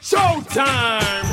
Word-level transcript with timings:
Showtime! 0.00 1.28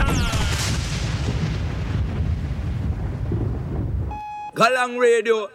Galang 4.54 5.00
Radio, 5.00 5.48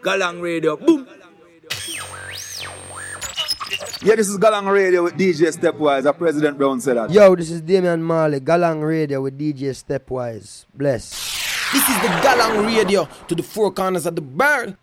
Galang 0.00 0.40
Radio, 0.40 0.76
boom! 0.76 1.06
Yeah, 4.00 4.14
this 4.14 4.28
is 4.28 4.38
Galang 4.38 4.70
Radio 4.70 5.02
with 5.02 5.14
DJ 5.14 5.50
Stepwise. 5.50 6.06
A 6.06 6.12
President 6.12 6.56
Brown 6.56 6.80
said 6.80 6.96
that. 6.96 7.10
Yo, 7.10 7.34
this 7.34 7.50
is 7.50 7.60
Damian 7.60 8.00
Marley, 8.00 8.38
Galang 8.38 8.86
Radio 8.86 9.20
with 9.22 9.36
DJ 9.36 9.74
Stepwise. 9.74 10.66
Bless. 10.72 11.10
This 11.72 11.82
is 11.82 11.96
the 12.02 12.08
Galang 12.22 12.64
Radio 12.64 13.08
to 13.26 13.34
the 13.34 13.42
four 13.42 13.72
corners 13.72 14.06
of 14.06 14.14
the 14.14 14.22
world. 14.22 14.76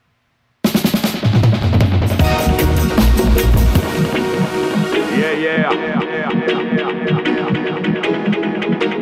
Yeah, 5.18 5.32
yeah. 5.32 5.72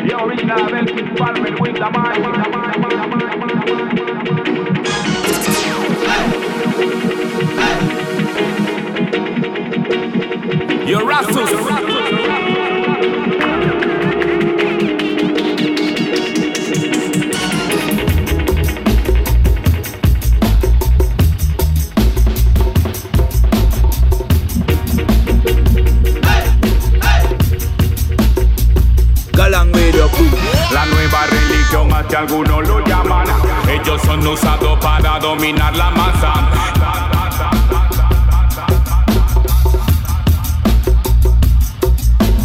Yo, 0.06 0.26
original 0.28 0.68
Belkin 0.68 1.16
Palmer 1.18 1.52
with 1.60 1.76
the 1.76 1.90
mind, 1.90 2.24
with 2.24 2.36
the 2.36 2.50
mind, 2.50 2.76
with 2.84 2.94
the 2.94 3.08
mind, 3.08 3.42
with 3.42 3.50
the 3.50 3.58
mind. 3.66 3.84
Your 10.88 11.04
Rastus! 11.08 11.52
Galang 11.54 12.73
algunos 32.24 32.68
lo 32.68 32.80
llaman. 32.86 33.28
Ellos 33.70 34.02
son 34.02 34.26
usados 34.26 34.80
para 34.80 35.20
dominar 35.20 35.76
la 35.76 35.92
masa. 35.92 36.34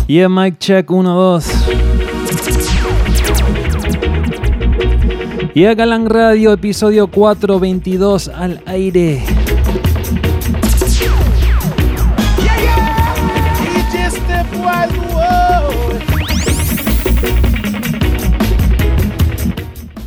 Yeah, 0.07 0.29
mic 0.29 0.59
check 0.59 0.91
1, 0.91 1.15
2. 1.15 1.45
Yeah, 5.55 5.75
Galang 5.75 6.09
Radio, 6.09 6.53
episodio 6.53 7.09
422 7.09 8.29
al 8.29 8.63
aire. 8.67 9.38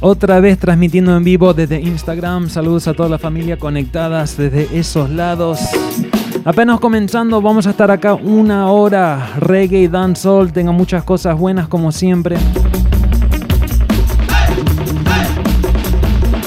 Otra 0.03 0.39
vez 0.39 0.57
transmitiendo 0.57 1.15
en 1.15 1.23
vivo 1.23 1.53
desde 1.53 1.79
Instagram. 1.79 2.49
Saludos 2.49 2.87
a 2.87 2.95
toda 2.95 3.07
la 3.07 3.19
familia 3.19 3.57
conectadas 3.57 4.35
desde 4.35 4.67
esos 4.75 5.11
lados. 5.11 5.59
Apenas 6.43 6.79
comenzando, 6.79 7.39
vamos 7.39 7.67
a 7.67 7.69
estar 7.69 7.91
acá 7.91 8.15
una 8.15 8.71
hora. 8.71 9.33
Reggae, 9.37 9.87
dancehall, 9.87 10.51
tengo 10.51 10.73
muchas 10.73 11.03
cosas 11.03 11.37
buenas 11.37 11.67
como 11.67 11.91
siempre. 11.91 12.37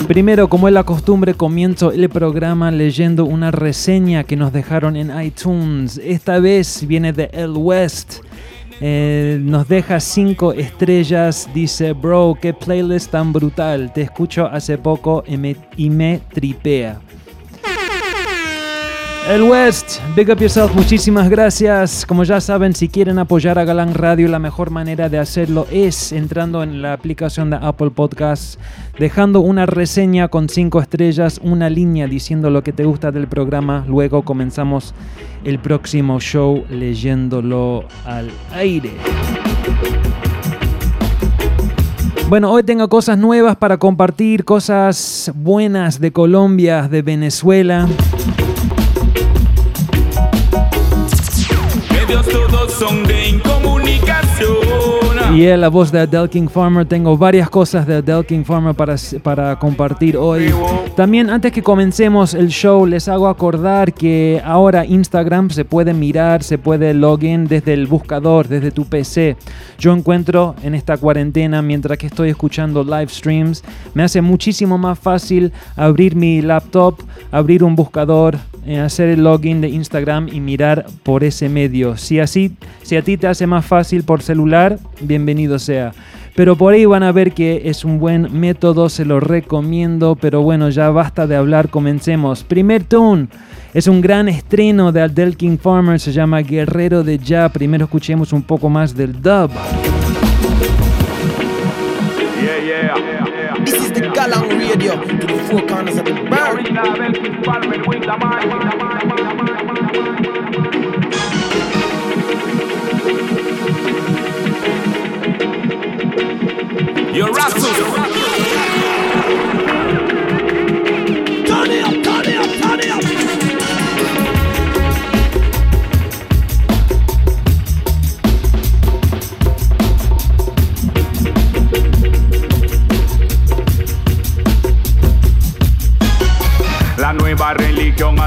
Primero, 0.08 0.48
como 0.48 0.66
es 0.66 0.74
la 0.74 0.83
costumbre, 0.83 1.34
comienzo 1.34 1.92
el 1.92 2.08
programa 2.08 2.72
leyendo 2.72 3.24
una 3.24 3.52
reseña 3.52 4.24
que 4.24 4.34
nos 4.36 4.52
dejaron 4.52 4.96
en 4.96 5.12
iTunes. 5.22 6.00
Esta 6.02 6.41
vez 6.41 6.84
viene 6.89 7.12
de 7.12 7.30
El 7.33 7.52
West. 7.56 8.16
Eh, 8.80 9.39
nos 9.41 9.69
deja 9.69 10.00
5 10.00 10.53
estrellas. 10.53 11.48
Dice, 11.55 11.92
bro, 11.92 12.36
qué 12.41 12.53
playlist 12.53 13.11
tan 13.11 13.33
brutal. 13.33 13.92
Te 13.92 14.03
escucho 14.03 14.47
hace 14.47 14.79
poco 14.79 15.24
y 15.27 15.36
me, 15.36 15.57
y 15.77 15.90
me 15.90 16.20
tripea. 16.33 17.01
El 19.27 19.42
West, 19.45 20.01
big 20.14 20.30
up 20.30 20.39
yourself, 20.39 20.74
muchísimas 20.74 21.30
gracias. 21.30 22.05
Como 22.05 22.24
ya 22.24 22.42
saben, 22.42 22.74
si 22.74 22.90
quieren 22.90 23.18
apoyar 23.18 23.58
a 23.58 23.64
Galán 23.64 23.95
Radio, 23.95 24.29
la 24.29 24.39
mejor 24.39 24.70
manera 24.70 25.08
de 25.08 25.18
hacerlo 25.18 25.67
es 25.70 26.12
entrando 26.12 26.62
en 26.62 26.83
la 26.83 26.92
aplicación 26.92 27.48
de 27.48 27.57
Apple 27.57 27.90
Podcasts, 27.90 28.58
dejando 28.98 29.40
una 29.40 29.64
reseña 29.64 30.29
con 30.29 30.51
5 30.51 30.79
estrellas, 30.79 31.40
una 31.42 31.70
línea 31.70 32.07
diciendo 32.07 32.51
lo 32.51 32.62
que 32.62 32.74
te 32.74 32.85
gusta 32.85 33.12
del 33.12 33.27
programa. 33.27 33.86
Luego 33.89 34.23
comenzamos 34.27 34.92
el 35.42 35.58
próximo 35.58 36.20
show 36.20 36.62
leyéndolo 36.68 37.86
al 38.05 38.30
aire. 38.52 38.91
Bueno, 42.29 42.52
hoy 42.52 42.62
tengo 42.62 42.91
cosas 42.91 43.17
nuevas 43.17 43.56
para 43.56 43.79
compartir, 43.79 44.45
cosas 44.45 45.33
buenas 45.35 45.98
de 45.98 46.12
Colombia, 46.12 46.89
de 46.89 47.01
Venezuela. 47.01 47.89
Y 55.35 55.47
es 55.47 55.59
la 55.59 55.69
voz 55.69 55.91
de 55.91 56.01
Adele 56.01 56.29
King 56.29 56.47
Farmer. 56.47 56.87
Tengo 56.87 57.19
varias 57.19 57.51
cosas 57.51 57.87
de 57.87 57.97
Adele 57.97 58.25
King 58.25 58.45
Farmer 58.45 58.75
para, 58.75 58.95
para 59.23 59.59
compartir 59.59 60.17
hoy. 60.17 60.53
También 60.97 61.29
antes 61.29 61.51
que 61.51 61.63
comencemos 61.63 62.35
el 62.35 62.48
show, 62.48 62.87
les 62.87 63.09
hago 63.09 63.27
acordar 63.27 63.92
que 63.92 64.41
ahora 64.45 64.87
Instagram 64.87 65.51
se 65.51 65.65
puede 65.65 65.92
mirar, 65.92 66.45
se 66.45 66.57
puede 66.57 66.95
login 66.95 67.47
desde 67.47 67.73
el 67.73 67.89
buscador, 67.89 68.47
desde 68.47 68.71
tu 68.71 68.85
PC. 68.85 69.36
Yo 69.79 69.92
encuentro 69.92 70.55
en 70.63 70.77
esta 70.77 70.97
cuarentena, 70.98 71.63
mientras 71.63 71.98
que 71.98 72.07
estoy 72.07 72.29
escuchando 72.29 72.85
live 72.85 73.09
streams, 73.09 73.65
me 73.95 74.05
hace 74.05 74.21
muchísimo 74.21 74.79
más 74.79 74.98
fácil 74.98 75.53
abrir 75.75 76.15
mi 76.15 76.42
laptop, 76.42 77.01
abrir 77.33 77.65
un 77.65 77.75
buscador, 77.75 78.39
hacer 78.83 79.08
el 79.08 79.25
login 79.25 79.61
de 79.61 79.69
Instagram 79.69 80.29
y 80.33 80.41
mirar 80.41 80.86
por 81.02 81.25
ese 81.25 81.48
medio. 81.48 81.97
Si 81.97 82.20
así, 82.20 82.52
si 82.83 82.97
a 82.97 83.02
ti 83.02 83.17
te 83.17 83.27
hace 83.27 83.47
más 83.47 83.64
fácil 83.64 84.05
por 84.05 84.23
celular, 84.23 84.79
bienvenido 85.01 85.58
sea. 85.58 85.92
Pero 86.35 86.57
por 86.57 86.74
ahí 86.74 86.85
van 86.85 87.05
a 87.05 87.13
ver 87.13 87.33
que 87.33 87.63
es 87.67 87.85
un 87.85 87.98
buen 87.98 88.41
método, 88.41 88.89
se 88.89 89.05
lo 89.05 89.20
recomiendo. 89.20 90.17
Pero 90.17 90.42
bueno, 90.42 90.69
ya 90.70 90.91
basta 90.91 91.27
de 91.27 91.36
hablar, 91.36 91.69
comencemos. 91.69 92.42
Primer 92.42 92.83
tune. 92.85 93.29
Es 93.73 93.86
un 93.86 94.01
gran 94.01 94.29
estreno 94.29 94.92
de 94.92 95.03
Adele 95.03 95.35
King 95.35 95.58
Farmer, 95.58 95.98
se 96.01 96.13
llama 96.13 96.41
Guerrero 96.41 97.05
de 97.05 97.19
Ya. 97.19 97.48
Primero 97.48 97.85
escuchemos 97.85 98.33
un 98.33 98.42
poco 98.42 98.69
más 98.69 98.97
del 98.97 99.20
dub. 99.20 99.51
Yeah, 102.41 102.61
yeah. 102.64 102.95
Galang 104.14 104.54
Radio 104.74 105.01
to 105.05 105.27
the 105.29 105.39
four 105.48 105.64
corners 105.68 105.96
of 105.98 106.05
the 106.05 106.14
world. 106.14 106.35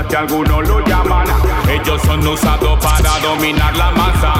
Hasta 0.08 0.20
algunos 0.20 0.66
lo 0.68 0.86
llaman. 0.86 1.28
Ellos 1.70 2.02
son 2.02 2.26
usados 2.26 2.80
para 2.84 3.20
dominar 3.20 3.76
la 3.76 3.92
masa. 3.92 4.34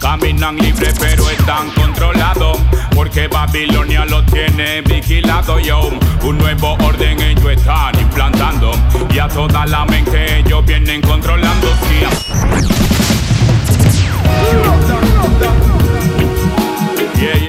Caminan 0.00 0.56
libre 0.56 0.92
pero 0.98 1.28
están 1.28 1.70
controlados 1.70 2.58
Porque 2.94 3.28
Babilonia 3.28 4.06
los 4.06 4.24
tiene 4.26 4.80
vigilado 4.80 5.60
yo 5.60 5.90
Un 6.22 6.38
nuevo 6.38 6.72
orden 6.82 7.20
ellos 7.20 7.52
están 7.52 7.96
implantando 8.00 8.72
Y 9.10 9.18
a 9.18 9.28
toda 9.28 9.66
la 9.66 9.84
mente 9.84 10.38
ellos 10.38 10.64
vienen 10.64 11.02
controlando 11.02 11.68
sí. 11.82 12.00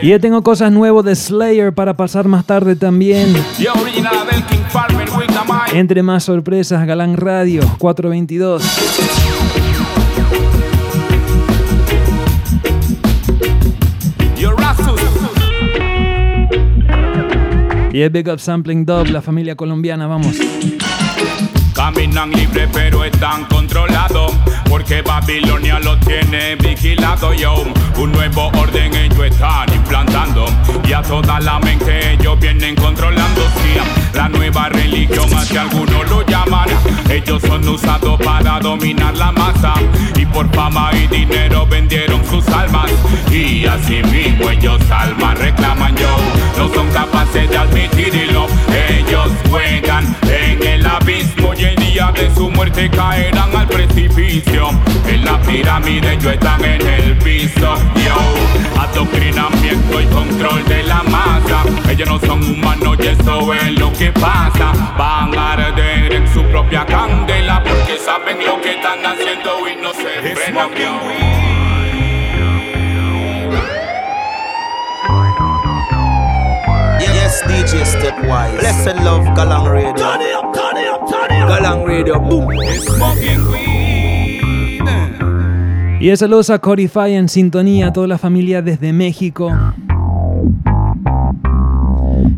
Y 0.01 0.09
ya 0.09 0.19
tengo 0.19 0.41
cosas 0.43 0.71
nuevas 0.71 1.05
de 1.05 1.15
Slayer 1.15 1.73
para 1.73 1.95
pasar 1.95 2.27
más 2.27 2.45
tarde 2.45 2.75
también. 2.75 3.33
Yo. 3.59 3.73
Entre 5.73 6.03
más 6.03 6.23
sorpresas, 6.23 6.85
Galán 6.85 7.17
Radio 7.17 7.61
422. 7.77 8.63
Your 14.37 14.55
Rastus! 14.59 15.01
Y 17.93 18.01
es 18.01 18.11
Big 18.11 18.27
Up 18.29 18.39
Sampling 18.39 18.85
Dub, 18.85 19.07
la 19.07 19.21
familia 19.21 19.55
colombiana, 19.55 20.07
vamos. 20.07 20.37
Caminan 21.73 22.31
libre 22.31 22.67
pero 22.73 23.03
están 23.03 23.45
controlados 23.45 24.33
Porque 24.71 25.01
Babilonia 25.01 25.79
lo 25.79 25.99
tiene 25.99 26.55
vigilado 26.55 27.33
yo. 27.33 27.55
Un 27.97 28.13
nuevo 28.13 28.47
orden 28.57 28.95
ellos 28.95 29.25
están 29.25 29.71
implantando. 29.73 30.45
Y 30.87 30.93
a 30.93 31.01
toda 31.01 31.41
la 31.41 31.59
mente 31.59 32.13
ellos 32.13 32.39
vienen 32.39 32.77
controlando 32.77 33.41
La 34.13 34.29
nueva 34.29 34.69
religión 34.69 35.33
así 35.33 35.57
algunos 35.57 36.09
lo 36.09 36.25
llaman 36.25 36.67
Ellos 37.09 37.41
son 37.41 37.67
usados 37.67 38.19
para 38.21 38.59
dominar 38.59 39.15
la 39.15 39.31
masa 39.31 39.73
Y 40.15 40.25
por 40.25 40.49
fama 40.53 40.91
y 40.93 41.07
dinero 41.07 41.65
vendieron 41.65 42.23
sus 42.25 42.47
almas 42.49 42.91
Y 43.31 43.65
así 43.65 44.01
mismo 44.03 44.49
ellos 44.49 44.81
almas 44.91 45.37
reclaman 45.37 45.95
yo 45.95 46.15
No 46.57 46.73
son 46.73 46.89
capaces 46.91 47.49
de 47.49 47.57
admitirlo 47.57 48.47
Ellos 48.89 49.31
juegan 49.49 50.15
en 50.23 50.63
el 50.63 50.85
abismo 50.85 51.53
y 51.57 51.63
el 51.63 51.75
día 51.75 52.11
de 52.11 52.33
su 52.33 52.49
muerte 52.49 52.89
caerán 52.89 53.55
al 53.55 53.67
precipicio. 53.67 54.69
En 55.07 55.25
la 55.25 55.41
pirámide 55.41 56.13
ellos 56.13 56.33
están 56.33 56.63
en 56.63 56.81
el 56.81 57.17
piso. 57.17 57.75
Yo, 57.95 58.81
adoctrinamiento 58.81 60.01
y 60.01 60.05
control 60.05 60.63
de 60.67 60.83
la. 60.83 61.10
Ellos 61.91 62.07
no 62.07 62.19
son 62.19 62.41
humanos 62.41 62.97
y 63.03 63.07
eso 63.07 63.53
es 63.53 63.77
lo 63.77 63.91
que 63.91 64.13
pasa. 64.13 64.71
Van 64.97 65.37
a 65.37 65.51
arder 65.51 66.13
en 66.13 66.25
su 66.33 66.41
propia 66.43 66.85
candela 66.85 67.61
porque 67.61 67.97
saben 67.97 68.37
lo 68.45 68.61
que 68.61 68.75
están 68.75 69.05
haciendo 69.05 69.67
y 69.67 69.75
no 69.81 69.91
se 69.91 70.35
frenan. 70.35 70.69
Yes, 77.01 77.43
DJ 77.45 77.85
Stepwise. 77.85 78.57
Blessed 78.59 78.95
love, 79.03 79.25
Galang 79.35 79.65
Radio. 79.65 79.93
Turn 79.93 80.21
it 80.21 80.33
up, 80.33 80.53
turn 80.53 80.77
it 80.77 80.87
up, 80.87 81.09
turn 81.09 81.29
it 81.29 81.43
up. 81.43 81.49
Galang 81.49 81.85
Radio, 81.85 82.19
boom. 82.21 82.47
Smoking 82.79 83.51
weed. 83.51 83.71
Y 86.01 86.09
es 86.09 86.17
saludos 86.17 86.49
a 86.49 86.57
Corify 86.57 87.13
en 87.13 87.29
sintonía, 87.29 87.89
a 87.89 87.93
toda 87.93 88.07
la 88.07 88.17
familia 88.17 88.63
desde 88.63 88.91
México. 88.91 89.51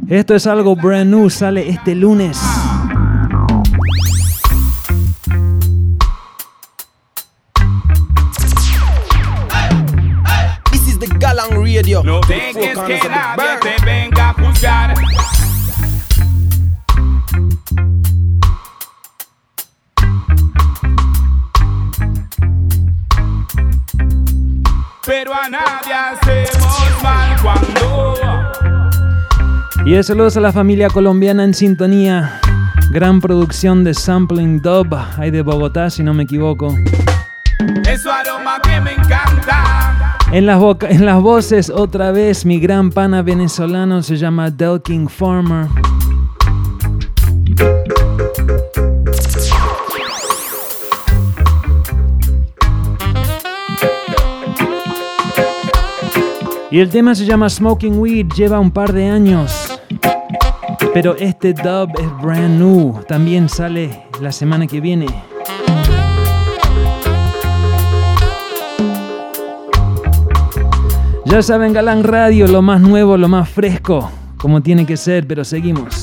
Esto 0.10 0.36
es 0.36 0.46
algo 0.48 0.76
brand 0.76 1.10
new, 1.10 1.30
sale 1.30 1.70
este 1.70 1.96
lunes. 1.96 2.38
This 10.72 10.88
is 10.88 11.00
the 11.00 11.08
Galang 11.20 11.52
Radio. 11.52 12.04
No 12.04 12.20
dejes 12.22 12.78
que 12.78 13.00
nadie 13.10 13.60
te 13.62 13.86
venga 13.86 14.30
a 14.30 14.34
juzgar. 14.34 14.94
Pero 25.06 25.34
a 25.34 25.50
nadie 25.50 25.94
hacemos 25.94 27.04
mal 27.04 27.36
cuando 27.42 28.13
Y 29.86 29.96
es 29.96 30.08
saludos 30.08 30.38
a 30.38 30.40
la 30.40 30.54
familia 30.54 30.88
colombiana 30.88 31.44
en 31.44 31.54
sintonía. 31.54 32.40
Gran 32.92 33.20
producción 33.20 33.84
de 33.84 33.94
Sampling 33.94 34.62
Dub, 34.62 34.88
hay 35.18 35.30
de 35.30 35.42
Bogotá 35.42 35.90
si 35.90 36.04
no 36.04 36.14
me 36.14 36.24
equivoco. 36.24 36.70
aroma 36.70 38.62
que 38.64 38.80
me 38.80 38.94
encanta. 38.94 40.18
En 40.32 40.46
las, 40.46 40.62
en 40.84 41.06
las 41.06 41.22
voces 41.22 41.70
otra 41.70 42.14
vez 42.14 42.46
mi 42.46 42.62
gran 42.62 42.92
pana 42.92 43.22
venezolano 43.24 44.02
se 44.02 44.16
llama 44.16 44.50
Delking 44.50 45.10
Farmer. 45.10 45.68
Y 56.72 56.80
el 56.80 56.90
tema 56.90 57.14
se 57.14 57.26
llama 57.26 57.50
Smoking 57.50 58.00
Weed, 58.00 58.28
lleva 58.34 58.60
un 58.60 58.72
par 58.72 58.94
de 58.94 59.08
años. 59.08 59.63
Pero 60.94 61.16
este 61.18 61.54
dub 61.54 61.90
es 62.00 62.22
brand 62.22 62.60
new, 62.60 63.00
también 63.08 63.50
sale 63.50 64.04
la 64.22 64.32
semana 64.32 64.68
que 64.68 64.80
viene. 64.80 65.08
Ya 71.26 71.42
saben, 71.42 71.74
Galán 71.74 72.04
Radio, 72.04 72.48
lo 72.48 72.62
más 72.62 72.80
nuevo, 72.80 73.18
lo 73.18 73.28
más 73.28 73.50
fresco, 73.50 74.12
como 74.38 74.62
tiene 74.62 74.86
que 74.86 74.96
ser, 74.96 75.26
pero 75.26 75.44
seguimos. 75.44 76.03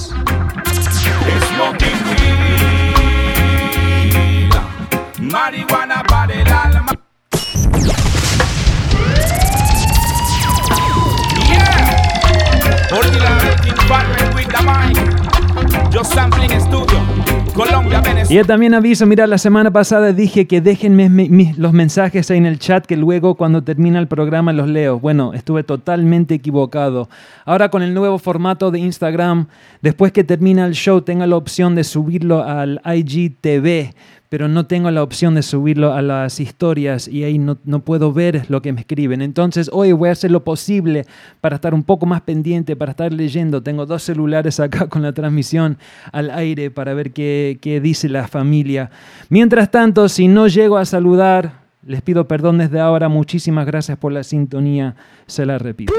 Y 18.31 18.41
también 18.45 18.75
aviso, 18.75 19.07
mira, 19.07 19.27
la 19.27 19.39
semana 19.39 19.73
pasada 19.73 20.13
dije 20.13 20.47
que 20.47 20.61
déjenme 20.61 21.53
los 21.57 21.73
mensajes 21.73 22.31
ahí 22.31 22.39
en 22.39 22.47
el 22.47 22.61
chat 22.61 22.87
que 22.87 22.97
luego 22.97 23.35
cuando 23.35 23.65
termina 23.65 23.99
el 23.99 24.07
programa 24.07 24.53
los 24.53 24.69
leo. 24.69 25.01
Bueno, 25.01 25.35
estuve 25.35 25.65
totalmente 25.65 26.37
equivocado. 26.37 27.09
Ahora 27.45 27.71
con 27.71 27.83
el 27.83 27.93
nuevo 27.93 28.21
formato 28.21 28.71
de 28.71 28.79
Instagram, 28.79 29.49
después 29.83 30.13
que 30.13 30.23
termina 30.23 30.65
el 30.65 30.75
show 30.75 31.01
tengo 31.01 31.27
la 31.27 31.35
opción 31.35 31.75
de 31.75 31.83
subirlo 31.83 32.45
al 32.45 32.81
IGTV, 32.85 33.95
pero 34.31 34.47
no 34.47 34.65
tengo 34.65 34.91
la 34.93 35.03
opción 35.03 35.35
de 35.35 35.43
subirlo 35.43 35.93
a 35.93 36.03
las 36.03 36.39
historias 36.39 37.09
y 37.09 37.25
ahí 37.25 37.39
no, 37.39 37.59
no 37.65 37.81
puedo 37.81 38.13
ver 38.13 38.47
lo 38.49 38.63
que 38.63 38.73
me 38.73 38.81
escriben. 38.81 39.23
Entonces 39.23 39.69
hoy 39.73 39.91
voy 39.91 40.09
a 40.09 40.13
hacer 40.13 40.31
lo 40.31 40.45
posible 40.45 41.05
para 41.41 41.57
estar 41.57 41.75
un 41.75 41.83
poco 41.83 42.07
más 42.07 42.21
pendiente, 42.21 42.77
para 42.77 42.93
estar 42.93 43.13
leyendo. 43.13 43.61
Tengo 43.61 43.87
dos 43.87 44.05
celulares 44.05 44.61
acá 44.61 44.87
con 44.89 45.03
la 45.03 45.13
transmisión 45.13 45.79
al 46.13 46.31
aire 46.31 46.71
para 46.71 46.95
ver 46.95 47.11
qué, 47.13 47.59
qué 47.61 47.81
dice 47.81 48.09
la 48.09 48.29
familia. 48.29 48.93
Mientras 49.31 49.69
tanto, 49.73 50.09
si 50.09 50.29
no 50.29 50.47
llego 50.47 50.79
a 50.79 50.85
saludar, 50.85 51.63
les 51.85 52.01
pido 52.01 52.29
perdón 52.29 52.59
desde 52.59 52.79
ahora. 52.79 53.09
Muchísimas 53.09 53.67
gracias 53.67 53.99
por 53.99 54.13
la 54.13 54.23
sintonía. 54.23 54.95
Se 55.27 55.45
la 55.45 55.59
repito. 55.59 55.93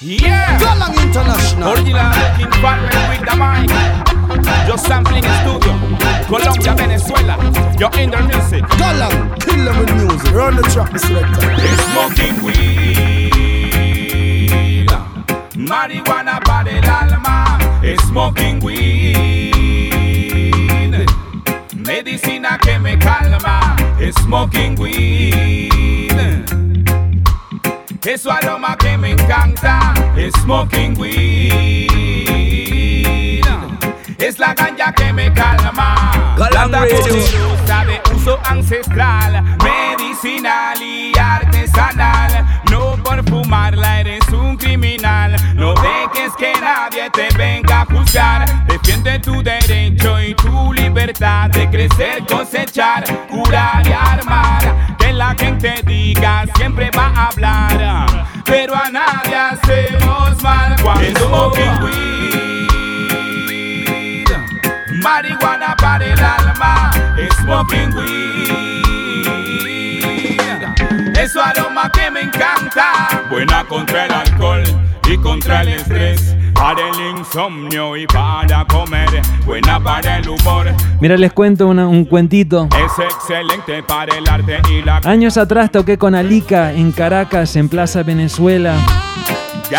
Yeah. 0.00 0.46
Galang 4.26 4.34
International. 4.34 4.34
Original 4.34 4.34
King 4.34 4.34
Farmer 4.34 4.34
with 4.34 4.44
the. 4.44 4.66
Just 4.66 4.86
sampling 4.86 5.24
studio. 5.24 5.72
Colombia, 6.26 6.74
Venezuela. 6.74 7.36
You're 7.78 7.94
in 7.98 8.10
the 8.10 8.20
music. 8.22 8.64
Galang, 8.78 9.34
kill 9.40 9.64
them 9.64 9.78
with 9.78 9.92
music. 9.94 10.32
Run 10.32 10.56
the 10.56 10.62
track, 10.62 10.92
the 10.92 10.98
selector. 10.98 11.56
Smoking 11.90 12.36
weed. 12.44 12.80
Marijuana 15.56 16.40
para 16.44 16.70
el 16.70 16.84
alma. 16.84 17.58
Smoking 18.06 18.60
weed. 18.60 19.14
Medicina 21.74 22.58
que 22.58 22.78
me 22.78 22.96
calma. 22.96 23.76
Smoking 24.22 24.76
weed. 24.76 26.12
Es 28.04 28.22
su 28.22 28.30
aroma 28.30 28.76
que 28.78 28.96
me 28.96 29.10
encanta. 29.12 29.94
Smoking 30.42 30.96
weed. 30.96 32.35
Es 34.26 34.40
la 34.40 34.54
ganja 34.54 34.92
que 34.92 35.12
me 35.12 35.32
calma. 35.32 36.34
Planta 36.34 36.80
poderosa 36.80 37.84
de 37.84 38.02
uso 38.12 38.36
ancestral, 38.42 39.40
medicinal 39.62 40.82
y 40.82 41.16
artesanal. 41.16 42.44
No 42.68 42.96
por 43.04 43.22
fumarla 43.30 44.00
eres 44.00 44.28
un 44.30 44.56
criminal. 44.56 45.36
No 45.54 45.74
dejes 45.74 46.32
que 46.36 46.52
nadie 46.60 47.08
te 47.10 47.28
venga 47.38 47.82
a 47.82 47.84
juzgar. 47.84 48.66
Defiende 48.66 49.20
tu 49.20 49.44
derecho 49.44 50.20
y 50.20 50.34
tu 50.34 50.72
libertad 50.72 51.48
de 51.50 51.70
crecer, 51.70 52.26
cosechar, 52.26 53.04
curar 53.28 53.86
y 53.86 53.92
armar. 53.92 54.65
Es 71.20 71.32
su 71.32 71.40
aroma 71.40 71.90
que 71.92 72.10
me 72.10 72.20
encanta. 72.22 73.22
Buena 73.30 73.64
contra 73.64 74.06
el 74.06 74.12
alcohol 74.12 74.62
y 75.10 75.16
contra 75.18 75.62
el 75.62 75.68
estrés. 75.68 76.36
Para 76.54 76.80
el 76.88 77.18
insomnio 77.18 77.96
y 77.96 78.06
para 78.06 78.64
comer. 78.66 79.08
Buena 79.44 79.78
para 79.82 80.18
el 80.18 80.28
humor. 80.28 80.66
Mira, 81.00 81.16
les 81.16 81.32
cuento 81.32 81.66
una- 81.68 81.86
un 81.86 82.04
cuentito. 82.06 82.68
Es 82.72 82.92
excelente 83.04 83.82
para 83.82 84.16
el 84.16 84.28
arte 84.28 84.60
y 84.70 84.82
la 84.82 85.00
Años 85.04 85.36
atrás 85.36 85.70
toqué 85.70 85.98
con 85.98 86.14
Alica 86.14 86.72
en 86.72 86.92
Caracas, 86.92 87.56
en 87.56 87.68
Plaza 87.68 88.02
Venezuela. 88.02 88.74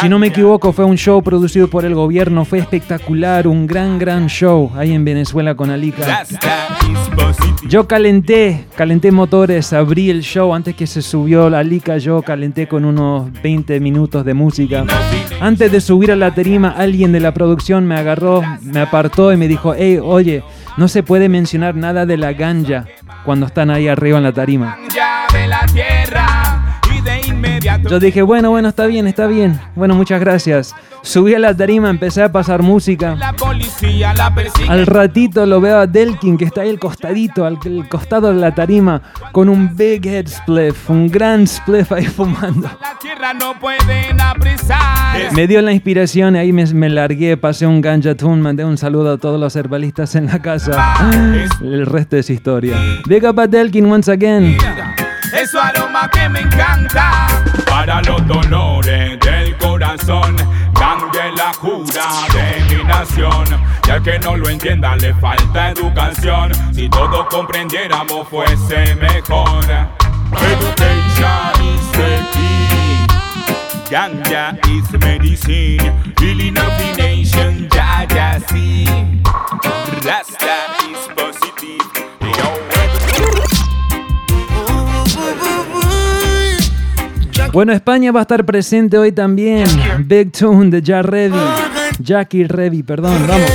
Si 0.01 0.09
no 0.09 0.19
me 0.19 0.27
equivoco, 0.27 0.73
fue 0.73 0.83
un 0.83 0.97
show 0.97 1.23
producido 1.23 1.69
por 1.69 1.85
el 1.85 1.95
gobierno, 1.95 2.43
fue 2.43 2.59
espectacular, 2.59 3.47
un 3.47 3.65
gran, 3.65 3.97
gran 3.97 4.27
show 4.27 4.71
ahí 4.77 4.93
en 4.93 5.05
Venezuela 5.05 5.55
con 5.55 5.71
Alika. 5.71 6.03
Yo 7.67 7.87
calenté, 7.87 8.65
calenté 8.75 9.11
motores, 9.11 9.73
abrí 9.73 10.09
el 10.09 10.21
show 10.21 10.53
antes 10.53 10.75
que 10.75 10.87
se 10.87 11.01
subió 11.01 11.49
la 11.49 11.59
Alika, 11.59 11.97
yo 11.97 12.21
calenté 12.21 12.67
con 12.67 12.85
unos 12.85 13.29
20 13.41 13.79
minutos 13.79 14.23
de 14.23 14.33
música. 14.33 14.85
Antes 15.41 15.71
de 15.71 15.81
subir 15.81 16.11
a 16.11 16.15
la 16.15 16.33
tarima, 16.33 16.69
alguien 16.69 17.11
de 17.11 17.19
la 17.19 17.33
producción 17.33 17.85
me 17.85 17.95
agarró, 17.95 18.41
me 18.61 18.79
apartó 18.79 19.33
y 19.33 19.37
me 19.37 19.47
dijo, 19.47 19.73
hey, 19.77 19.99
oye, 20.01 20.43
no 20.77 20.87
se 20.87 21.03
puede 21.03 21.27
mencionar 21.27 21.75
nada 21.75 22.05
de 22.05 22.17
la 22.17 22.33
ganja 22.33 22.85
cuando 23.25 23.47
están 23.47 23.69
ahí 23.69 23.87
arriba 23.87 24.17
en 24.17 24.23
la 24.23 24.31
tarima. 24.31 24.77
Yo 27.89 27.99
dije, 27.99 28.21
bueno, 28.21 28.49
bueno, 28.51 28.69
está 28.69 28.85
bien, 28.85 29.07
está 29.07 29.27
bien. 29.27 29.59
Bueno, 29.75 29.95
muchas 29.95 30.19
gracias. 30.19 30.73
Subí 31.03 31.33
a 31.33 31.39
la 31.39 31.55
tarima, 31.55 31.89
empecé 31.89 32.23
a 32.23 32.31
pasar 32.31 32.61
música. 32.61 33.17
Al 34.67 34.85
ratito 34.85 35.45
lo 35.45 35.61
veo 35.61 35.77
a 35.79 35.87
Delkin, 35.87 36.37
que 36.37 36.45
está 36.45 36.61
ahí 36.61 36.69
al 36.69 36.79
costadito, 36.79 37.45
al, 37.45 37.57
al 37.63 37.87
costado 37.87 38.33
de 38.33 38.35
la 38.41 38.53
tarima, 38.53 39.01
con 39.31 39.47
un 39.47 39.75
big 39.75 40.05
head 40.05 40.27
spliff, 40.27 40.89
un 40.89 41.07
gran 41.07 41.47
spliff 41.47 41.91
ahí 41.91 42.05
fumando. 42.17 42.69
Me 45.33 45.47
dio 45.47 45.61
la 45.61 45.71
inspiración 45.71 46.35
y 46.35 46.39
ahí 46.39 46.51
me, 46.53 46.65
me 46.73 46.89
largué, 46.89 47.37
pasé 47.37 47.65
un 47.65 47.81
ganja 47.81 48.15
tune, 48.15 48.41
mandé 48.41 48.65
un 48.65 48.77
saludo 48.77 49.13
a 49.13 49.17
todos 49.17 49.39
los 49.39 49.55
herbalistas 49.55 50.15
en 50.15 50.25
la 50.27 50.41
casa. 50.41 50.95
El 51.61 51.85
resto 51.85 52.17
es 52.17 52.29
historia. 52.29 52.77
Big 53.07 53.23
up 53.25 53.39
a 53.39 53.47
Delkin 53.47 53.85
once 53.85 54.11
again. 54.11 54.57
Es 55.33 55.51
su 55.51 55.59
aroma 55.59 56.09
que 56.11 56.27
me 56.29 56.39
encanta. 56.41 57.46
Los 57.87 58.27
dolores 58.27 59.17
del 59.21 59.57
corazón, 59.57 60.35
cambie 60.73 61.31
la 61.37 61.51
cura 61.53 62.03
de 62.33 62.75
mi 62.75 62.83
nación. 62.83 63.45
Ya 63.87 63.99
que 64.01 64.19
no 64.19 64.35
lo 64.35 64.49
entienda, 64.49 64.97
le 64.97 65.13
falta 65.15 65.71
educación. 65.71 66.51
Si 66.73 66.89
todos 66.89 67.25
comprendiéramos, 67.27 68.27
fuese 68.27 68.93
mejor. 68.95 69.63
Education 70.33 71.63
is 71.63 71.91
the 71.93 72.19
key. 72.33 73.07
Ganja 73.89 74.57
is 74.69 74.91
medicine. 74.99 75.93
Bueno, 87.57 87.73
España 87.73 88.11
va 88.11 88.19
a 88.19 88.21
estar 88.21 88.45
presente 88.45 88.99
hoy 88.99 89.11
también. 89.11 89.65
Big 90.05 90.31
Tune 90.31 90.69
de 90.69 90.79
Ja 90.85 91.01
Revi. 91.01 91.39
Jackie 91.97 92.43
Revi, 92.43 92.83
perdón, 92.83 93.25
vamos. 93.27 93.49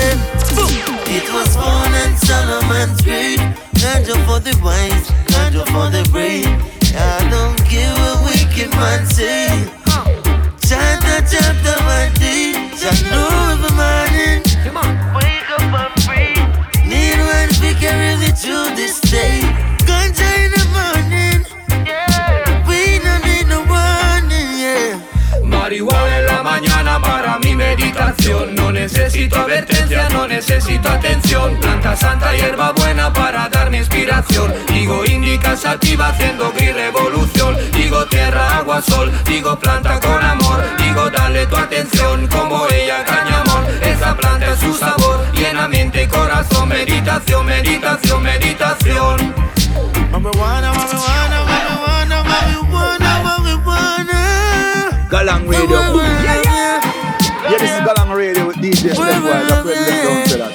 Meditación. 27.77 28.55
No 28.55 28.73
necesito 28.73 29.37
advertencia, 29.37 30.09
no 30.11 30.27
necesito 30.27 30.89
atención. 30.89 31.57
Planta 31.57 31.97
santa, 31.97 32.35
hierba 32.35 32.73
buena 32.73 33.13
para 33.13 33.49
darme 33.49 33.79
inspiración. 33.79 34.53
Digo 34.69 35.05
indica 35.05 35.57
sativa 35.57 36.09
haciendo 36.09 36.53
mi 36.53 36.71
revolución. 36.71 37.57
Digo 37.73 38.05
tierra, 38.07 38.59
agua, 38.59 38.83
sol. 38.83 39.11
Digo 39.25 39.59
planta 39.59 40.01
con 40.01 40.23
amor. 40.23 40.63
Digo 40.79 41.11
dale 41.11 41.47
tu 41.47 41.57
atención 41.57 42.27
como 42.29 42.67
ella 42.69 43.05
caña 43.05 43.41
amor. 43.41 43.67
Esa 43.83 44.17
planta 44.17 44.53
es 44.53 44.59
su 44.59 44.75
sabor. 44.75 45.25
Llena 45.33 45.69
mente 45.69 46.03
y 46.05 46.07
corazón. 46.07 46.69
Meditación, 46.69 47.47
meditación, 47.47 48.23
meditación. 48.23 49.35
Galang 55.11 55.47
Radio. 55.47 56.42
Boom. 57.63 57.69
Yeah, 57.69 57.71
this 57.71 57.71
is 57.71 57.81
Galang 57.87 58.11
Radio 58.17 58.47
with 58.47 58.57
DJ 58.57 58.91
Stepwise, 58.91 59.47
the 59.49 59.63
president 59.63 60.03
Brown 60.03 60.27
said 60.27 60.41
that. 60.41 60.53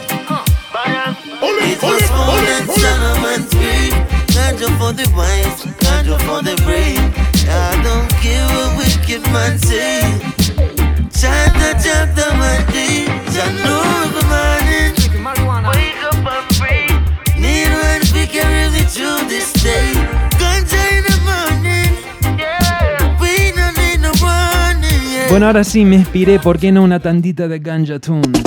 It 1.39 1.79
was 1.81 2.09
born 2.11 2.45
in 2.51 2.63
Solomon's 2.67 3.47
grave. 3.53 3.95
Ganja 4.35 4.67
for 4.77 4.91
the 4.91 5.07
wise, 5.15 5.63
ganja 5.79 6.17
for 6.27 6.41
the 6.43 6.55
brave. 6.63 6.99
I 7.47 7.79
don't 7.83 8.09
care 8.19 8.47
what 8.51 8.75
wicked 8.77 9.23
man 9.31 9.57
say. 9.57 10.01
Chant 11.15 11.55
chapter 11.79 12.29
one 12.35 12.65
day. 12.75 13.07
Shall 13.31 13.53
know 13.63 13.81
every 14.03 14.23
morning. 14.27 14.91
Wake 15.71 16.03
up 16.03 16.19
and 16.27 16.45
pray. 16.59 16.87
Need 17.39 17.71
one 17.71 18.01
to 18.01 18.21
carry 18.27 18.69
me 18.71 18.83
through 18.83 19.27
this 19.29 19.53
day. 19.53 19.95
Bueno, 25.29 25.47
ahora 25.47 25.63
sí 25.63 25.83
me 25.83 25.95
inspiré, 25.97 26.39
¿por 26.39 26.57
qué 26.57 26.71
no 26.71 26.83
una 26.83 26.99
tandita 26.99 27.47
de 27.47 27.59
Ganja 27.59 27.99
Tunes? 27.99 28.43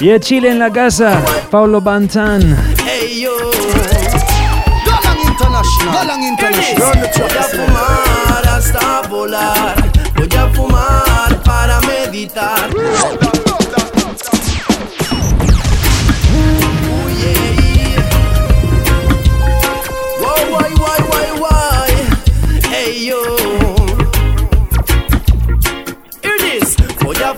Y 0.00 0.10
a 0.10 0.18
Chile 0.18 0.50
en 0.50 0.58
la 0.58 0.70
casa, 0.72 1.22
Paulo 1.50 1.82
Bantan. 1.82 2.56
Hey 2.86 3.20
yo. 3.22 3.32
Galang 4.86 5.20
International. 5.26 5.94
Galang 5.94 6.22
International. 6.22 7.10
Voy 7.18 7.36
a 7.36 7.42
fumar 7.42 8.48
hasta 8.48 9.08
volar. 9.08 9.90
Voy 10.16 10.38
a 10.38 10.48
fumar 10.54 11.42
para 11.42 11.80
meditar. 11.82 12.70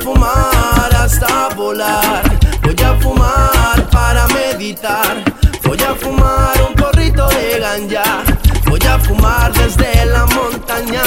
Fumar 0.03 0.91
hasta 0.95 1.49
volar. 1.55 2.23
Voy 2.63 2.77
a 2.85 2.95
fumar 3.01 3.89
para 3.91 4.27
meditar. 4.29 5.23
Voy 5.65 5.79
a 5.83 5.95
fumar 5.95 6.61
un 6.69 6.75
porrito 6.75 7.29
de 7.29 7.61
ganja. 7.61 8.23
Voy 8.67 8.81
a 8.89 8.99
fumar 8.99 9.53
desde 9.53 10.07
la 10.07 10.27
montaña. 10.27 11.03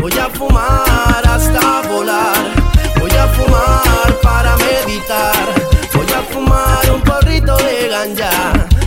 Voy 0.00 0.18
a 0.18 0.28
fumar 0.30 1.22
hasta 1.24 1.82
volar. 1.88 2.34
Voy 3.00 3.10
a 3.12 3.26
fumar 3.28 4.20
para 4.22 4.56
meditar. 4.56 5.46
Voy 5.94 6.12
a 6.12 6.22
fumar 6.32 6.90
un 6.92 7.00
porrito 7.02 7.56
de 7.56 7.88
ganja. 7.88 8.30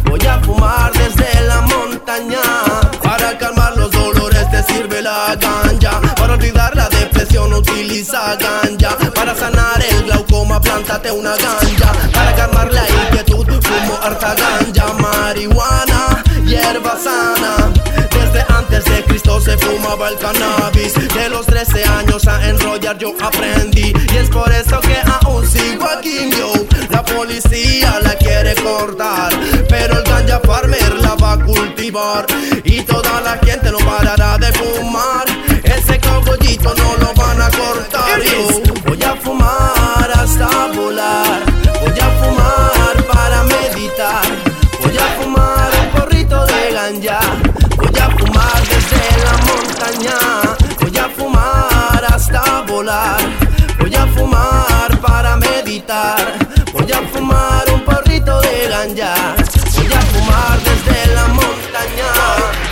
Voy 0.09 0.25
a 0.25 0.39
fumar 0.39 0.91
desde 0.93 1.47
la 1.47 1.61
montaña. 1.61 2.41
Para 3.01 3.37
calmar 3.37 3.77
los 3.77 3.91
dolores 3.91 4.49
te 4.51 4.61
sirve 4.63 5.01
la 5.01 5.35
ganja. 5.35 6.01
Para 6.15 6.33
olvidar 6.33 6.75
la 6.75 6.89
depresión 6.89 7.53
utiliza 7.53 8.35
ganja. 8.35 9.06
Para 9.17 9.35
sanar 9.35 9.83
el 9.83 10.03
glaucoma 10.03 10.61
plántate 10.61 11.11
una 11.11 11.31
ganja. 11.31 11.91
Para 12.13 12.35
calmar 12.35 12.71
la 12.71 12.87
inquietud 12.87 13.47
fumo 13.63 13.99
harta 14.03 14.35
ganja. 14.35 14.93
Marihuana, 14.93 16.23
hierba 16.45 16.95
sana. 17.03 17.73
Desde 18.11 18.45
antes 18.47 18.85
de 18.85 19.03
Cristo 19.05 19.41
se 19.41 19.57
fumaba 19.57 20.09
el 20.09 20.17
cannabis. 20.19 20.93
De 21.15 21.29
los 21.29 21.47
13 21.47 21.83
años 21.85 22.27
a 22.27 22.47
enrollar 22.47 22.99
yo 22.99 23.15
aprendí. 23.19 23.91
Y 24.13 24.17
es 24.17 24.29
por 24.29 24.51
eso 24.51 24.79
que 24.81 24.97
aún 25.21 25.45
sigo 25.47 25.85
aquí, 25.89 26.29
yo. 26.37 26.51
La 26.91 27.03
policía 27.03 27.99
la 28.03 28.13
quiere 28.13 28.53
cortar. 28.61 29.33
Pero 29.67 29.97
el 29.97 30.03
ganja 30.03 30.39
farmer 30.45 30.93
la 31.01 31.15
va 31.15 31.33
a 31.33 31.43
cultivar. 31.43 32.27
Y 32.63 32.83
toda 32.83 33.19
la 33.21 33.39
gente 33.39 33.71
no 33.71 33.79
parará 33.79 34.37
de 34.37 34.53
fumar. 34.53 35.26
Cogollito 35.99 36.73
no 36.75 36.97
lo 36.97 37.13
van 37.13 37.41
a 37.41 37.49
cortar. 37.49 38.19
Voy 38.85 39.03
a 39.03 39.15
fumar 39.15 40.11
hasta 40.15 40.47
volar. 40.75 41.43
Voy 41.81 41.99
a 41.99 42.09
fumar 42.19 43.03
para 43.11 43.43
meditar. 43.43 44.25
Voy 44.81 44.97
a 44.97 45.07
fumar 45.21 45.71
un 45.81 45.99
porrito 45.99 46.45
de 46.45 46.71
ganja. 46.71 47.19
Voy 47.77 47.99
a 47.99 48.09
fumar 48.17 48.61
desde 48.71 49.03
la 49.25 49.35
montaña. 49.47 50.17
Voy 50.81 50.97
a 50.97 51.09
fumar 51.09 52.05
hasta 52.13 52.61
volar. 52.61 53.21
Voy 53.79 53.95
a 53.95 54.07
fumar 54.07 54.99
para 55.01 55.35
meditar. 55.37 56.37
Voy 56.73 56.91
a 56.91 57.01
fumar 57.13 57.65
un 57.73 57.81
porrito 57.85 58.39
de 58.41 58.67
ganja. 58.67 59.35
Voy 59.75 59.93
a 59.93 60.01
fumar 60.01 60.59
desde 60.63 61.15
la 61.15 61.27
montaña. 61.27 62.66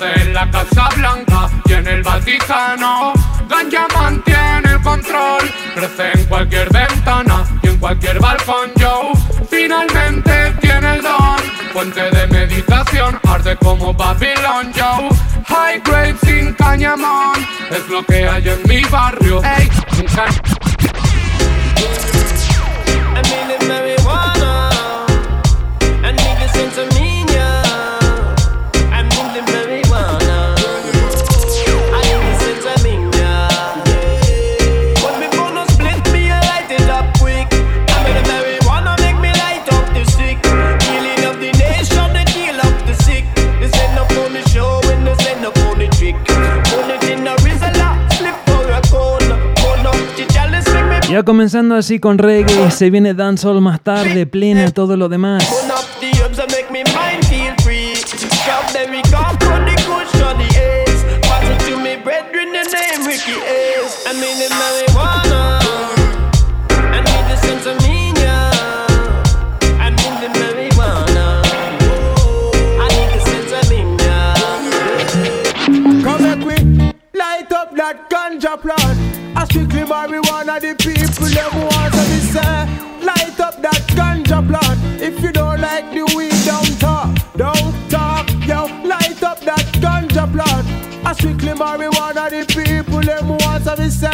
En 0.00 0.32
la 0.32 0.50
Casa 0.50 0.88
Blanca 0.96 1.48
y 1.66 1.72
en 1.74 1.86
el 1.86 2.02
Vaticano. 2.02 3.12
Ganja 3.48 3.86
mantiene 3.94 4.72
el 4.72 4.80
control, 4.82 5.42
crece 5.74 6.10
en 6.14 6.24
cualquier 6.24 6.68
ventana 6.72 7.44
y 7.62 7.68
en 7.68 7.78
cualquier 7.78 8.18
balcón. 8.18 8.70
Yo 8.76 9.12
finalmente 9.50 10.52
tiene 10.60 10.94
el 10.96 11.02
don, 11.02 11.36
fuente 11.72 12.10
de 12.10 12.26
meditación, 12.28 13.18
arde 13.28 13.56
como 13.56 13.92
Babylon. 13.92 14.72
Yo 14.74 15.08
high 15.48 15.80
grade 15.84 16.16
sin 16.22 16.52
cañamón, 16.54 17.36
es 17.70 17.86
lo 17.88 18.02
que 18.04 18.26
hay 18.28 18.48
en 18.48 18.62
mi 18.66 18.82
barrio. 18.84 19.42
Ey, 19.44 19.68
nunca- 19.98 20.26
I'm 23.14 23.24
feeling 23.24 23.68
marijuana. 23.68 24.71
Ya 51.12 51.22
comenzando 51.24 51.74
así 51.74 52.00
con 52.00 52.16
reggae, 52.16 52.70
se 52.70 52.88
viene 52.88 53.12
dancehall 53.12 53.60
más 53.60 53.82
tarde, 53.82 54.24
plena, 54.24 54.70
todo 54.70 54.96
lo 54.96 55.10
demás. 55.10 55.46
Strictly 91.22 91.52
marijuana, 91.52 92.28
the 92.30 92.42
people 92.52 93.00
them 93.00 93.28
want 93.28 93.64
to 93.64 93.76
be 93.76 93.88
say. 93.88 94.08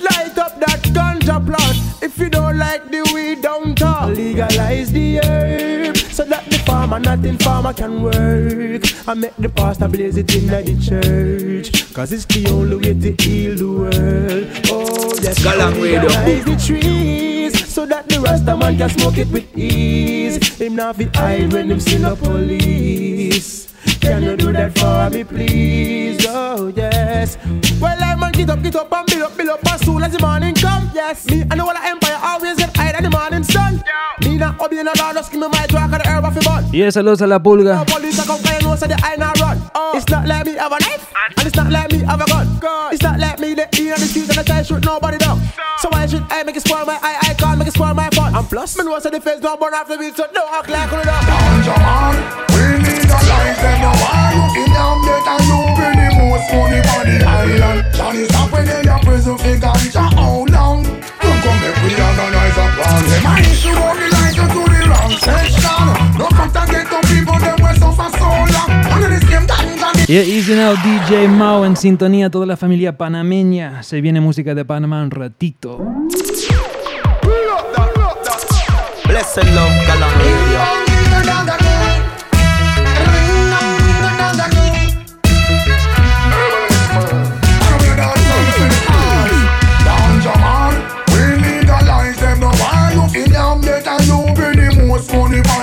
Light 0.00 0.38
up 0.38 0.58
that 0.60 0.80
ganja 0.96 1.44
plant. 1.44 1.76
If 2.02 2.18
you 2.18 2.30
don't 2.30 2.56
like 2.56 2.84
the 2.90 3.02
weed, 3.12 3.42
don't 3.42 3.76
talk. 3.76 4.08
Legalize 4.16 4.90
the 4.92 5.18
herb 5.18 5.96
so 5.96 6.24
that 6.24 6.44
the 6.46 6.58
farmer, 6.60 6.98
nothing 7.00 7.36
farmer 7.38 7.74
can 7.74 8.02
work. 8.02 8.82
I 9.06 9.14
make 9.14 9.36
the 9.36 9.48
pastor 9.48 9.88
blaze 9.88 10.16
it 10.16 10.34
in 10.34 10.46
like 10.46 10.66
the 10.66 10.76
church. 10.88 11.92
Cause 11.92 12.12
it's 12.12 12.24
the 12.26 12.48
only 12.48 12.76
way 12.76 12.94
to 12.94 13.22
heal 13.22 13.56
the 13.56 13.68
world. 13.80 14.46
Oh, 14.70 15.12
yes, 15.20 15.44
legalize 15.44 16.44
the 16.44 16.56
trees 16.64 17.68
so 17.68 17.84
that 17.84 18.08
the 18.08 18.20
rasta 18.20 18.56
man 18.56 18.78
can 18.78 18.88
smoke 18.88 19.18
it 19.18 19.28
with 19.28 19.58
ease. 19.58 20.58
Him 20.58 20.76
not 20.76 20.96
feel 20.96 21.10
hide 21.12 21.52
when 21.52 21.70
him 21.70 21.80
see 21.80 21.98
no 21.98 22.16
police. 22.16 23.67
Can 24.00 24.22
you 24.22 24.36
do 24.36 24.52
that 24.52 24.76
for 24.78 25.10
me, 25.14 25.24
please? 25.24 26.24
Oh, 26.28 26.72
yes. 26.74 27.36
Well, 27.80 27.96
I 28.02 28.14
man, 28.16 28.32
get 28.32 28.50
up, 28.50 28.62
get 28.62 28.76
up 28.76 28.92
and 28.92 29.06
build 29.06 29.22
up, 29.22 29.36
build 29.36 29.48
up 29.50 29.66
as 29.72 29.80
soon 29.82 30.02
as 30.02 30.12
the 30.12 30.20
morning 30.20 30.54
come. 30.54 30.90
Yes, 30.94 31.26
me 31.26 31.42
and 31.42 31.52
the 31.52 31.62
whole 31.62 31.76
empire 31.76 32.18
always 32.22 32.56
get 32.56 32.76
hide 32.76 32.94
in 32.96 33.04
the 33.04 33.10
morning 33.10 33.44
sun. 33.44 33.82
Me 34.22 34.36
not 34.36 34.60
obey 34.60 34.82
no 34.82 34.92
law, 34.98 35.12
just 35.12 35.30
give 35.30 35.40
me 35.40 35.48
my 35.48 35.66
track 35.66 35.92
and 35.92 36.00
the 36.02 36.08
herb 36.08 36.24
off 36.24 36.34
the 36.34 36.40
bun. 36.40 36.64
Y 36.72 36.80
saludos 36.90 37.20
a 37.22 37.26
la 37.26 37.38
pulga. 37.38 37.84
Police 37.86 38.18
a 38.18 38.26
come 38.26 38.42
cause 38.42 38.60
you 38.62 38.68
know 38.68 38.74
say 38.76 38.88
the 38.88 38.98
I 39.02 39.16
not 39.16 39.38
run. 39.40 39.60
Oh, 39.74 39.92
It's 39.96 40.08
not 40.08 40.26
like 40.26 40.46
me 40.46 40.52
have 40.54 40.72
a 40.72 40.78
knife 40.80 41.12
and 41.38 41.46
it's 41.46 41.56
not 41.56 41.70
like 41.70 41.92
me 41.92 41.98
have 42.00 42.20
a 42.20 42.26
gun. 42.26 42.92
It's 42.92 43.02
not 43.02 43.18
like 43.20 43.38
me 43.38 43.54
the 43.54 43.68
in 43.78 43.92
on 43.92 44.00
the 44.00 44.06
street 44.06 44.28
and 44.28 44.38
I 44.38 44.42
try 44.42 44.62
shoot 44.62 44.84
nobody 44.84 45.18
down. 45.18 45.40
So 45.78 45.88
why 45.90 46.06
should 46.06 46.24
I 46.30 46.42
make 46.42 46.56
it 46.56 46.62
spoil 46.66 46.84
my 46.84 46.98
eye? 47.02 47.18
I 47.30 47.34
can't 47.34 47.58
make 47.58 47.68
it 47.68 47.74
spoil 47.74 47.94
my 47.94 48.08
fun. 48.10 48.34
And 48.34 48.48
plus, 48.48 48.76
me 48.76 48.84
know 48.84 48.98
say 48.98 49.10
the 49.10 49.20
face 49.20 49.40
don't 49.40 49.60
burn 49.60 49.74
off 49.74 49.86
the 49.86 49.96
beat, 49.96 50.16
so 50.16 50.26
don't 50.34 50.52
act 50.52 50.68
like 50.68 50.90
you 50.90 50.96
don't. 50.96 51.26
Ganja 51.30 51.76
man, 51.78 52.82
we 52.82 52.87
legalize 53.48 53.62
them 53.62 53.80
now. 53.80 53.92
Why 53.92 54.32
you 54.34 54.44
in 54.62 54.70
them 54.72 54.98
debt 55.04 55.28
and 55.32 55.44
you 55.48 55.58
be 55.76 55.86
the 55.96 56.08
most 56.18 56.48
money 56.52 56.80
on 56.80 57.04
the 57.08 57.16
island? 57.24 57.94
Johnny 57.94 58.24
stop 58.24 58.52
when 58.52 58.66
prison 59.04 59.38
for 59.38 59.56
ganja. 59.56 60.04
How 60.14 60.44
long? 60.46 60.82
Don't 60.82 61.40
come 61.42 61.60
make 61.62 61.78
we 61.82 61.90
organize 61.94 62.58
a 62.58 62.66
plan. 62.76 63.02
Them 63.08 63.26
I 63.26 63.40
issue 63.40 63.74
only 63.74 64.08
license 64.10 64.52
to 64.52 64.62
the 64.72 64.80
wrong 64.88 65.12
section. 65.24 65.86
No 66.18 66.26
come 66.28 66.50
to 66.52 66.62
get 66.72 66.86
the 66.90 66.98
people 67.08 67.38
them 67.38 67.56
we 67.62 67.72
suffer 67.78 68.10
so 68.18 68.28
long. 68.54 68.70
Ganja. 69.46 70.08
Y 70.08 70.16
Easy 70.16 70.54
Now, 70.54 70.74
DJ 70.74 71.28
Mao 71.28 71.66
en 71.66 71.76
sintonía, 71.76 72.30
toda 72.30 72.46
la 72.46 72.56
familia 72.56 72.96
panameña. 72.96 73.82
Se 73.82 74.00
viene 74.00 74.20
música 74.20 74.54
de 74.54 74.64
Panamá 74.64 75.02
un 75.02 75.10
ratito. 75.10 75.78
Blessed 79.06 79.44
love, 79.54 80.77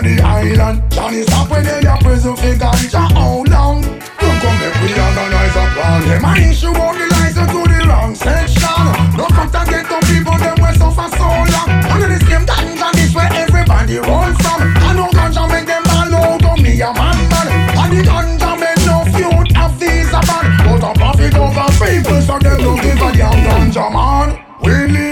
the 0.05 0.21
island? 0.21 0.83
Johnny 0.91 1.23
stop 1.23 1.49
when 1.49 1.63
they 1.63 1.85
are 1.85 1.97
prison 1.97 2.35
for 2.35 2.53
ganja. 2.61 3.03
How 3.11 3.43
long? 3.49 3.81
Don't 3.81 4.37
come 4.41 4.57
make 4.61 4.77
we 4.81 4.93
organize 4.93 5.55
a 5.57 5.65
plan. 5.73 6.01
Them 6.07 6.25
a 6.25 6.31
issue 6.45 6.69
out 6.69 6.93
the 6.93 7.05
license 7.17 7.51
to 7.51 7.61
the 7.65 7.79
wrong 7.89 8.13
section. 8.13 8.85
No 9.17 9.25
come 9.33 9.49
to 9.49 9.61
get 9.65 9.85
the 9.89 9.97
people 10.05 10.37
them 10.37 10.57
we 10.61 10.69
suffer 10.77 11.09
so 11.17 11.27
long. 11.53 11.69
Under 11.89 12.09
the 12.13 12.19
same 12.25 12.45
ganja, 12.45 12.87
this 12.93 13.13
where 13.15 13.31
everybody 13.33 13.97
run 13.97 14.35
from. 14.37 14.59
I 14.85 14.93
know 14.93 15.09
ganja 15.09 15.43
make 15.49 15.65
them 15.65 15.83
ball 15.89 16.13
out 16.13 16.45
on 16.45 16.61
me 16.61 16.79
a 16.81 16.93
man 16.93 17.17
man. 17.31 17.47
And 17.81 17.91
the 17.97 18.01
ganja 18.05 18.51
make 18.61 18.81
no 18.85 18.97
youth 19.17 19.51
have 19.57 19.73
visa 19.81 20.21
ban. 20.29 20.45
But 20.65 20.85
a 20.85 20.91
profit 20.93 21.35
over 21.35 21.69
people 21.81 22.21
so 22.21 22.37
them 22.37 22.57
don't 22.61 22.81
give 22.81 23.01
a 23.01 23.09
damn 23.17 23.39
ganja 23.45 23.85
man. 23.89 24.29
We 24.61 24.71
legalize 24.87 25.04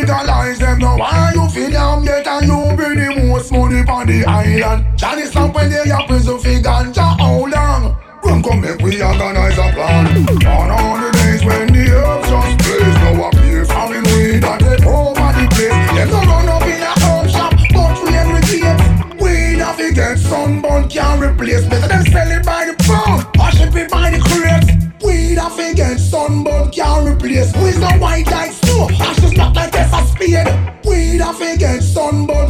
money 3.54 3.86
on 3.88 4.08
the 4.08 4.26
island? 4.26 4.98
Johnny 4.98 5.26
stop 5.26 5.54
when 5.54 5.70
they 5.70 5.89
are 5.92 6.06
prison 6.08 6.39
for 6.39 6.58
ganja. 6.66 7.18
How 7.20 7.46
long? 7.46 7.96
Run 8.24 8.42
come 8.42 8.62
make 8.62 8.80
we 8.82 9.02
organize 9.02 9.58
a 9.58 9.68
plan. 9.72 10.06
On 10.48 10.72
all 10.72 10.98
the 10.98 11.12
days 11.12 11.46
when 11.46 11.68
the 11.68 11.84
herbs 11.92 12.30
just 12.30 12.58
blaze, 12.66 12.98
now 13.04 13.30
appear 13.30 13.66
farming 13.66 14.04
weed 14.12 14.44
and 14.44 14.60
take 14.60 14.86
over 14.86 15.30
the 15.38 15.46
place. 15.54 15.80
Them 15.94 16.10
no 16.10 16.20
run 16.26 16.50
up 16.50 16.63
in 16.63 16.82
a 16.82 16.94
herb 17.06 17.30
shop, 17.30 17.54
but 17.74 17.96
we 18.02 18.10
every 18.16 18.42
day. 18.42 18.74
Weed 19.22 19.60
have 19.60 19.78
to 19.78 19.94
get 19.94 20.18
sunburn 20.18 20.89
can't 20.89 21.22
replace. 21.22 21.66
Better 21.68 21.88
them 21.88 22.06
sell 22.06 22.32
it 22.32 22.46
by 22.46 22.66
the 22.66 22.76
pound, 22.84 23.28
or 23.39 23.52
ship 23.52 23.76
it 23.76 23.92
by 23.92 24.10
the 24.10 24.20
crates. 24.20 24.70
Weed 25.06 25.38
have 25.38 25.56
to 25.58 25.74
get 25.76 26.00
sunburn 26.00 26.72
can't 26.72 27.08
replace. 27.08 27.54
Weed's 27.58 27.80
not 27.80 28.00
white 28.00 28.26
like 28.28 28.52
snow, 28.52 28.89
ashes 29.00 29.34
not 29.34 29.56
like 29.56 29.76
a 29.76 29.86
spade. 30.08 30.72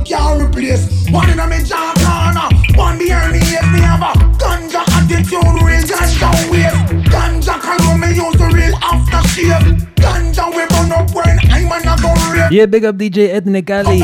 Sunburn 0.06 0.52
can't 0.52 0.56
replace. 0.56 1.10
One 1.12 1.30
in 1.30 1.40
a 1.40 1.48
me 1.48 1.64
jaw 1.64 1.94
corner, 1.98 2.78
one 2.78 2.98
behind 2.98 3.34
me 3.34 3.40
yes 3.40 3.66
me 3.72 3.80
have 3.80 4.02
a 4.02 4.14
ganja 4.38 4.84
attitude, 4.98 5.64
real 5.64 5.84
ganja 5.84 6.30
waste. 6.52 7.10
Ganja 7.10 7.60
color 7.60 7.98
me 7.98 8.08
use 8.10 8.38
the 8.38 8.50
real 8.54 8.76
aftershave. 8.80 9.94
Ganja 9.96 10.50
we 10.50 10.66
burn 10.68 10.92
up 10.92 11.14
when 11.14 11.40
I'm 11.52 11.72
on 11.72 11.88
a 11.88 12.02
go 12.02 12.14
rape. 12.32 12.52
Yeah, 12.52 12.66
big 12.66 12.86
up 12.86 12.96
DJ 12.96 13.34
Ethne 13.34 13.64
Cali, 13.64 14.00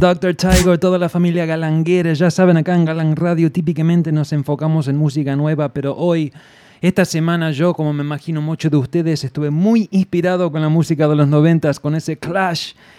Dr. 0.00 0.34
Tiger, 0.34 0.78
toda 0.78 0.98
la 0.98 1.08
familia 1.08 1.46
galanguera. 1.46 2.12
Ya 2.14 2.30
saben, 2.30 2.56
acá 2.56 2.74
en 2.74 2.84
Galang 2.84 3.16
Radio 3.16 3.50
típicamente 3.50 4.12
nos 4.12 4.32
enfocamos 4.32 4.88
en 4.88 4.96
música 4.96 5.36
nueva, 5.36 5.72
pero 5.72 5.96
hoy, 5.96 6.32
esta 6.80 7.04
semana 7.04 7.50
yo, 7.50 7.74
como 7.74 7.92
me 7.92 8.02
imagino 8.02 8.40
muchos 8.40 8.70
de 8.70 8.76
ustedes, 8.76 9.24
estuve 9.24 9.50
muy 9.50 9.88
inspirado 9.90 10.52
con 10.52 10.62
la 10.62 10.68
música 10.68 11.08
de 11.08 11.16
los 11.16 11.28
noventas, 11.28 11.80
con 11.80 11.94
ese 11.94 12.16
clash 12.18 12.74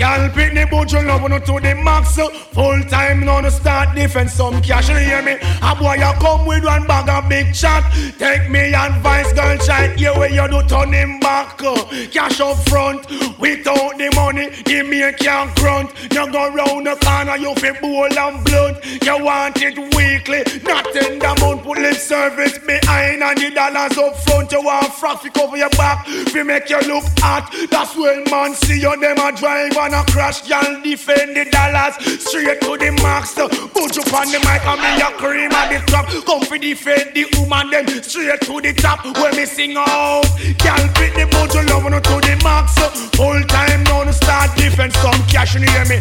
Girl, 0.00 0.30
pick 0.30 0.54
the 0.54 0.66
boat, 0.70 0.90
you 0.92 1.02
love 1.02 1.28
to 1.44 1.60
the 1.60 1.74
max. 1.74 2.16
Full 2.54 2.82
time, 2.84 3.20
no 3.20 3.40
no 3.42 3.50
start 3.50 3.94
defense. 3.94 4.32
Some 4.32 4.62
cash, 4.62 4.88
you 4.88 4.96
hear 4.96 5.20
me? 5.20 5.36
A 5.60 5.76
boy, 5.76 5.96
you 5.96 6.10
come 6.18 6.46
with 6.46 6.64
one 6.64 6.86
bag 6.86 7.10
of 7.10 7.28
big 7.28 7.52
chat. 7.52 7.84
Take 8.18 8.48
me 8.48 8.72
advice, 8.72 9.30
girl, 9.34 9.58
child. 9.58 9.98
Here 9.98 10.14
where 10.14 10.32
you 10.32 10.48
do 10.48 10.62
turn 10.66 10.94
him 10.94 11.20
back. 11.20 11.58
Cash 11.58 12.40
up 12.40 12.56
front, 12.66 13.06
without 13.38 13.98
the 13.98 14.10
money, 14.16 14.48
the 14.64 14.82
me 14.82 15.12
can't 15.18 15.54
grunt. 15.56 15.92
You 16.10 16.32
go 16.32 16.48
round 16.48 16.86
the 16.86 16.96
corner, 17.04 17.36
you 17.36 17.54
feel 17.56 17.74
bowl 17.82 18.18
and 18.18 18.42
blunt. 18.46 18.78
You 19.04 19.22
want 19.22 19.60
it 19.60 19.76
weekly, 19.94 20.44
not 20.62 20.86
in 20.96 21.18
the 21.18 21.36
month. 21.40 21.62
Put 21.62 21.76
lip 21.76 21.96
service 21.96 22.56
behind 22.56 23.22
and 23.22 23.36
the 23.36 23.50
dollars 23.50 23.98
up 23.98 24.16
front. 24.24 24.50
You 24.50 24.62
want 24.62 24.94
fi 24.94 25.28
cover 25.28 25.58
your 25.58 25.68
back, 25.70 26.06
fi 26.06 26.42
make 26.42 26.70
you 26.70 26.80
look 26.88 27.04
hot. 27.18 27.54
That's 27.70 27.94
when 27.94 28.24
man 28.30 28.54
see 28.54 28.80
you, 28.80 28.98
them 28.98 29.18
a 29.18 29.30
drive 29.36 29.76
a 29.94 30.04
crash. 30.10 30.48
Y'all 30.48 30.80
defend 30.82 31.36
the 31.36 31.44
dollars 31.50 31.94
straight 32.20 32.60
to 32.60 32.76
the 32.76 32.90
max. 33.02 33.34
Put 33.34 33.96
you 33.96 34.02
on 34.14 34.26
the 34.32 34.38
mic 34.42 34.64
and 34.66 34.80
me 34.80 35.00
a 35.00 35.10
cream 35.16 35.52
at 35.52 35.70
the 35.70 35.78
top. 35.90 36.08
Come 36.26 36.42
fi 36.42 36.58
defend 36.58 37.14
the 37.14 37.26
woman, 37.38 37.70
them 37.70 37.86
straight 38.02 38.40
to 38.42 38.60
the 38.60 38.72
top. 38.74 39.04
When 39.04 39.36
me 39.36 39.46
sing 39.46 39.76
out, 39.76 40.26
y'all 40.64 40.88
pick 40.96 41.14
the 41.14 41.28
you 41.54 41.62
love 41.68 41.84
to 42.02 42.16
the 42.26 42.40
max. 42.42 42.74
Full 43.16 43.42
time 43.44 43.84
now 43.84 44.02
no 44.02 44.10
start 44.12 44.56
defense, 44.56 44.94
some 44.98 45.22
cash 45.28 45.56
in 45.56 45.62
hear 45.62 45.84
me. 45.86 45.99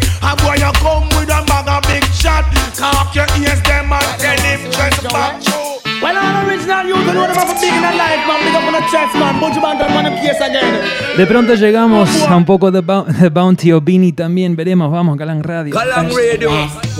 De 11.17 11.25
pronto 11.25 11.53
llegamos 11.55 12.09
a 12.27 12.35
un 12.35 12.45
poco 12.45 12.71
de, 12.71 12.81
Bou- 12.81 13.05
de 13.05 13.29
Bounty 13.29 13.71
o 13.71 13.81
Beanie 13.81 14.13
también. 14.13 14.55
Veremos, 14.55 14.91
vamos, 14.91 15.17
Galang 15.17 15.41
Radio. 15.43 15.73
Galang 15.73 16.09
Radio. 16.15 16.49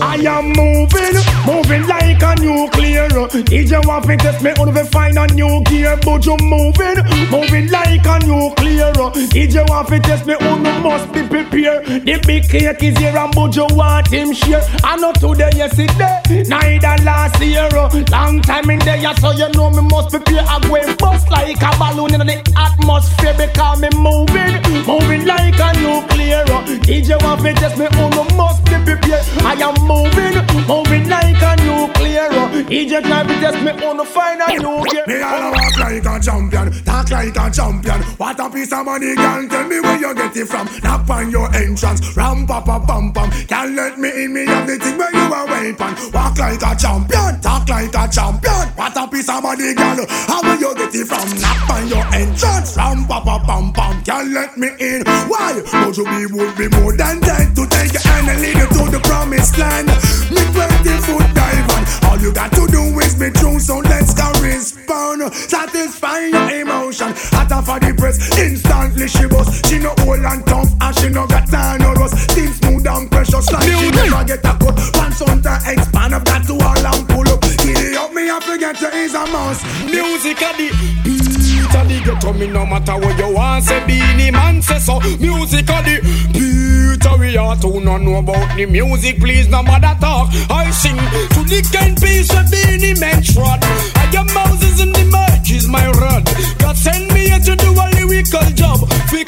I 0.02 0.26
am 0.26 0.54
moving, 0.54 1.16
moving 1.46 1.86
like 1.88 2.22
a 2.24 2.36
nuclear. 2.36 3.08
DJ 3.46 3.86
want 3.86 4.06
to 4.06 4.16
test 4.18 4.42
me 4.42 4.52
on 4.52 4.74
find 4.88 5.18
a 5.18 5.28
new 5.34 5.62
gear, 5.66 5.98
but 6.04 6.26
you 6.26 6.36
moving, 6.42 6.96
moving 7.30 7.70
like 7.70 8.06
a 8.06 8.20
nuclear. 8.26 8.92
DJ 9.32 9.68
want 9.70 9.88
to 9.90 10.00
test 10.00 10.26
me 10.26 10.36
on 10.36 10.64
must 10.84 11.12
be 11.12 11.22
prepared. 11.24 11.86
The 12.06 12.20
big 12.26 12.48
cake 12.50 12.82
is 12.84 12.98
here 12.98 13.18
and 13.18 13.34
but 13.36 13.56
you 13.56 13.68
want 13.72 14.08
him 14.12 14.34
share. 14.34 14.62
I 14.84 14.96
know 14.98 15.12
today, 15.14 15.50
yesterday, 15.56 16.44
neither 16.48 17.04
last 17.04 17.42
year. 17.42 17.70
Long 18.12 18.42
time 18.42 18.70
in 18.70 18.80
there, 18.80 19.14
so 19.18 19.32
you 19.32 19.50
know 19.54 19.70
me 19.72 19.82
must 19.90 20.10
prepare. 20.10 20.44
I 20.48 20.60
go 20.62 20.96
bust 20.96 21.30
like 21.30 21.62
a 21.62 21.72
balloon 21.78 22.14
in 22.20 22.26
the 22.28 22.54
atmosphere 22.58 23.09
because 23.18 23.82
me 23.82 23.90
moving, 23.96 24.62
moving 24.86 25.26
like 25.26 25.60
a 25.60 25.74
nuclear. 25.80 26.44
DJ 26.86 27.22
want 27.24 27.42
to 27.42 27.54
test 27.54 27.78
me 27.78 27.86
on 27.86 28.38
must 28.38 28.64
be 28.66 28.76
prepared. 28.84 29.26
I 29.42 29.54
am 29.62 29.76
moving, 29.88 30.36
moving 30.68 31.08
like 31.10 31.42
a 31.42 31.56
nuclear. 31.64 32.30
DJ 32.70 33.02
try 33.02 33.24
to 33.24 33.34
test 33.40 33.64
me 33.64 33.72
on 33.86 34.06
find 34.06 34.42
a 34.42 34.48
new 34.58 34.84
gear. 34.90 35.04
Me 35.08 35.22
all 35.22 35.52
walk 35.52 35.78
like 35.78 36.06
a 36.06 36.20
champion, 36.20 36.84
talk 36.84 37.10
like 37.10 37.36
a 37.36 37.52
champion. 37.52 38.02
What 38.18 38.40
a 38.40 38.50
piece 38.50 38.74
of 38.74 38.86
money, 38.86 39.16
girl. 39.16 39.48
Tell 39.48 39.68
me 39.68 39.80
where 39.80 40.00
you 40.00 40.14
get 40.16 40.36
it 40.36 40.46
from. 40.48 40.68
Knock 40.84 41.10
on 41.10 41.32
your 41.32 41.54
entrance, 41.56 42.16
ram 42.16 42.46
pa 42.46 42.62
pa 42.62 42.80
pam 42.80 43.12
pam. 43.12 43.32
Can't 43.48 43.76
let 43.76 43.98
me 43.98 44.10
in, 44.24 44.34
me 44.34 44.46
have 44.46 44.68
the 44.68 44.78
thing 44.78 44.98
where 44.98 45.14
you 45.14 45.34
are 45.34 45.48
waiting. 45.48 46.12
Walk 46.14 46.38
like 46.38 46.62
a 46.62 46.76
champion, 46.76 47.40
talk 47.42 47.68
like 47.70 47.96
a 47.96 48.08
champion. 48.12 48.68
What 48.76 48.98
a 48.98 49.08
piece 49.08 49.30
of 49.30 49.44
money, 49.44 49.74
girl. 49.74 50.06
How 50.28 50.42
will 50.44 50.60
you 50.60 50.76
get 50.76 50.96
it 50.96 51.08
from? 51.08 51.28
Knock 51.40 51.70
on 51.70 51.88
your 51.88 52.06
entrance, 52.14 52.76
ram 52.78 52.99
pa 53.08 53.22
pa 53.22 53.40
pam 53.40 53.72
pam. 53.74 54.02
Can't 54.04 54.32
let 54.32 54.58
me 54.58 54.70
in. 54.80 55.04
Why? 55.28 55.62
You 55.96 56.06
be 56.06 56.26
would 56.32 56.56
be 56.56 56.68
more 56.80 56.96
than 56.96 57.20
dead 57.20 57.56
to 57.56 57.68
take 57.68 57.92
your 57.94 58.02
hand 58.02 58.30
and 58.30 58.42
lead 58.42 58.56
you 58.56 58.68
to 58.68 58.92
the 58.92 59.00
promised 59.04 59.58
land? 59.58 59.88
Me 60.32 60.42
20 60.54 60.90
foot 61.04 61.28
dive 61.36 61.70
on. 61.76 61.84
All 62.10 62.18
you 62.20 62.32
got 62.32 62.52
to 62.54 62.68
do 62.68 62.82
is 63.00 63.16
be 63.16 63.30
true, 63.32 63.60
so 63.60 63.80
let's 63.80 64.14
go 64.14 64.32
respond. 64.42 65.34
Satisfy 65.34 66.32
your 66.32 66.62
emotion. 66.62 67.12
Hotter 67.36 67.62
for 67.62 67.80
the 67.80 67.94
press, 67.98 68.18
instantly 68.38 69.08
she 69.08 69.28
bust. 69.28 69.66
She 69.68 69.80
no 69.80 69.94
old 70.08 70.24
and 70.24 70.46
tough, 70.46 70.72
and 70.80 70.96
she 70.98 71.10
no 71.10 71.28
got 71.28 71.48
time 71.48 71.82
no 71.82 71.94
rust. 71.94 72.32
Things 72.32 72.56
smooth 72.58 72.88
and 72.88 73.10
precious 73.12 73.52
like 73.52 73.64
she 73.64 73.92
never 73.92 74.24
get 74.24 74.46
a 74.46 74.54
cut. 74.56 74.76
Pants 74.94 75.22
on 75.22 75.42
to 75.42 75.54
expand, 75.68 76.16
I've 76.16 76.24
got 76.24 76.46
to 76.48 76.54
all 76.54 76.86
and 76.86 77.04
pull 77.10 77.28
up. 77.28 77.42
Giddy 77.60 77.96
up, 77.98 78.14
me 78.14 78.30
I 78.30 78.40
forget 78.40 78.80
you 78.80 78.88
is 78.90 79.14
a 79.14 79.26
mouse. 79.28 79.64
Music 79.84 80.42
a 80.42 80.52
the 80.56 81.19
a 81.76 81.84
the 81.88 82.02
ghetto 82.04 82.34
me 82.34 82.48
no 82.48 82.66
matter 82.66 82.94
what 82.94 83.18
you 83.18 83.34
want 83.34 83.64
say 83.64 83.80
Beanie 83.82 84.32
man 84.32 84.62
say 84.62 84.80
so. 84.80 85.00
Music 85.20 85.70
a 85.70 85.82
the 85.84 87.00
a 87.06 87.18
we 87.18 87.38
are 87.38 87.56
to 87.58 87.80
no 87.80 87.98
know 87.98 88.16
about 88.18 88.56
the 88.58 88.66
music 88.66 89.20
please 89.20 89.48
no 89.48 89.64
matter 89.64 89.98
talk. 90.00 90.30
I 90.50 90.70
sing 90.72 90.98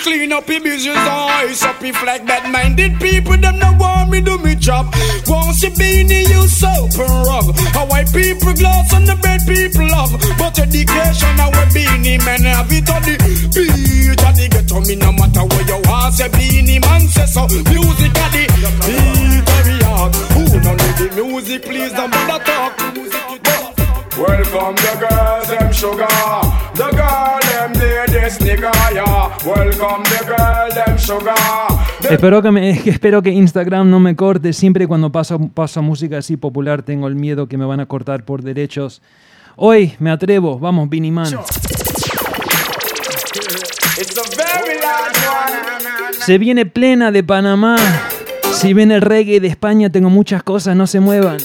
clean 0.02 0.32
up 0.34 0.46
the 0.46 0.60
business 0.60 0.98
eyes 0.98 1.64
up. 1.64 1.82
If 1.82 2.02
like 2.04 2.26
bad 2.26 2.52
minded 2.52 3.00
people 3.00 3.38
them 3.38 3.60
no 3.60 3.72
want 3.78 4.10
me 4.10 4.22
do 4.22 4.38
me 4.40 4.56
job. 4.56 4.94
Once 5.28 5.64
you 5.64 5.72
in 5.80 6.10
you 6.10 6.48
soap 6.48 6.98
and 6.98 7.26
rub 7.26 7.56
How 7.74 7.86
white 7.86 8.12
people 8.12 8.54
glass 8.54 8.94
on 8.94 9.06
the 9.06 9.16
bed 9.22 9.42
people 9.46 9.88
love. 9.88 10.12
But 10.38 10.58
education 10.60 11.40
our 11.40 11.66
Beanie 11.74 12.20
man 12.26 12.44
have 12.50 12.72
it 12.72 12.90
on 12.90 13.02
the 13.06 13.16
beat 13.54 14.22
and 14.22 14.36
the 14.38 14.48
ghetto 14.50 14.82
me 14.82 14.96
no 14.96 15.12
matter 15.14 15.46
where 15.46 15.66
you 15.70 15.80
want 15.86 16.14
say 16.16 16.30
Beanie 16.30 16.82
man 16.82 17.08
say 17.08 17.26
so. 17.26 17.46
Music 17.70 18.12
a 18.12 18.26
the 18.34 18.46
beat 18.86 19.46
the 19.46 19.86
heart. 19.86 20.16
Who 20.34 20.44
don't 20.60 20.78
need 20.82 20.98
the 20.98 21.08
music 21.16 21.62
please 21.64 21.94
don't 21.94 22.12
bother 22.12 22.44
talk. 22.44 22.74
Welcome 24.18 24.76
the 24.76 24.94
girls, 25.00 25.48
them 25.48 25.72
sugar. 25.74 26.06
The 26.76 26.90
girl, 26.94 27.41
Espero 32.10 32.42
que, 32.42 32.52
me, 32.52 32.70
espero 32.86 33.22
que 33.22 33.30
Instagram 33.32 33.90
no 33.90 34.00
me 34.00 34.16
corte. 34.16 34.54
Siempre 34.54 34.88
cuando 34.88 35.12
paso, 35.12 35.40
paso 35.54 35.82
música 35.82 36.18
así 36.18 36.38
popular 36.38 36.84
tengo 36.84 37.08
el 37.08 37.16
miedo 37.16 37.48
que 37.48 37.58
me 37.58 37.66
van 37.66 37.80
a 37.80 37.86
cortar 37.86 38.24
por 38.24 38.42
derechos. 38.42 39.02
Hoy 39.56 39.94
me 40.00 40.12
atrevo, 40.12 40.60
vamos, 40.60 40.90
Beanie 40.90 41.12
Man. 41.12 41.34
Se 46.26 46.38
viene 46.38 46.66
plena 46.66 47.12
de 47.12 47.24
Panamá. 47.24 47.78
Si 48.54 48.74
viene 48.74 48.96
el 48.96 49.02
reggae 49.02 49.40
de 49.40 49.48
España, 49.48 49.90
tengo 49.90 50.10
muchas 50.10 50.44
cosas, 50.44 50.76
no 50.76 50.88
se 50.88 51.00
muevan. 51.00 51.38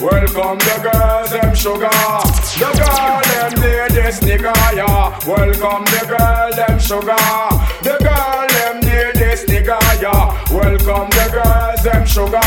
Welcome 0.00 0.58
the 0.58 0.78
girls, 0.78 1.30
them 1.30 1.54
sugar. 1.56 1.90
The 1.90 2.70
girl, 2.78 3.18
them 3.18 3.60
near 3.60 3.88
this 3.88 4.20
nigga, 4.20 4.54
yeah. 4.76 5.18
Welcome 5.26 5.84
the 5.90 6.06
girl, 6.06 6.54
them 6.54 6.78
sugar. 6.78 7.18
The 7.82 7.98
girl, 7.98 8.46
them 8.46 8.80
near 8.80 9.12
this 9.12 9.44
nigga, 9.46 9.76
yeah. 10.00 10.38
Welcome 10.54 11.10
the 11.10 11.26
girls, 11.34 11.82
them 11.82 12.06
sugar. 12.06 12.38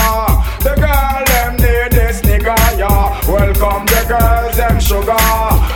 The 0.64 0.80
girl, 0.80 1.24
them 1.28 1.58
near 1.58 1.90
this 1.90 2.22
nigga, 2.22 2.56
yeah. 2.80 3.20
Welcome 3.28 3.86
the 3.86 4.06
girls, 4.08 4.56
them 4.56 4.80
sugar. 4.80 5.12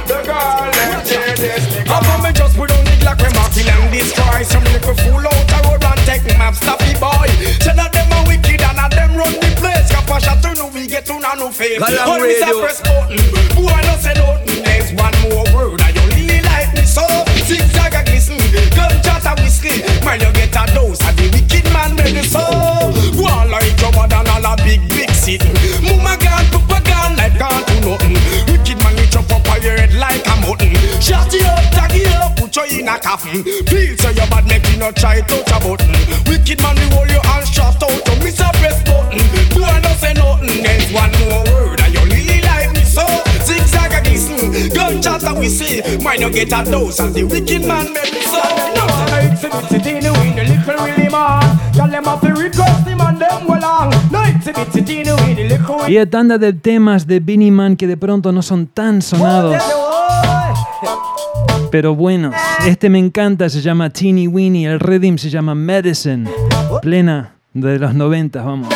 The 0.07 0.23
girl, 0.23 0.71
them 0.71 1.03
near 1.03 1.35
this 1.35 1.75
nigga. 1.75 1.91
Come 1.91 2.23
me 2.23 2.31
just 2.31 2.55
put 2.55 2.71
on 2.71 2.85
the 2.85 2.95
Glock 3.03 3.19
when 3.21 3.35
I 3.35 3.49
kill 3.51 3.67
and 3.67 3.91
destroy 3.91 4.43
Some 4.43 4.63
little 4.63 4.95
fool 4.95 5.27
out 5.27 5.47
the 5.51 5.59
road 5.67 5.83
and 5.83 5.99
take 6.07 6.23
maps 6.39 6.59
Staffy 6.59 6.95
boy 6.99 7.27
Say 7.59 7.75
that 7.75 7.91
them 7.91 8.11
a 8.15 8.23
wicked 8.27 8.63
and 8.63 8.79
a 8.79 8.88
them 8.95 9.15
run 9.15 9.33
the 9.33 9.51
place 9.59 9.91
Kappa 9.91 10.19
shot 10.19 10.41
to 10.41 10.49
we 10.49 10.54
get 11.05 11.13
to 11.13 11.19
no 11.19 11.33
no 11.35 11.51
face 11.51 11.79
Galang 11.79 12.09
When 12.09 12.21
we 12.21 12.33
say 12.33 12.45
Radio. 12.45 12.61
press 12.61 12.81
button. 12.81 13.17
Boy 13.55 13.79
no 13.85 13.93
say 13.97 14.13
nothing 14.13 14.63
There's 14.63 14.91
one 14.93 15.13
more 15.23 15.45
word 15.53 15.81
you 15.93 16.03
really 16.13 16.41
like 16.41 16.73
me 16.73 16.83
so. 16.83 17.05
Zigzag 17.45 17.93
a 17.93 18.03
glisten 18.03 18.37
Gunshot 18.73 19.25
a 19.25 19.41
whiskey. 19.41 19.81
Man 20.03 20.19
you 20.19 20.31
get 20.33 20.55
a 20.55 20.63
dose 20.73 21.01
of 21.01 21.15
the 21.15 21.29
wicked 21.33 21.65
man 21.73 21.95
ready 21.95 22.23
so 22.23 22.41
Go 23.15 23.25
on 23.25 23.49
like 23.51 23.79
your 23.79 23.91
mother 23.93 24.15
and 24.15 24.29
all 24.29 24.53
a 24.53 24.55
big 24.57 24.81
big 24.89 25.09
Mama 25.81 26.17
gone, 26.21 26.45
papa 26.53 26.81
gone 26.85 27.15
like 27.17 27.37
gone 27.39 27.63
to 27.65 27.75
nothing. 27.81 28.17
Wicked 28.45 28.77
man 28.83 28.97
you 28.97 29.07
chop 29.07 29.31
up 29.31 29.63
your 29.63 29.77
head 29.77 29.93
like 29.93 30.25
a 30.27 30.35
mutton. 30.41 30.69
Shut 31.01 31.33
you 31.33 31.45
up, 31.45 31.65
tag 31.73 31.93
you 31.93 32.14
put 32.55 32.71
you 32.71 32.79
in 32.79 32.87
a 32.87 32.99
coffin 32.99 33.43
Feel 33.43 33.97
so 33.97 34.09
you 34.09 34.25
bad 34.29 34.47
make 34.47 34.67
you 34.69 34.77
not 34.77 34.95
try 34.95 35.19
touch 35.21 35.51
a 35.51 35.59
button 35.59 35.91
Wicked 36.27 36.61
man 36.61 36.75
we 36.75 36.87
hold 36.95 37.09
your 37.09 37.23
hand 37.23 37.47
shut 37.47 37.81
out 37.83 38.05
to 38.05 38.13
miss 38.23 38.39
a 38.39 38.49
press 38.59 38.81
button 38.83 39.19
Boy 39.51 39.75
no 39.83 39.91
say 39.99 40.13
nothing, 40.13 40.63
there's 40.63 40.91
one 40.93 41.11
more 41.19 41.43
word 41.51 41.81
and 41.81 41.93
you 41.93 42.03
really 42.07 42.41
like 42.41 42.71
me 42.73 42.83
so 42.83 43.03
Zigzag 43.43 43.91
a 43.91 43.99
glisten, 44.03 44.69
gunshot 44.73 45.23
a 45.23 45.33
whistle 45.37 46.01
Mine 46.01 46.21
you 46.21 46.31
get 46.31 46.53
a 46.53 46.63
dose 46.69 46.99
and 46.99 47.13
the 47.13 47.23
wicked 47.23 47.65
man 47.65 47.91
make 47.93 48.13
me 48.13 48.21
so 48.21 48.41
no. 48.75 48.85
Night 49.11 49.41
bitty 49.41 49.83
teeny 49.83 50.09
with 50.09 50.35
the 50.35 50.43
little 50.43 51.11
man. 51.11 51.59
Y'all 51.75 51.87
them 51.87 52.03
have 52.05 52.21
to 52.21 52.33
request 52.33 52.87
him 52.87 53.01
and 53.01 53.19
them. 53.19 53.47
Night 54.11 54.43
bitty 54.43 54.81
teeny 54.81 55.11
with 55.11 55.35
the 55.35 55.47
little 55.49 55.77
Y 55.87 55.97
hay 55.97 56.05
tanda 56.05 56.37
de 56.37 56.53
temas 56.53 57.05
de 57.05 57.19
Beanie 57.19 57.51
Man 57.51 57.75
que 57.75 57.87
de 57.87 57.97
pronto 57.97 58.31
no 58.31 58.41
son 58.41 58.67
tan 58.67 59.01
sonados. 59.01 59.61
Pero 61.75 61.93
buenos. 61.93 62.33
Este 62.65 62.89
me 62.89 62.99
encanta, 62.99 63.49
se 63.49 63.59
llama 63.59 63.89
Teeny 63.89 64.29
Weeny, 64.29 64.65
el 64.65 64.79
rhythm 64.79 65.17
se 65.17 65.29
llama 65.29 65.55
Medicine. 65.55 66.29
Plena 66.81 67.35
de 67.53 67.77
los 67.77 67.93
90, 67.93 68.41
vamos. 68.41 68.69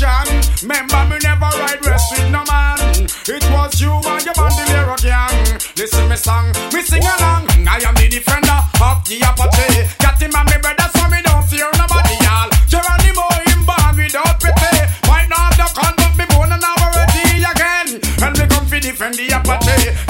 Counteraction. 0.00 0.68
Remember 0.68 1.04
me 1.08 1.18
never 1.22 1.50
ride 1.60 1.84
rest 1.86 2.12
with 2.12 2.30
no 2.30 2.44
man. 2.44 2.78
It 3.28 3.44
was 3.52 3.80
you 3.80 3.92
and 3.92 4.24
your 4.24 4.34
bandolero 4.34 4.96
gang. 4.96 5.60
Listen 5.76 6.08
me 6.08 6.16
song, 6.16 6.52
me 6.72 6.82
sing 6.82 7.02
along. 7.02 7.48
I 7.68 7.80
am 7.86 7.94
the 7.94 8.08
defender 8.08 8.60
of 8.80 9.04
the 9.04 9.20
Apache. 9.20 9.88
Got 10.00 10.20
him 10.20 10.34
and 10.34 10.48
me 10.50 10.56
brother 10.60 10.88
so 10.94 11.08
me 11.08 11.20
don't 11.22 11.44
fear 11.48 11.70
nobody 11.76 12.16
y'all. 12.24 12.50
Geronimo 12.68 13.26
him 13.46 13.60
born 13.64 13.96
without 13.96 14.40
pity. 14.40 14.72
Might 15.08 15.28
not 15.28 15.54
have 15.54 15.56
the 15.56 15.66
con 15.76 15.94
but 15.96 16.12
me 16.16 16.24
born 16.32 16.52
and 16.52 16.62
have 16.64 16.80
already 16.80 17.44
again. 17.44 17.88
And 18.24 18.38
me 18.38 18.46
come 18.48 18.66
fi 18.66 18.80
defend 18.80 19.14
the 19.14 19.28
Apache. 19.36 20.09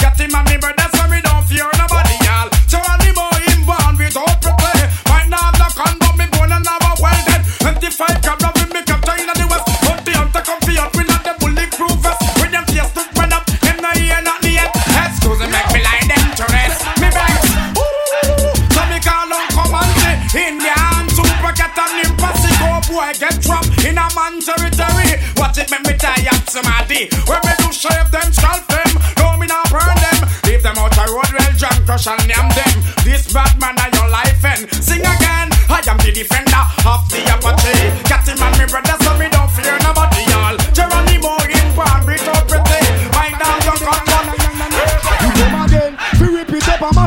Boy 22.90 23.14
get 23.18 23.38
trapped 23.40 23.70
in 23.86 23.96
a 23.96 24.06
man 24.18 24.42
territory. 24.42 25.14
Watch 25.38 25.58
it 25.58 25.70
make 25.70 25.86
me 25.86 25.94
tie 25.94 26.26
up 26.26 26.42
somebody. 26.50 27.06
When 27.26 27.40
me 27.46 27.54
do 27.62 27.70
shave 27.72 28.10
them, 28.10 28.28
scalp 28.34 28.66
them. 28.66 28.90
No 29.18 29.38
me 29.38 29.46
not 29.46 29.70
burn 29.70 29.94
them. 29.94 30.18
Leave 30.44 30.62
them 30.62 30.76
out 30.78 30.92
the 30.92 31.06
road 31.06 31.30
well 31.30 31.52
drunk, 31.56 31.86
crush 31.86 32.06
and 32.10 32.26
yam 32.26 32.50
them. 32.50 32.74
This 33.06 33.32
bad 33.32 33.54
man 33.62 33.78
are 33.78 33.90
your 33.94 34.08
life 34.10 34.44
and 34.44 34.66
sing 34.82 35.00
again. 35.00 35.48
I 35.70 35.80
am 35.86 35.98
the 36.02 36.12
defender 36.12 36.64
of 36.84 37.06
the 37.08 37.22
Apache. 37.30 38.04
Cat 38.10 38.26
him 38.26 38.42
and 38.42 38.58
me 38.58 38.66
brother 38.66 38.96
so 39.02 39.16
me 39.18 39.28
don't 39.30 39.50
fear 39.50 39.78
nobody 39.86 40.29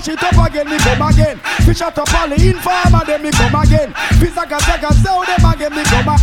mash 0.03 0.15
it 0.15 0.23
up 0.23 0.47
again. 0.47 0.69
We 0.69 0.77
come 0.77 1.01
again, 1.01 1.39
we 1.67 1.73
shut 1.73 1.97
up 1.97 2.13
all 2.13 2.29
the 2.29 2.35
informer. 2.35 3.05
Then 3.05 3.23
we 3.23 3.31
come 3.31 3.55
again, 3.55 3.93
we 4.21 4.27
zaga 4.29 4.59
zaga 4.59 4.93
sell 4.93 5.23
them 5.23 5.45
again. 5.45 5.75
We 5.75 5.83
come 5.83 6.05
back, 6.05 6.21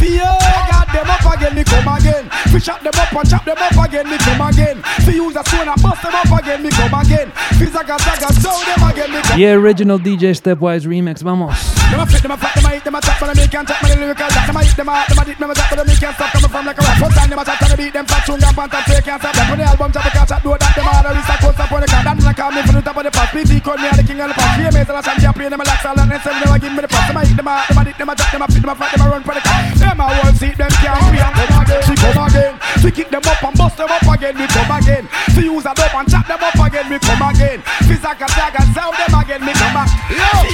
got 0.00 0.71
them 1.02 1.10
up 1.10 1.26
again. 1.34 1.54
We 1.56 1.64
come 1.64 1.88
again, 1.88 2.24
we 2.52 2.60
shut 2.60 2.80
them 2.82 2.94
up 2.94 3.12
and 3.12 3.28
chop 3.28 3.44
them 3.44 3.58
up 3.58 3.78
again. 3.84 4.06
We 4.08 4.18
come 4.18 4.40
again, 4.40 4.82
we 5.06 5.14
use 5.14 5.36
a 5.36 5.42
stone 5.44 5.68
and 5.68 5.82
bust 5.82 6.02
them 6.02 6.14
up 6.14 6.32
again. 6.38 6.62
We 6.62 6.70
come 6.70 6.94
again, 6.94 7.28
we 7.58 7.66
zaga 7.66 7.98
sell 7.98 8.58
them 8.62 8.82
again. 8.86 9.10
We 9.10 9.20
come 9.22 9.38
Yeah, 9.38 9.58
original 9.58 9.98
DJ 9.98 10.32
Stepwise 10.38 10.86
remix, 10.86 11.22
vamos. 11.22 11.58
Them 11.90 12.00
a 12.00 12.06
flip, 12.06 12.22
them 12.22 12.32
a 12.32 12.36
flap, 12.36 12.54
them 12.54 12.64
a 12.64 12.70
hit, 12.70 12.84
them 12.84 12.94
a 12.94 13.00
tap, 13.00 13.20
but 13.20 13.34
them 13.34 13.48
can't 13.48 13.68
tap, 13.68 13.82
me 13.82 13.90
the 13.90 13.96
lyrical. 14.00 14.28
Them 14.30 14.56
a 14.56 14.60
hit, 14.62 14.76
them 14.76 14.88
a, 14.88 14.94
them 15.08 15.18
a 15.18 15.24
dip, 15.26 15.38
them 15.38 15.50
a 15.50 15.54
tap, 15.54 15.68
but 15.68 15.76
them 15.82 15.96
can't 15.98 16.14
stop 16.14 16.30
coming 16.32 16.50
from 16.50 16.64
like 16.66 16.78
a 16.78 16.82
rap. 16.82 16.96
First 17.02 17.16
time 17.18 17.28
them 17.30 17.38
a 17.38 17.44
chat, 17.44 17.62
and 17.62 17.70
they 17.72 17.76
beat 17.76 17.92
them 17.92 18.06
fat, 18.06 18.22
chung 18.24 18.40
and 18.40 18.56
pant 18.56 18.74
and 18.74 18.84
say 18.86 19.00
can't 19.02 19.20
stop. 19.20 19.34
Them 19.34 19.46
put 19.50 19.58
the 19.58 19.64
album, 19.66 19.90
chop, 19.92 20.06
can't 20.14 20.28
chat, 20.28 20.42
do 20.42 20.50
that. 20.54 20.72
Them 20.72 20.88
a 20.88 20.92
the 21.02 21.10
wrist, 21.18 21.32
a 21.32 21.34
close 21.42 21.60
up 21.60 21.72
on 21.72 21.80
the 21.82 21.88
car. 21.90 22.02
Man 22.06 22.16
a 22.22 22.32
call 22.32 22.50
me 22.52 22.60
from 22.62 22.74
the 22.78 22.82
top 22.82 22.96
of 22.96 23.04
the 23.04 23.10
pass. 23.10 23.28
PT 23.34 23.52
call 23.60 23.76
me 23.76 23.88
a 23.90 23.92
the 23.98 24.04
king 24.06 24.20
of 24.22 24.28
the. 24.30 24.34
Fear 24.52 24.70
me, 24.72 24.80
so 24.86 24.92
I 24.94 25.00
shan't 25.02 25.36
play 25.36 25.48
them 25.48 25.60
a 25.60 25.64
lax, 25.66 25.84
all 25.84 25.98
and 25.98 26.10
then 26.10 26.20
them 26.22 26.52
a 26.52 26.56
give 26.58 26.72
me 26.72 26.80
the 26.80 26.88
pass. 26.88 27.04
Them 27.08 27.18
a 27.18 27.20
hit, 27.26 27.36
them 27.36 27.48
a, 27.48 27.54
them 27.68 27.78
a 27.78 27.82
dip, 27.84 27.96
them 27.98 28.08
a 28.08 28.14
tap, 28.14 28.30
them 28.32 28.42
a 28.42 28.46
them 28.46 28.70
a 28.70 28.74
them 28.76 29.02
a 29.02 29.06
run 29.10 29.22
for 29.22 29.34
the 29.34 29.42
car. 29.42 29.60
Them 29.76 30.00
a 30.00 30.04
one 30.22 30.36
seat, 30.36 30.56
them 30.56 30.72
can't 30.80 30.91
and 30.91 30.91
again. 30.92 31.82
We 31.88 31.96
come 31.96 32.26
again, 32.26 32.54
we 32.84 32.90
kick 32.90 33.08
them 33.10 33.22
up 33.24 33.42
and 33.42 33.56
bust 33.56 33.76
them 33.76 33.88
up 33.90 34.02
again. 34.02 34.36
We 34.36 34.46
come 34.48 34.70
again, 34.70 35.08
we 35.36 35.44
use 35.44 35.64
a 35.64 35.74
dope 35.74 35.94
and 35.94 36.08
chop 36.10 36.26
them 36.26 36.42
up 36.42 36.54
again. 36.54 36.90
We 36.90 36.98
come 36.98 37.22
again, 37.22 37.62
we 37.88 37.96
zaga 37.96 38.28
zaga 38.28 38.62
sell 38.74 38.92
them 38.92 39.14
again. 39.16 39.40
We 39.40 39.52
come 39.52 39.74
back. 39.74 39.88
Yo, 40.10 40.52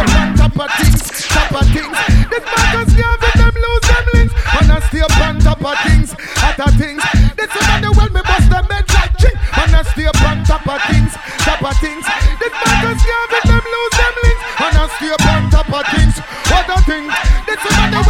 on 0.00 0.34
top 0.36 0.58
of 0.58 0.70
things, 0.78 1.28
top 1.28 1.52
of 1.52 1.66
things. 1.70 1.96
This 2.30 2.44
Marcus 2.44 2.94
Garvey, 2.94 3.30
them 3.38 3.54
lose 3.54 3.86
them 3.86 4.06
links. 4.14 4.34
And 4.50 4.72
I 4.72 4.80
stay 4.88 5.00
up 5.00 5.20
on 5.20 5.38
top 5.38 5.62
of 5.62 5.78
things, 5.86 6.14
other 6.42 6.70
things. 6.74 7.02
This 7.36 7.50
is 7.50 7.66
the 7.80 7.90
well 7.94 8.10
me 8.10 8.22
bust 8.26 8.50
them 8.50 8.66
head 8.70 8.86
like 8.90 9.14
ching. 9.18 9.36
And 9.54 9.74
I 9.74 9.82
stay 9.82 10.06
up 10.06 10.22
on 10.26 10.42
top 10.44 10.66
of 10.66 10.82
things, 10.90 11.12
top 11.46 11.62
of 11.62 11.76
things. 11.78 12.04
This 12.40 12.54
Marcus 12.58 13.02
Garvey, 13.06 13.40
them 13.46 13.64
lose 13.64 13.94
them 13.94 14.14
links. 14.24 14.42
And 14.60 14.74
I 14.76 14.84
stay 14.98 15.10
up 15.14 15.26
on 15.30 15.42
top 15.50 15.70
of 15.70 15.86
things, 15.94 16.16
other 16.50 16.80
things. 16.82 17.12
This 17.46 17.60
is 17.62 17.76
the 17.90 18.00
well 18.06 18.09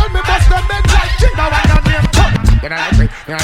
you 2.71 3.27
don't 3.27 3.41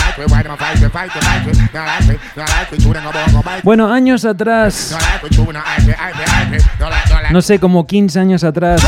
like 6.90 7.32
no 7.32 7.42
sé, 7.42 7.58
como 7.58 7.86
15 7.86 8.20
años 8.20 8.44
atrás, 8.44 8.80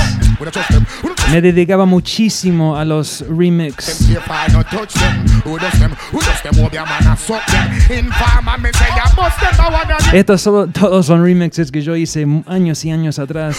me 1.31 1.41
dedicaba 1.43 1.85
muchísimo 1.87 2.77
a 2.77 2.85
los 2.85 3.25
remix. 3.29 4.09
Estos 10.13 10.41
solo- 10.43 10.67
todos 10.69 11.07
son 11.07 11.23
remixes 11.23 11.71
que 11.71 11.83
yo 11.83 11.95
hice 11.97 12.27
años 12.47 12.85
y 12.85 12.91
años 12.91 13.19
atrás. 13.19 13.59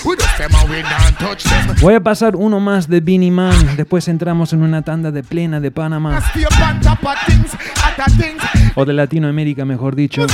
Voy 1.82 1.94
a 1.96 2.00
pasar 2.00 2.36
uno 2.36 2.60
más 2.60 2.88
de 2.88 3.00
Beanie 3.02 3.32
Man, 3.32 3.76
después 3.78 4.08
entramos 4.08 4.52
en 4.54 4.64
una 4.64 4.82
tanda 4.82 5.12
de 5.12 5.24
plena 5.24 5.60
de 5.60 5.72
Panamá, 5.72 6.18
o 8.76 8.86
de 8.86 8.94
Latinoamérica 8.94 9.66
mejor 9.66 9.96
dicho. 9.96 10.26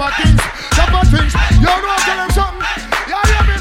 Of 0.00 0.14
things, 0.16 0.40
top 0.72 1.06
things. 1.12 1.34
You 1.60 1.68
know, 1.68 1.96
tell 2.00 2.16
them 2.16 2.30
something. 2.32 2.64
You 3.08 3.18
hear 3.28 3.44
me? 3.44 3.56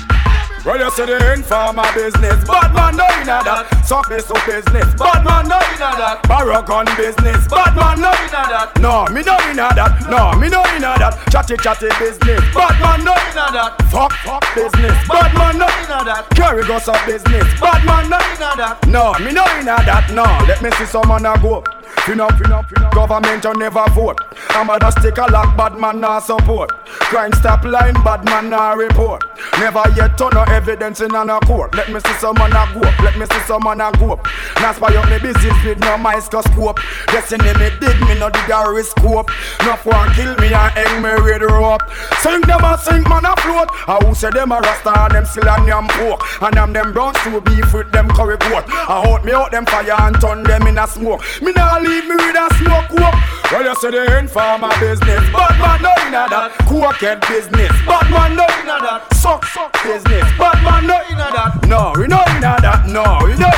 Well, 0.66 0.80
you 0.80 0.92
see 0.92 1.06
the 1.06 1.34
informer 1.34 1.88
business, 1.94 2.44
bad 2.48 2.74
man 2.74 2.96
no 2.96 3.08
inna 3.20 3.44
that. 3.44 3.68
Suck 3.84 4.08
this 4.10 4.30
up 4.30 4.40
business, 4.46 4.88
bad 4.96 5.24
man 5.24 5.48
no 5.48 5.56
inna 5.56 5.92
that. 6.00 6.24
Barrow 6.28 6.62
gun 6.62 6.86
business, 6.96 7.48
bad 7.48 7.76
man 7.76 8.00
no 8.00 8.12
inna 8.12 8.44
that. 8.52 8.72
No, 8.80 9.08
me 9.12 9.24
no 9.24 9.36
inna 9.52 9.72
that. 9.76 10.08
No, 10.12 10.36
me 10.40 10.48
no 10.48 10.64
inna 10.76 10.96
that. 11.00 11.16
Chatty 11.32 11.58
chatty 11.58 11.90
business, 12.00 12.44
bad 12.54 12.76
man 12.80 13.04
no 13.04 13.16
inna 13.16 13.48
that. 13.56 13.76
Fuck 13.92 14.14
fuck 14.24 14.44
business, 14.56 14.96
bad 15.08 15.32
man 15.36 15.58
no 15.58 15.68
inna 15.80 16.04
that. 16.08 16.28
Carry 16.36 16.64
goes 16.68 16.88
up 16.88 17.00
business, 17.08 17.48
bad 17.60 17.84
man 17.88 18.10
no 18.10 18.20
inna 18.20 18.52
that. 18.60 18.78
No, 18.88 19.16
me 19.24 19.32
no 19.32 19.44
inna 19.60 19.80
that. 19.88 20.12
No, 20.12 20.28
let 20.48 20.62
me 20.62 20.72
see 20.76 20.86
someone 20.86 21.26
a 21.26 21.40
go. 21.40 21.64
Fin 22.06 22.20
up, 22.20 22.34
fin 22.38 22.52
up, 22.52 22.70
fin 22.70 22.84
up. 22.84 22.94
Government 22.94 23.44
you 23.44 23.54
never 23.54 23.86
vote. 23.92 24.20
I'm 24.50 24.70
a 24.70 24.92
stick 24.92 25.18
a 25.18 25.32
lock, 25.32 25.56
bad 25.58 25.78
man 25.78 26.00
nah 26.02 26.20
support. 26.20 26.72
Crime 26.86 27.34
stop 27.34 27.64
line, 27.64 27.94
bad 28.04 28.26
man 28.26 28.50
nah 28.50 28.74
report. 28.74 29.24
Never 29.60 29.84
yet 29.96 30.18
turn 30.18 30.32
no 30.34 30.44
evidence 30.44 31.02
in 31.02 31.14
a 31.14 31.40
court. 31.42 31.76
Let 31.76 31.90
me 31.90 32.00
see 32.00 32.14
someone 32.14 32.52
a 32.52 32.66
go 32.74 32.82
up. 32.82 33.00
Let 33.00 33.18
me 33.18 33.26
see 33.26 33.40
someone 33.48 33.82
a 33.82 33.92
go 33.98 34.14
up. 34.14 34.26
Now 34.62 34.74
spy 34.74 34.96
up 34.96 35.10
me 35.10 35.20
business 35.20 35.66
with 35.66 35.80
no 35.80 35.98
microscope. 35.98 36.80
Destiny 37.08 37.54
me 37.60 37.70
did 37.80 38.00
me 38.08 38.18
no 38.20 38.30
dig 38.30 38.50
a 38.50 38.72
risk 38.72 38.98
scope. 38.98 39.30
No 39.66 39.76
one 39.84 40.12
kill 40.14 40.36
me 40.38 40.54
and 40.54 40.72
hang 40.78 41.02
me 41.02 41.12
with 41.24 41.42
rope. 41.42 41.82
Sing 42.20 42.42
them 42.42 42.64
a 42.64 42.78
sing 42.78 43.04
man 43.10 43.26
a 43.26 43.36
float. 43.42 43.70
I 43.88 44.00
who 44.06 44.14
say 44.16 44.30
them 44.30 44.52
a 44.52 44.60
rasta 44.62 44.94
and 45.06 45.14
them 45.16 45.26
still 45.26 45.48
a 45.48 45.66
yam 45.66 45.88
pork. 45.90 46.22
And 46.42 46.58
I'm 46.58 46.74
them 46.74 46.94
brown 46.94 47.16
stew 47.16 47.42
beef 47.42 47.74
with 47.74 47.92
them 47.92 48.08
curry 48.10 48.38
goat. 48.38 48.66
I 48.68 49.02
hold 49.06 49.26
me 49.26 49.34
out 49.34 49.52
them 49.52 49.66
fire 49.66 49.96
and 50.00 50.20
turn 50.22 50.44
them 50.44 50.68
in 50.68 50.78
a 50.78 50.88
smoke. 50.88 51.22
Me 51.42 51.52
nah 51.52 51.79
leave 51.82 52.06
me 52.08 52.16
with 52.16 52.36
a 52.36 52.48
smoke 52.60 52.92
walk. 53.00 53.16
Well 53.52 53.66
you 53.66 53.76
say 53.82 53.92
the 53.92 54.20
informer 54.20 54.70
business, 54.80 55.24
bad 55.34 55.56
man 55.58 55.82
no 55.82 55.92
inna 56.06 56.30
that. 56.30 56.54
Cokehead 56.70 57.20
business, 57.28 57.74
bad 57.86 58.06
man 58.12 58.36
no 58.36 58.46
inna 58.62 58.78
that. 58.86 59.10
Suck 59.16 59.46
suck 59.46 59.74
business, 59.84 60.26
bad 60.38 60.62
man 60.64 60.86
no 60.86 60.98
inna 61.10 61.30
that. 61.34 61.66
No, 61.66 61.94
we 61.98 62.06
no 62.08 62.22
inna 62.38 62.62
that. 62.62 62.86
No, 62.86 63.04
we 63.26 63.34
no. 63.42 63.50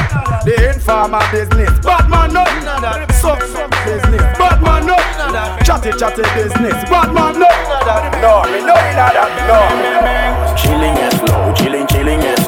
The 0.48 0.74
informer 0.74 1.22
business, 1.32 1.72
bad 1.84 2.10
man 2.10 2.32
no 2.34 2.44
inna 2.56 2.80
that. 2.80 3.12
Suck 3.20 3.44
suck 3.44 3.72
business, 3.84 4.24
bad 4.40 4.64
man 4.64 4.88
no 4.88 4.96
inna 4.96 5.28
that. 5.36 5.66
Chatty 5.66 5.92
chatty 5.98 6.24
business. 6.36 6.74
Bad 6.90 7.14
man, 7.14 7.40
no 7.40 7.48
in 7.48 7.70
that, 7.88 8.20
no, 8.22 8.44
me 8.52 8.60
no 8.60 8.76
in 8.76 8.96
that, 9.00 9.16
no. 9.48 9.60
Chilling 10.58 10.98
and 10.98 11.14
slow, 11.16 11.54
chilling, 11.54 11.88
chilling 11.88 12.22
and 12.22 12.41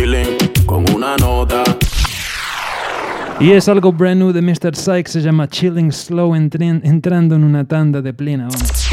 chilling 0.00 0.38
con 0.64 0.90
una 0.94 1.14
nota. 1.18 1.62
Y 3.38 3.52
es 3.52 3.68
algo 3.68 3.92
brand 3.92 4.18
new 4.18 4.32
de 4.32 4.40
Mr. 4.40 4.74
Sykes, 4.74 5.12
se 5.12 5.20
llama 5.20 5.46
Chilling 5.46 5.92
Slow, 5.92 6.34
entrando 6.34 7.34
en 7.34 7.44
una 7.44 7.64
tanda 7.64 8.00
de 8.00 8.14
plena. 8.14 8.48
Vamos. 8.50 8.90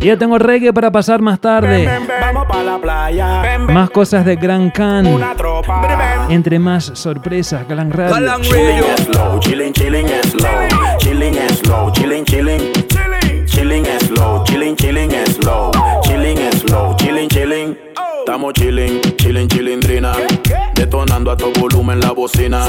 Y 0.00 0.06
ya 0.06 0.16
tengo 0.16 0.38
reggae 0.38 0.72
para 0.72 0.90
pasar 0.90 1.20
más 1.20 1.38
tarde. 1.38 1.86
Vamos 2.20 2.46
pa' 2.46 2.62
la 2.62 2.78
playa. 2.78 3.58
Más 3.58 3.90
cosas 3.90 4.24
de 4.24 4.36
Gran 4.36 4.70
Can. 4.70 5.06
Entre 6.30 6.58
más 6.58 6.90
sorpresas, 6.94 7.68
Galang 7.68 7.90
Radio. 7.90 8.36
Chilling 8.40 8.82
slow, 9.12 9.40
chilling, 9.40 9.72
chilling 9.72 10.08
slow, 10.08 10.98
chilling 10.98 11.34
slow, 11.62 11.92
chilling, 11.92 12.24
chilling, 12.24 12.72
chilling 13.46 13.84
slow, 14.00 14.44
chilling, 14.44 14.76
chilling 14.76 15.10
slow, 15.26 15.70
chilling 16.02 16.52
slow, 16.52 16.96
chilling, 16.96 17.28
chilling. 17.28 17.76
Estamos 18.26 18.54
chilling, 18.54 19.02
chilling, 19.18 19.46
chilling, 19.48 19.80
trina, 19.80 20.14
detonando 20.74 21.30
a 21.30 21.36
todo 21.36 21.52
volumen 21.60 22.00
la 22.00 22.12
bocina. 22.12 22.64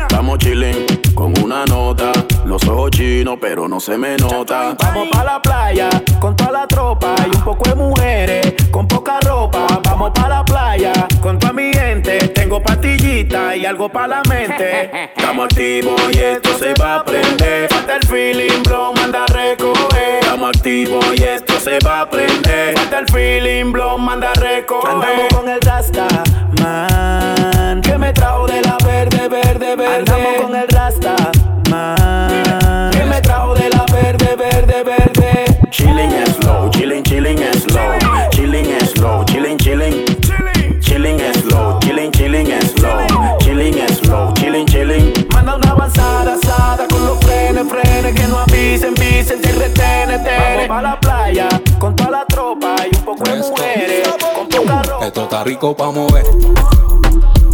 Estamos 0.00 0.38
chilling 0.38 0.84
con 1.14 1.32
una 1.44 1.64
nota, 1.64 2.10
los 2.44 2.66
ojos 2.66 2.90
chinos, 2.90 3.38
pero 3.40 3.68
no 3.68 3.78
se 3.78 3.96
me 3.96 4.16
nota. 4.16 4.76
Vamos 4.82 5.08
pa' 5.12 5.22
la 5.22 5.40
playa 5.40 5.88
con 6.18 6.34
toda 6.34 6.50
la 6.50 6.66
tropa 6.66 7.14
y 7.24 7.36
un 7.36 7.44
poco 7.44 7.68
de 7.68 7.76
mujeres 7.76 8.54
con 8.72 8.88
poca 8.88 9.20
ropa. 9.20 9.80
Vamos 9.98 10.12
pa' 10.12 10.28
la 10.28 10.44
playa 10.44 10.92
con 11.22 11.38
toda 11.38 11.54
mi 11.54 11.72
gente. 11.72 12.18
Tengo 12.28 12.62
pastillita 12.62 13.56
y 13.56 13.64
algo 13.64 13.88
pa' 13.88 14.06
la 14.06 14.20
mente. 14.28 14.90
Estamos 15.16 15.46
activos 15.46 15.98
y 16.12 16.18
esto 16.18 16.50
se 16.58 16.74
va 16.74 16.96
a 16.96 17.04
prender. 17.04 17.66
Falta 17.70 17.96
el 17.96 18.06
feeling, 18.06 18.62
bro, 18.62 18.92
manda 18.92 19.24
a 19.24 19.26
recoger. 19.26 20.18
Estamos 20.20 20.54
activos 20.54 21.06
y 21.16 21.22
esto 21.22 21.58
se 21.58 21.78
va 21.78 22.02
a 22.02 22.10
prender. 22.10 22.76
Falta 22.76 22.98
el 22.98 23.06
feeling, 23.06 23.72
bro, 23.72 23.96
manda 23.96 24.32
a 24.32 24.34
recoger. 24.34 24.90
Andamos 24.90 25.34
con 25.34 25.48
el 25.48 25.60
Rasta, 25.62 26.06
man. 26.60 27.80
Que 27.80 27.96
me 27.96 28.12
trajo 28.12 28.46
de 28.48 28.60
la 28.60 28.76
verde, 28.84 29.28
verde, 29.30 29.76
verde. 29.76 29.96
Andamos 29.96 30.42
con 30.42 30.56
el 30.56 30.68
Rasta, 30.68 31.16
Chilling 35.76 36.10
and 36.10 36.34
slow, 36.36 36.70
chilling, 36.70 37.02
chilling 37.04 37.38
and 37.38 37.60
slow, 37.60 37.98
chilling 38.32 38.66
and 38.72 38.88
slow, 38.88 39.22
chilling, 39.24 39.58
chilling, 39.58 40.06
chilling 40.80 41.20
and 41.20 41.36
slow, 41.36 41.78
chilling, 41.80 42.10
chilling 42.12 42.50
and 42.50 42.64
slow, 42.64 43.06
chilling 43.40 43.78
and 43.78 43.90
slow, 43.90 44.32
chilling, 44.32 44.66
chilling. 44.66 45.12
Manda 45.34 45.56
una 45.56 45.72
avanzada, 45.72 46.32
asada 46.32 46.88
con 46.88 47.04
los 47.04 47.18
frenes, 47.18 47.68
frenes 47.68 48.14
que 48.18 48.26
no 48.26 48.38
avisen, 48.38 48.94
visen, 48.94 49.42
se 49.42 49.52
retene, 49.52 50.16
Vamos 50.16 50.66
pa' 50.66 50.80
la 50.80 50.98
playa 50.98 51.48
con 51.78 51.94
toda 51.94 52.10
la 52.10 52.24
tropa 52.24 52.76
y 52.90 52.96
un 52.96 53.04
poco 53.04 53.24
de 53.24 53.36
mujeres 53.36 54.08
con 54.34 54.48
poca 54.48 54.82
ropa. 54.82 55.06
Esto 55.06 55.24
está 55.24 55.44
rico 55.44 55.76
pa' 55.76 55.90
mover. 55.90 56.24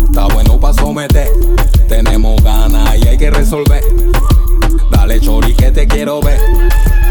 Está 0.05 0.27
bueno 0.27 0.61
pa' 0.61 0.73
someter. 0.73 1.29
Tenemos 1.89 2.41
ganas 2.45 2.97
y 2.99 3.09
hay 3.09 3.19
que 3.19 3.33
resolver. 3.33 3.83
Dale, 4.91 5.21
chori, 5.21 5.55
que 5.55 5.71
te 5.71 5.87
quiero 5.87 6.21
ver. 6.21 6.39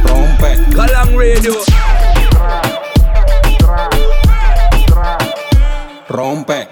Rompe. 0.03 0.57
Galang 0.75 1.17
Radio. 1.17 1.53
Rompe. 6.07 6.67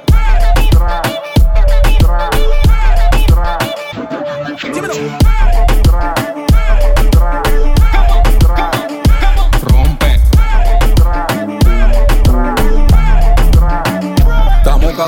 Rompe. 4.62 5.19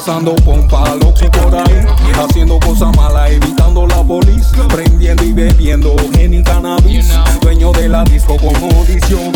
Estamos 0.01 0.33
cazando 0.33 0.35
pompa, 0.43 0.95
loco 0.95 1.29
por 1.31 1.55
ahí. 1.55 1.85
Haciendo 2.15 2.59
cosas 2.59 2.95
malas, 2.97 3.29
evitando 3.29 3.85
la 3.85 4.03
policía. 4.03 4.67
Prendiendo 4.67 5.23
y 5.23 5.31
bebiendo 5.31 5.95
gen 6.13 6.33
y 6.33 6.43
cannabis. 6.43 7.13
Dueño 7.41 7.71
de 7.71 7.87
la 7.87 8.03
disco 8.05 8.35
como 8.37 8.67
audición. 8.79 9.31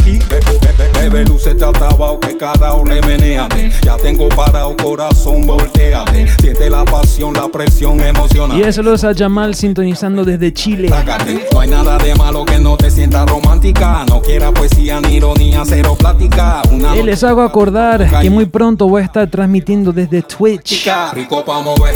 Bebe, 1.00 1.24
que 1.24 2.90
le 2.90 3.02
meneate. 3.02 3.72
Ya 3.84 3.96
tengo 3.98 4.28
parado 4.30 4.76
corazón, 4.78 5.46
volteate. 5.46 6.28
Siente 6.40 6.70
la 6.70 6.84
pasión, 6.84 7.36
la 7.36 7.48
presión 7.48 8.00
emocional. 8.02 8.58
Y 8.58 8.64
eso 8.64 8.82
los 8.82 9.04
a 9.04 9.14
Jamal 9.14 9.54
sintonizando 9.54 10.26
desde 10.26 10.52
Chile. 10.52 10.90
Sácate. 10.90 11.46
No 11.54 11.60
hay 11.60 11.70
nada 11.70 11.98
de 12.00 12.16
malo 12.16 12.44
que 12.44 12.58
no 12.58 12.76
te 12.76 12.90
sientas 12.90 13.30
romántica. 13.30 14.04
No 14.08 14.20
quiera 14.20 14.52
poesía 14.52 15.00
ni 15.00 15.18
ironía, 15.18 15.62
cero 15.64 15.96
plática. 15.98 16.64
Una 16.72 16.96
les 16.96 17.24
hago 17.24 17.42
acordar 17.42 18.20
que 18.20 18.30
muy 18.32 18.46
pronto 18.46 18.88
voy 18.88 19.04
a 19.04 19.06
estar 19.06 19.30
transmitiendo 19.30 19.94
desde 19.94 20.24
Twitch. 20.24 20.55
Chica 20.60 21.12
rico 21.14 21.44
pa' 21.44 21.62
mover. 21.62 21.96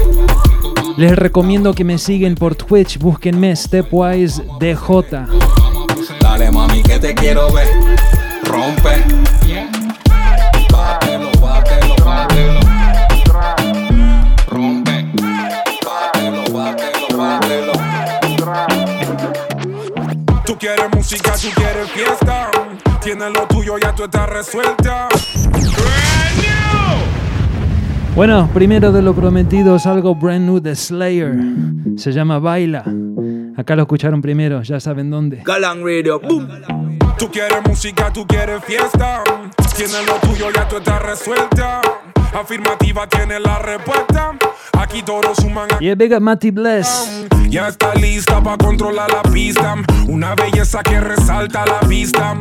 Les 0.98 1.16
recomiendo 1.16 1.74
que 1.74 1.84
me 1.84 1.98
siguen 1.98 2.36
por 2.36 2.56
Twitch, 2.56 2.98
búsquenme 2.98 3.56
Stepwise 3.56 4.44
DJ. 4.60 5.28
Dale 6.20 6.52
mami 6.52 6.84
que 6.84 7.00
te 7.00 7.14
quiero 7.16 7.52
ver. 7.52 7.68
Rompe. 8.44 9.04
Bátelo, 10.72 11.32
bátelo, 11.42 11.96
bátelo. 12.04 12.60
Rompe. 14.48 15.06
Bátelo, 15.86 16.44
bátelo, 16.52 17.18
bátelo. 17.18 17.74
Tú 20.46 20.58
quieres 20.58 20.86
música, 20.94 21.34
tú 21.34 21.50
quieres 21.56 21.90
fiesta. 21.92 22.52
Tienes 23.02 23.32
lo 23.32 23.48
tuyo, 23.48 23.78
ya 23.78 23.94
tú 23.94 24.04
estás 24.04 24.30
resuelta. 24.30 25.08
Bueno, 28.20 28.50
primero 28.54 28.92
de 28.92 29.02
lo 29.02 29.16
prometido 29.16 29.78
es 29.78 29.86
algo 29.86 30.14
brand 30.14 30.46
new 30.46 30.60
de 30.60 30.76
Slayer. 30.76 31.38
Se 31.96 32.12
llama 32.12 32.38
Baila. 32.38 32.84
Acá 33.56 33.78
lo 33.78 33.84
escucharon 33.84 34.22
primero, 34.22 34.62
ya 34.62 34.78
saben 34.82 35.10
dónde. 35.10 35.42
Galang 35.46 35.80
Radio. 35.86 36.20
Boom. 36.20 36.50
Tú 37.18 37.32
quieres 37.32 37.60
música, 37.66 38.12
tú 38.12 38.28
quieres 38.28 38.62
fiesta. 38.66 39.24
Tienes 39.74 40.06
lo 40.06 40.16
tuyo, 40.16 40.52
ya 40.54 40.68
tú 40.68 40.76
estás 40.76 41.02
resuelta. 41.02 41.80
Afirmativa 42.34 43.08
tiene 43.08 43.40
la 43.40 43.60
respuesta. 43.60 44.36
Aquí 44.80 45.02
todos 45.04 45.38
suman 45.38 45.68
a 45.74 45.80
Yeah, 45.80 45.96
big 45.96 46.14
up 46.14 46.24
Bless. 46.54 47.26
Ya 47.50 47.68
está 47.68 47.94
lista 47.96 48.42
para 48.42 48.58
controlar 48.58 49.12
la 49.12 49.24
pista. 49.24 49.76
Una 50.08 50.36
belleza 50.36 50.84
que 50.84 51.00
resalta 51.00 51.66
la 51.66 51.88
vista. 51.88 52.36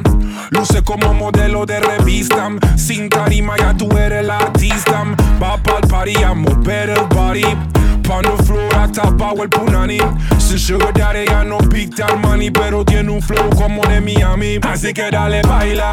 Luce 0.50 0.82
como 0.82 1.14
modelo 1.14 1.66
de 1.66 1.80
revista. 1.80 2.50
Sin 2.76 3.08
tarima 3.08 3.56
ya 3.56 3.74
tú 3.74 3.88
eres 3.96 4.20
el 4.20 4.30
artista. 4.30 5.04
Va 5.42 5.56
pa'l 5.62 5.86
party 5.88 6.22
a 6.22 6.34
mover 6.34 6.90
el 6.90 7.04
body. 7.08 7.56
Pa' 8.06 8.22
no 8.22 8.36
floor 8.38 9.42
el 9.42 9.48
punani. 9.48 9.98
Sin 10.38 10.58
sugar 10.58 10.92
daddy 10.92 11.26
ya 11.26 11.44
no 11.44 11.58
pick 11.58 11.98
al 12.00 12.18
money. 12.18 12.50
Pero 12.50 12.84
tiene 12.84 13.10
un 13.10 13.22
flow 13.22 13.50
como 13.56 13.82
de 13.82 14.00
Miami. 14.00 14.58
Así 14.62 14.92
que 14.92 15.10
dale 15.10 15.42
baila. 15.42 15.90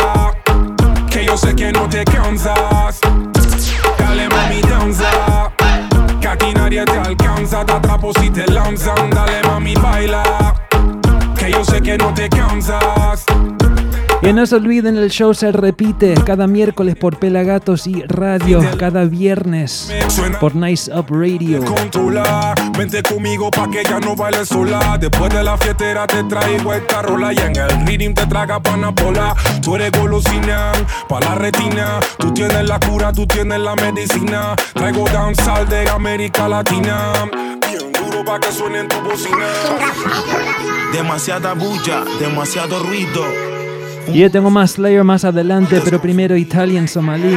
Que 1.09 1.25
yo 1.25 1.37
sé 1.37 1.55
que 1.55 1.71
no 1.71 1.87
te 1.87 2.03
cansas. 2.05 2.99
Mami 4.45 4.61
danza. 4.61 5.51
Que 6.21 6.27
aquí 6.27 6.53
nadie 6.53 6.85
te 6.85 6.99
alcanza, 6.99 7.65
te 7.65 7.73
atrapo 7.73 8.13
si 8.19 8.29
te 8.29 8.45
lanzan. 8.45 9.09
Dale 9.09 9.41
mami, 9.41 9.73
baila. 9.73 10.23
Que 11.35 11.51
yo 11.51 11.65
sé 11.65 11.81
que 11.81 11.97
no 11.97 12.13
te 12.13 12.29
cansas. 12.29 13.25
Y 14.25 14.33
no 14.33 14.47
se 14.47 14.55
olviden, 14.55 14.97
el 14.97 15.11
show 15.11 15.35
se 15.35 15.51
repite 15.51 16.15
cada 16.25 16.47
miércoles 16.47 16.95
por 16.95 17.19
Pelagatos 17.19 17.85
y 17.85 18.01
Radio, 18.07 18.59
cada 18.79 19.05
viernes 19.05 19.93
por 20.39 20.55
Nice 20.55 20.91
Up 20.91 21.05
Radio. 21.09 21.63
Controla, 21.63 22.55
vente 22.75 23.03
conmigo 23.03 23.51
pa' 23.51 23.69
que 23.69 23.83
ya 23.83 23.99
no 23.99 24.15
baile 24.15 24.43
sola. 24.43 24.97
Después 24.99 25.31
de 25.31 25.43
la 25.43 25.55
fiestera 25.59 26.07
te 26.07 26.23
traigo 26.23 26.73
esta 26.73 27.03
rola 27.03 27.33
y 27.33 27.37
en 27.37 27.55
el 27.55 27.85
rhythm 27.85 28.15
te 28.15 28.25
traga 28.25 28.59
panapola. 28.59 29.35
Tú 29.61 29.75
eres 29.75 29.91
golosina, 29.91 30.71
pa' 31.07 31.19
la 31.19 31.35
retina. 31.35 31.99
Tú 32.17 32.33
tienes 32.33 32.67
la 32.67 32.79
cura, 32.79 33.13
tú 33.13 33.27
tienes 33.27 33.59
la 33.59 33.75
medicina. 33.75 34.55
Traigo 34.73 35.07
danzal 35.07 35.69
de 35.69 35.87
América 35.87 36.49
Latina. 36.49 37.11
Bien 37.31 37.91
duro 37.93 38.25
pa' 38.25 38.39
que 38.39 38.51
suene 38.51 38.79
en 38.79 38.87
tu 38.87 38.99
bocina. 39.01 39.45
Demasiada 40.91 41.53
bulla, 41.53 42.03
demasiado 42.19 42.79
ruido. 42.79 43.64
Y 44.13 44.19
yo 44.19 44.31
tengo 44.31 44.49
más 44.49 44.71
Slayer 44.71 45.03
más 45.03 45.25
adelante, 45.25 45.81
pero 45.83 46.01
primero 46.01 46.37
Italian 46.37 46.87
Somalí. 46.87 47.35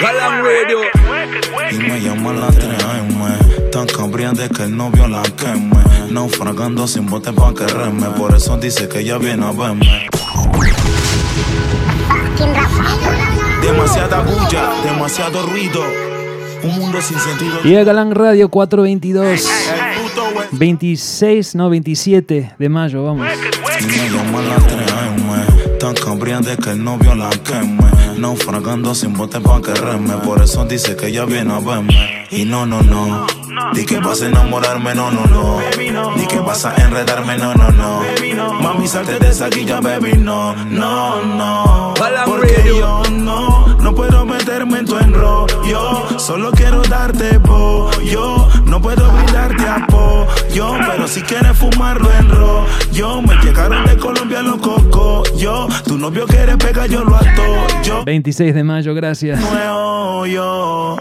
Galang 0.00 0.42
Radio. 0.42 0.78
Y 1.70 1.78
me 1.78 2.00
llaman 2.00 2.40
las 2.40 2.56
3 2.56 2.84
AM. 2.84 3.70
Tan 3.70 3.86
cambriante 3.86 4.48
que 4.48 4.64
el 4.64 4.76
novio 4.76 5.06
la 5.06 5.22
queme. 5.22 5.76
Naufragando 6.10 6.86
sin 6.88 7.06
bote 7.06 7.32
pa' 7.32 7.54
que 7.54 7.66
reme. 7.66 8.06
Por 8.16 8.34
eso 8.34 8.56
dice 8.56 8.88
que 8.88 9.00
ella 9.00 9.18
viene 9.18 9.44
a 9.44 9.52
verme. 9.52 10.08
Demasiada 13.62 14.20
bulla, 14.22 14.70
demasiado 14.82 15.46
ruido. 15.46 15.82
Un 16.62 16.78
mundo 16.78 17.00
sin 17.00 17.18
sentido. 17.18 17.60
Y 17.64 17.76
a 17.76 17.84
Galán 17.84 18.14
Radio 18.14 18.48
422. 18.48 19.48
26, 20.52 21.54
no, 21.54 21.70
27 21.70 22.54
de 22.58 22.68
mayo, 22.68 23.04
vamos. 23.04 23.26
Me 23.86 24.10
llama 24.10 24.42
la 24.42 24.56
treme, 24.56 25.78
tan 25.78 25.94
cambriante 25.94 26.56
que 26.56 26.70
el 26.70 26.84
novio 26.84 27.14
la 27.14 27.30
queme. 27.30 28.09
Naufragando 28.20 28.94
sin 28.94 29.14
bote 29.14 29.40
pa' 29.40 29.62
que 29.62 29.72
reme. 29.72 30.14
Por 30.18 30.42
eso 30.42 30.66
dice 30.66 30.94
que 30.94 31.06
ella 31.06 31.24
viene 31.24 31.54
a 31.54 31.58
verme. 31.58 32.26
Y 32.30 32.44
no, 32.44 32.66
no, 32.66 32.82
no. 32.82 33.26
Di 33.72 33.86
que 33.86 33.98
vas 33.98 34.20
a 34.20 34.26
enamorarme, 34.26 34.94
no, 34.94 35.10
no, 35.10 35.24
no. 35.24 35.58
Di 36.16 36.26
que 36.26 36.38
vas 36.38 36.66
a 36.66 36.74
enredarme, 36.76 37.38
no, 37.38 37.54
no, 37.54 37.70
no. 37.70 38.02
Mami, 38.60 38.86
salte 38.86 39.18
de 39.18 39.30
esa 39.30 39.48
guilla, 39.48 39.80
baby, 39.80 40.12
no, 40.18 40.54
no, 40.66 41.22
no. 41.22 41.94
Porque 42.26 42.74
yo 42.78 43.02
no, 43.10 43.76
no 43.80 43.94
puedo 43.94 44.26
meterme 44.26 44.80
en 44.80 44.84
tu 44.84 44.98
enrollo. 44.98 46.18
Solo 46.18 46.50
quiero 46.52 46.82
darte 46.82 47.40
pollo. 47.40 48.48
No 48.66 48.80
puedo 48.80 49.10
brindarte 49.10 49.66
apoyo. 49.66 50.74
Pero 50.86 51.08
si 51.08 51.22
quieres 51.22 51.56
fumarlo 51.56 52.10
en 52.12 52.30
rollo. 52.30 53.22
Me 53.22 53.34
llegaron 53.42 53.86
de 53.86 53.96
Colombia 53.96 54.42
los 54.42 54.58
cocos. 54.58 55.34
Yo, 55.36 55.68
tu 55.86 55.96
novio 55.96 56.26
quiere 56.26 56.56
pegar, 56.56 56.88
yo 56.88 57.02
lo 57.04 57.16
ato. 57.16 57.42
Yo 57.82 58.04
26 58.10 58.52
de 58.54 58.64
mayo, 58.64 58.92
gracias. 58.92 59.38
no 59.40 60.26
yo. 60.26 60.96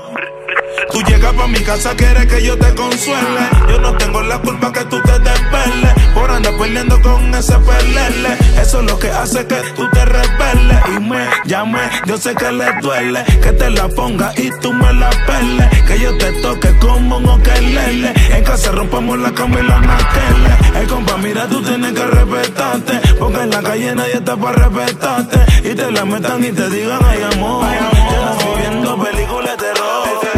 Tú 0.92 1.02
llegas 1.04 1.34
pa' 1.34 1.48
mi 1.48 1.60
casa, 1.60 1.96
quieres 1.96 2.26
que 2.26 2.44
yo 2.44 2.58
te 2.58 2.74
consuele. 2.74 3.42
Yo 3.70 3.80
no 3.80 3.94
tengo 3.98 4.22
la 4.22 4.40
culpa 4.40 4.72
que 4.72 4.84
tú 4.86 5.00
te 5.02 5.20
desveles. 5.20 5.94
Por 6.14 6.32
andar 6.32 6.58
peleando 6.58 7.00
con 7.02 7.34
ese 7.36 7.56
pelele. 7.60 8.38
Eso 8.60 8.80
es 8.80 8.92
lo 8.92 8.98
que 8.98 9.10
hace 9.12 9.46
que 9.46 9.58
tú 9.76 9.88
te 9.92 10.04
rebeles. 10.04 10.78
Y 10.96 11.00
me 11.00 11.28
llame, 11.46 11.80
yo 12.06 12.18
sé 12.18 12.34
que 12.34 12.52
le 12.52 12.66
duele. 12.82 13.24
Que 13.42 13.52
te 13.52 13.70
la 13.70 13.88
ponga 13.90 14.34
y 14.36 14.50
tú 14.62 14.74
me 14.74 14.92
la 14.94 15.10
peles. 15.28 15.84
Que 15.86 16.00
yo 16.00 16.18
te 16.18 16.32
toque 16.42 16.76
como 16.80 17.18
un 17.18 17.30
okelele. 17.30 18.14
En 18.32 18.44
casa 18.44 18.72
rompamos 18.72 19.20
la 19.20 19.32
cama 19.32 19.60
y 19.60 19.68
la 19.68 19.80
naquele. 19.80 20.82
El 20.82 20.88
compa, 20.88 21.18
mira, 21.18 21.48
tú 21.48 21.62
tienes 21.62 21.94
que 21.94 22.06
respetarte. 22.06 23.00
Porque 23.20 23.42
en 23.42 23.50
la 23.52 23.62
calle 23.62 23.96
nadie 23.96 24.14
está 24.16 24.36
para 24.36 24.68
respetarte. 24.68 25.70
Y 25.70 25.76
te 25.76 25.92
la 25.92 26.04
metan 26.06 26.44
y 26.44 26.52
te 26.52 26.68
digan, 26.70 27.00
ay 27.06 27.24
amor. 27.34 27.66
Yo 28.12 28.26
no 28.26 28.32
estoy 28.32 28.62
viendo 28.62 29.04
películas 29.04 29.58
de 29.58 29.64
terror. 29.64 30.29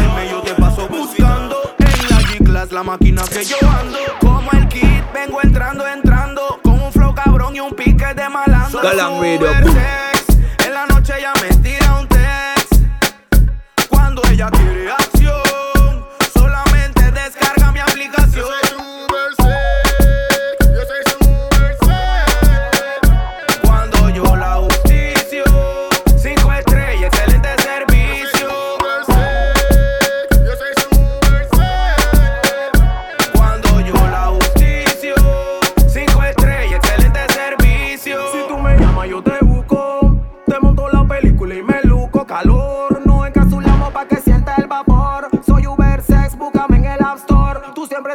La 2.72 2.82
máquina 2.82 3.22
que 3.24 3.44
yo 3.44 3.56
ando. 3.68 3.98
Como 4.20 4.50
el 4.52 4.66
kit, 4.68 5.04
vengo 5.12 5.40
entrando, 5.42 5.86
entrando. 5.86 6.60
Con 6.62 6.80
un 6.80 6.92
flow 6.92 7.14
cabrón 7.14 7.54
y 7.54 7.60
un 7.60 7.74
pique 7.74 8.14
de 8.14 8.28
malandro. 8.28 8.80
Super 8.80 8.96
boom. 9.08 9.74
sex. 9.74 10.38
En 10.66 10.74
la 10.74 10.86
noche 10.86 11.12
ella 11.18 11.32
me 11.42 11.54
tira 11.56 11.94
un 12.00 12.08
text. 12.08 12.74
Cuando 13.88 14.22
ella 14.30 14.50
quiere 14.50 14.71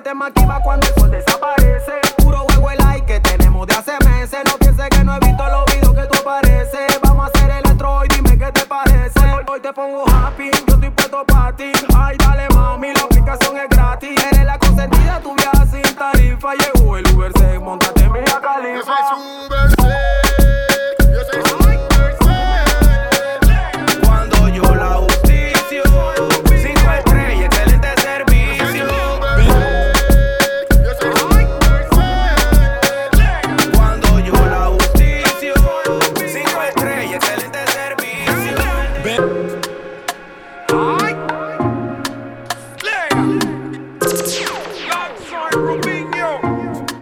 Tú 0.07 0.11
siempre 0.11 0.31
te 0.31 0.39
maquivas 0.39 0.61
cuando 0.63 0.87
el 0.87 0.93
sol 0.93 1.11
desaparece. 1.11 1.91
Puro 2.17 2.39
juego 2.39 2.71
el 2.71 2.77
like 2.77 3.05
que 3.05 3.19
tenemos 3.19 3.67
de 3.67 3.73
hace 3.75 3.91
meses. 4.05 4.39
No 4.45 4.57
pienses 4.57 4.87
que 4.89 5.03
no 5.03 5.13
he 5.13 5.19
visto 5.19 5.43
los 5.49 5.65
videos 5.65 5.93
que 5.93 6.05
tú 6.07 6.19
apareces. 6.19 6.99
Vamos 7.03 7.25
a 7.25 7.37
hacer 7.37 7.51
electro 7.51 8.05
y 8.05 8.07
dime 8.15 8.37
qué 8.37 8.49
te 8.53 8.65
parece. 8.65 9.19
Hoy, 9.47 9.59
te 9.59 9.73
pongo 9.73 10.05
happy, 10.07 10.49
yo 10.51 10.75
estoy 10.75 10.89
puesto 10.91 11.25
para 11.25 11.53
ti. 11.57 11.73
Ay, 11.93 12.15
dale 12.19 12.47
mami, 12.55 12.93
la 12.93 13.01
aplicación 13.01 13.57
es 13.57 13.67
gratis. 13.69 14.23
Eres 14.31 14.45
la 14.45 14.57
consentida, 14.57 15.19
tu 15.19 15.35
viajas 15.35 15.71
sin 15.71 15.95
tarifa. 15.95 16.53
Llegó 16.53 16.97
el 16.97 17.05
Uber 17.13 17.31
Sex, 17.33 17.61
montate 17.61 18.09
mi 18.09 18.23
Califa. 18.23 18.95
Cuando 19.49 20.16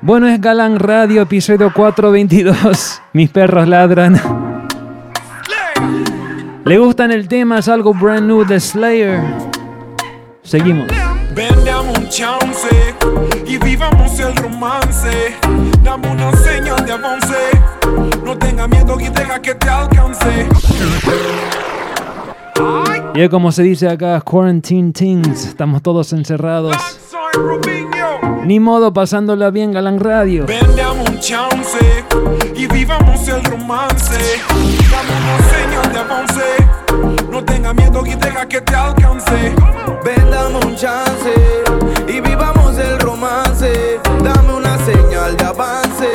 Bueno, 0.05 0.27
es 0.27 0.39
Galán 0.39 0.77
Radio, 0.77 1.23
episodio 1.23 1.73
422. 1.73 3.01
Mis 3.13 3.27
perros 3.31 3.67
ladran. 3.67 4.21
¿Le 6.63 6.77
gustan 6.77 7.11
el 7.11 7.27
tema? 7.27 7.57
Es 7.57 7.67
algo 7.67 7.91
brand 7.91 8.27
new 8.27 8.45
de 8.45 8.59
Slayer. 8.59 9.19
Seguimos. 10.43 10.87
Un 11.97 12.07
chance 12.09 12.95
y 13.47 13.57
vivamos 13.57 14.19
el 14.19 14.35
romance. 14.35 15.35
Dame 15.83 16.07
una 16.11 16.31
señal 16.33 16.85
de 16.85 16.91
avance. 16.91 17.39
No 18.23 18.37
tenga 18.37 18.67
miedo 18.67 18.99
y 18.99 19.09
deja 19.09 19.41
que 19.41 19.55
te 19.55 19.67
alcance. 19.67 20.47
Y 23.15 23.21
es 23.21 23.29
como 23.29 23.51
se 23.51 23.63
dice 23.63 23.89
acá, 23.89 24.21
quarantine 24.21 24.91
things. 24.91 25.47
Estamos 25.47 25.81
todos 25.81 26.13
encerrados. 26.13 26.75
Ni 28.45 28.59
modo, 28.59 28.93
pasándola 28.93 29.49
bien, 29.49 29.71
Galán 29.71 29.99
Radio. 29.99 30.45
Ven, 30.45 30.75
dame 30.75 31.01
un 31.01 31.19
chance 31.19 31.79
y 32.55 32.67
vivamos 32.67 33.27
el 33.27 33.43
romance. 33.43 34.39
Dame 34.91 35.09
una 35.19 35.39
señal 35.49 35.91
de 35.91 35.99
avance. 35.99 37.25
No 37.31 37.43
tenga 37.43 37.73
miedo 37.73 38.05
y 38.05 38.13
deja 38.13 38.47
que 38.47 38.61
te 38.61 38.75
alcance. 38.75 39.55
Ven, 40.05 40.29
dame 40.29 40.57
un 40.63 40.75
chance 40.75 41.33
y 42.07 42.21
vivamos 42.21 42.77
el 42.77 42.99
romance. 42.99 43.99
Dame 44.23 44.53
una 44.53 44.77
señal 44.85 45.35
de 45.35 45.43
avance. 45.43 46.11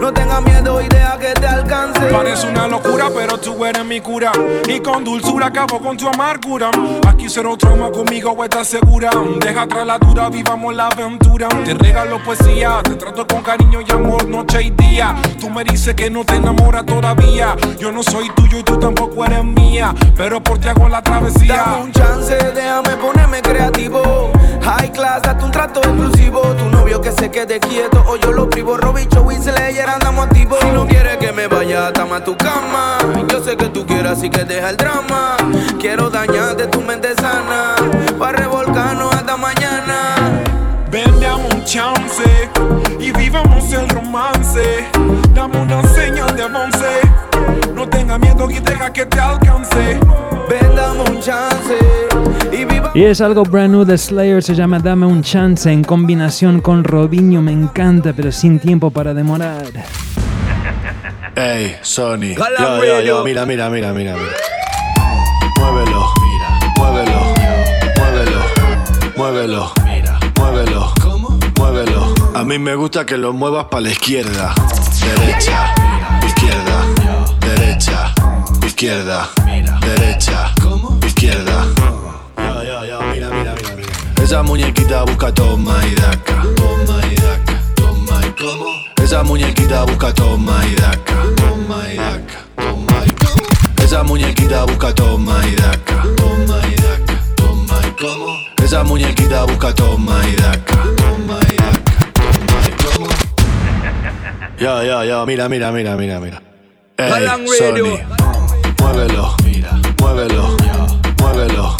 No 0.00 0.12
miedo 0.40 0.80
y 0.80 0.88
deja 0.88 1.18
que 1.18 1.32
te 1.32 1.46
alcance. 1.46 2.00
Parece 2.06 2.48
una 2.48 2.66
locura, 2.68 3.08
pero 3.14 3.38
tú 3.38 3.64
eres 3.64 3.84
mi 3.84 4.00
cura. 4.00 4.32
Y 4.68 4.80
con 4.80 5.04
dulzura 5.04 5.46
acabo 5.46 5.80
con 5.80 5.96
tu 5.96 6.08
amargura. 6.08 6.70
Aquí 7.06 7.26
cero 7.28 7.56
trauma 7.58 7.90
conmigo, 7.90 8.32
o 8.32 8.44
estás 8.44 8.68
segura. 8.68 9.10
Deja 9.40 9.62
atrás 9.62 9.86
la 9.86 9.98
dura, 9.98 10.28
vivamos 10.28 10.74
la 10.74 10.88
aventura. 10.88 11.48
Te 11.64 11.74
regalo 11.74 12.22
poesía, 12.22 12.80
te 12.82 12.94
trato 12.94 13.26
con 13.26 13.42
cariño 13.42 13.80
y 13.80 13.90
amor 13.92 14.26
noche 14.26 14.62
y 14.62 14.70
día. 14.70 15.14
Tú 15.40 15.50
me 15.50 15.64
dices 15.64 15.94
que 15.94 16.10
no 16.10 16.24
te 16.24 16.36
enamoras 16.36 16.84
todavía. 16.86 17.56
Yo 17.78 17.92
no 17.92 18.02
soy 18.02 18.30
tuyo 18.30 18.58
y 18.58 18.62
tú 18.62 18.78
tampoco 18.78 19.24
eres 19.24 19.44
mía. 19.44 19.94
Pero 20.16 20.42
por 20.42 20.58
ti 20.58 20.68
hago 20.68 20.88
la 20.88 21.02
travesía. 21.02 21.56
Dame 21.56 21.82
un 21.84 21.92
chance, 21.92 22.36
déjame 22.54 22.90
ponerme 22.96 23.40
creativo. 23.42 24.30
High 24.62 24.92
class, 24.92 25.22
date 25.22 25.44
un 25.44 25.50
trato 25.50 25.80
exclusivo. 25.80 26.40
Tu 26.40 26.68
novio 26.68 27.00
que 27.00 27.12
se 27.12 27.30
quede 27.30 27.58
quieto 27.60 28.04
o 28.06 28.16
yo 28.16 28.32
lo 28.32 28.48
privo. 28.50 28.76
Robicho, 28.76 29.24
Slayer, 29.38 29.88
andamos 29.88 30.27
activos. 30.28 30.58
Si 30.60 30.70
no 30.70 30.86
quieres 30.86 31.16
que 31.16 31.32
me 31.32 31.46
vaya, 31.46 31.90
dame 31.92 32.16
a 32.16 32.24
tu 32.24 32.36
cama. 32.36 32.98
Yo 33.28 33.42
sé 33.42 33.56
que 33.56 33.68
tú 33.68 33.86
quieres, 33.86 34.12
así 34.12 34.28
que 34.30 34.44
deja 34.44 34.70
el 34.70 34.76
drama. 34.76 35.36
Quiero 35.80 36.10
dañarte 36.10 36.66
tu 36.66 36.80
mente 36.80 37.14
sana. 37.14 37.74
Pa' 38.18 38.32
revolcarnos 38.32 39.14
hasta 39.14 39.36
mañana. 39.36 40.16
Ven, 40.90 41.20
dame 41.20 41.44
un 41.54 41.64
chance 41.64 42.24
y 42.98 43.12
vivamos 43.12 43.72
el 43.72 43.88
romance. 43.88 44.86
Dame 45.34 45.60
una 45.60 45.82
señal 45.88 46.34
de 46.36 46.42
avance. 46.42 47.00
No 47.74 47.88
tenga 47.88 48.18
miedo 48.18 48.50
y 48.50 48.58
deja 48.58 48.92
que 48.92 49.06
te 49.06 49.20
alcance. 49.20 50.00
Ven, 50.48 50.74
dame 50.74 51.00
un 51.10 51.20
chance 51.20 51.78
y 52.52 52.64
viva. 52.64 52.90
Y 52.94 53.04
es 53.04 53.20
algo 53.20 53.42
brand 53.42 53.72
new 53.72 53.84
de 53.84 53.98
Slayer, 53.98 54.42
se 54.42 54.54
llama 54.54 54.78
Dame 54.78 55.06
un 55.06 55.22
chance 55.22 55.70
en 55.70 55.84
combinación 55.84 56.60
con 56.60 56.84
Robinho, 56.84 57.42
me 57.42 57.52
encanta, 57.52 58.12
pero 58.14 58.32
sin 58.32 58.58
tiempo 58.58 58.90
para 58.90 59.12
demorar. 59.12 59.66
Ey, 61.38 61.76
Sony. 61.82 62.34
Yo, 62.34 62.84
yo, 62.84 63.00
yo, 63.00 63.22
mira, 63.22 63.46
mira, 63.46 63.70
mira, 63.70 63.92
mira, 63.92 64.12
mira. 64.16 64.34
Muévelo, 65.56 66.12
mira, 66.20 66.48
muévelo, 66.76 67.20
muévelo, 67.96 68.40
muévelo, 69.16 69.72
mira, 69.84 70.18
muévelo, 70.36 70.92
muévelo. 71.56 72.14
A 72.34 72.42
mí 72.42 72.58
me 72.58 72.74
gusta 72.74 73.06
que 73.06 73.16
lo 73.16 73.32
muevas 73.32 73.66
para 73.66 73.82
la 73.82 73.90
izquierda, 73.90 74.52
derecha, 75.00 75.74
izquierda, 76.26 76.84
izquierda, 78.66 79.28
derecha, 79.80 80.52
izquierda. 81.06 81.66
Ya, 82.36 82.84
ya, 82.84 82.98
mira, 83.12 83.28
mira, 83.30 83.54
mira, 83.54 83.74
mira. 83.76 83.88
Esa 84.24 84.42
muñequita 84.42 85.04
busca 85.04 85.32
toma 85.32 85.78
y 85.86 85.94
daca, 85.94 86.42
toma 86.56 87.00
y 87.06 87.14
daca, 87.14 87.62
toma 87.76 88.20
y 88.26 88.42
cómo. 88.42 88.77
Esa 89.08 89.22
muñequita 89.22 89.84
busca 89.84 90.12
toma 90.12 90.60
y 90.66 90.74
daca, 90.74 91.14
toma 91.36 91.80
y 91.90 91.96
daca, 91.96 92.44
toma 92.56 92.92
y. 93.06 93.82
Esa 93.82 94.02
muñequita 94.02 94.64
busca 94.64 94.94
toma 94.94 95.40
y 95.46 95.56
daca, 95.56 96.02
toma 96.14 96.60
y 96.68 96.74
daca, 96.74 97.18
toma 97.34 97.80
y 97.86 98.02
cómo. 98.02 98.38
Esa 98.62 98.84
muñequita 98.84 99.44
busca 99.44 99.74
toma 99.74 100.20
y 100.28 100.36
daca, 100.36 100.76
toma 100.98 101.40
y 101.40 101.56
daca, 101.56 102.12
toma 102.12 102.60
y 102.68 102.70
cómo. 102.84 103.08
Ya, 104.60 104.84
ya, 104.84 105.02
ya, 105.06 105.24
mira, 105.24 105.48
mira, 105.48 105.72
mira, 105.72 105.96
mira, 105.96 106.20
mira. 106.20 106.42
Ey. 106.98 107.26
Sony, 107.56 107.98
muévelo, 108.78 109.34
mira, 109.42 109.70
muévelo, 110.02 110.56
muévelo, 111.18 111.76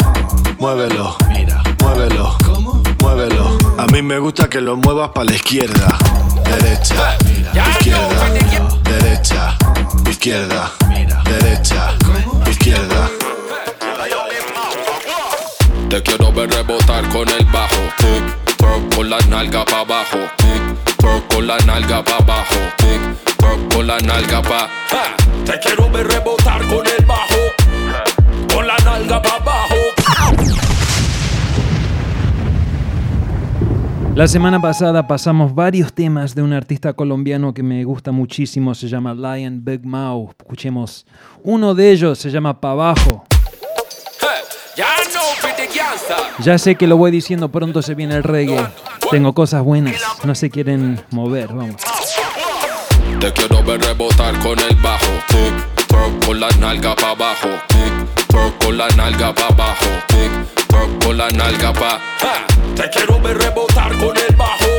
muévelo, 0.57 1.15
mira, 1.29 1.61
muévelo, 1.79 2.37
¿cómo? 2.43 2.81
Muévelo. 3.03 3.58
A 3.79 3.85
mí 3.85 4.01
me 4.01 4.19
gusta 4.19 4.49
que 4.49 4.59
lo 4.59 4.75
muevas 4.75 5.11
para 5.11 5.29
la 5.29 5.35
izquierda, 5.37 5.97
derecha, 6.43 7.17
izquierda, 7.71 8.29
derecha, 8.83 9.57
izquierda, 10.09 10.71
derecha, 11.23 11.95
izquierda. 12.49 13.09
Te 15.89 16.03
quiero 16.03 16.33
ver 16.33 16.49
rebotar 16.49 17.07
con 17.07 17.29
el 17.29 17.45
bajo, 17.45 17.81
con 18.93 19.09
la 19.09 19.17
nalga 19.29 19.63
pa' 19.63 19.79
abajo, 19.79 20.19
con 21.33 21.47
la 21.47 21.57
nalga 21.59 22.03
pa' 22.03 22.17
abajo, 22.17 22.59
con 23.73 23.87
la 23.87 23.97
nalga 23.99 24.41
pa' 24.41 24.67
Te 25.45 25.57
quiero 25.57 25.89
ver 25.89 26.05
rebotar 26.05 26.67
con 26.67 26.85
el 26.85 27.05
bajo, 27.05 28.53
con 28.53 28.67
la 28.67 28.75
nalga 28.79 29.21
pa' 29.21 29.35
abajo. 29.37 29.88
La 34.19 34.27
semana 34.27 34.59
pasada 34.59 35.07
pasamos 35.07 35.55
varios 35.55 35.93
temas 35.93 36.35
de 36.35 36.41
un 36.41 36.51
artista 36.51 36.91
colombiano 36.91 37.53
que 37.53 37.63
me 37.63 37.85
gusta 37.85 38.11
muchísimo, 38.11 38.75
se 38.75 38.89
llama 38.89 39.13
Lion 39.13 39.63
Big 39.63 39.85
Mau. 39.85 40.31
Escuchemos 40.37 41.05
uno 41.41 41.73
de 41.73 41.89
ellos, 41.89 42.19
se 42.19 42.29
llama 42.29 42.59
Pa' 42.59 42.71
Abajo. 42.71 43.23
Ya 46.39 46.57
sé 46.57 46.75
que 46.75 46.85
lo 46.85 46.97
voy 46.97 47.11
diciendo, 47.11 47.49
pronto 47.49 47.81
se 47.81 47.95
viene 47.95 48.15
el 48.15 48.23
reggae. 48.23 48.67
Tengo 49.09 49.31
cosas 49.31 49.63
buenas, 49.63 49.95
no 50.25 50.35
se 50.35 50.49
quieren 50.49 51.01
mover, 51.11 51.53
vamos. 51.53 51.81
Te 53.21 53.31
quiero 53.31 53.63
ver 53.63 53.79
rebotar 53.79 54.37
con 54.39 54.59
el 54.59 54.75
bajo, 54.81 55.13
tic, 55.29 56.25
con 56.25 56.41
la 56.41 56.49
nalga 56.59 56.93
pa' 56.93 57.11
abajo, 57.11 57.47
tic, 57.69 58.65
con 58.65 58.77
la 58.77 58.89
nalga 58.97 59.33
pa' 59.33 59.47
abajo, 59.47 59.87
tic, 60.09 60.58
con 60.69 61.17
la 61.17 61.29
nalga 61.29 61.73
pa' 61.73 61.99
Te 62.75 62.89
quiero 62.89 63.19
ver 63.19 63.37
rebotar 63.37 63.91
con 63.97 64.15
el 64.15 64.35
bajo, 64.35 64.71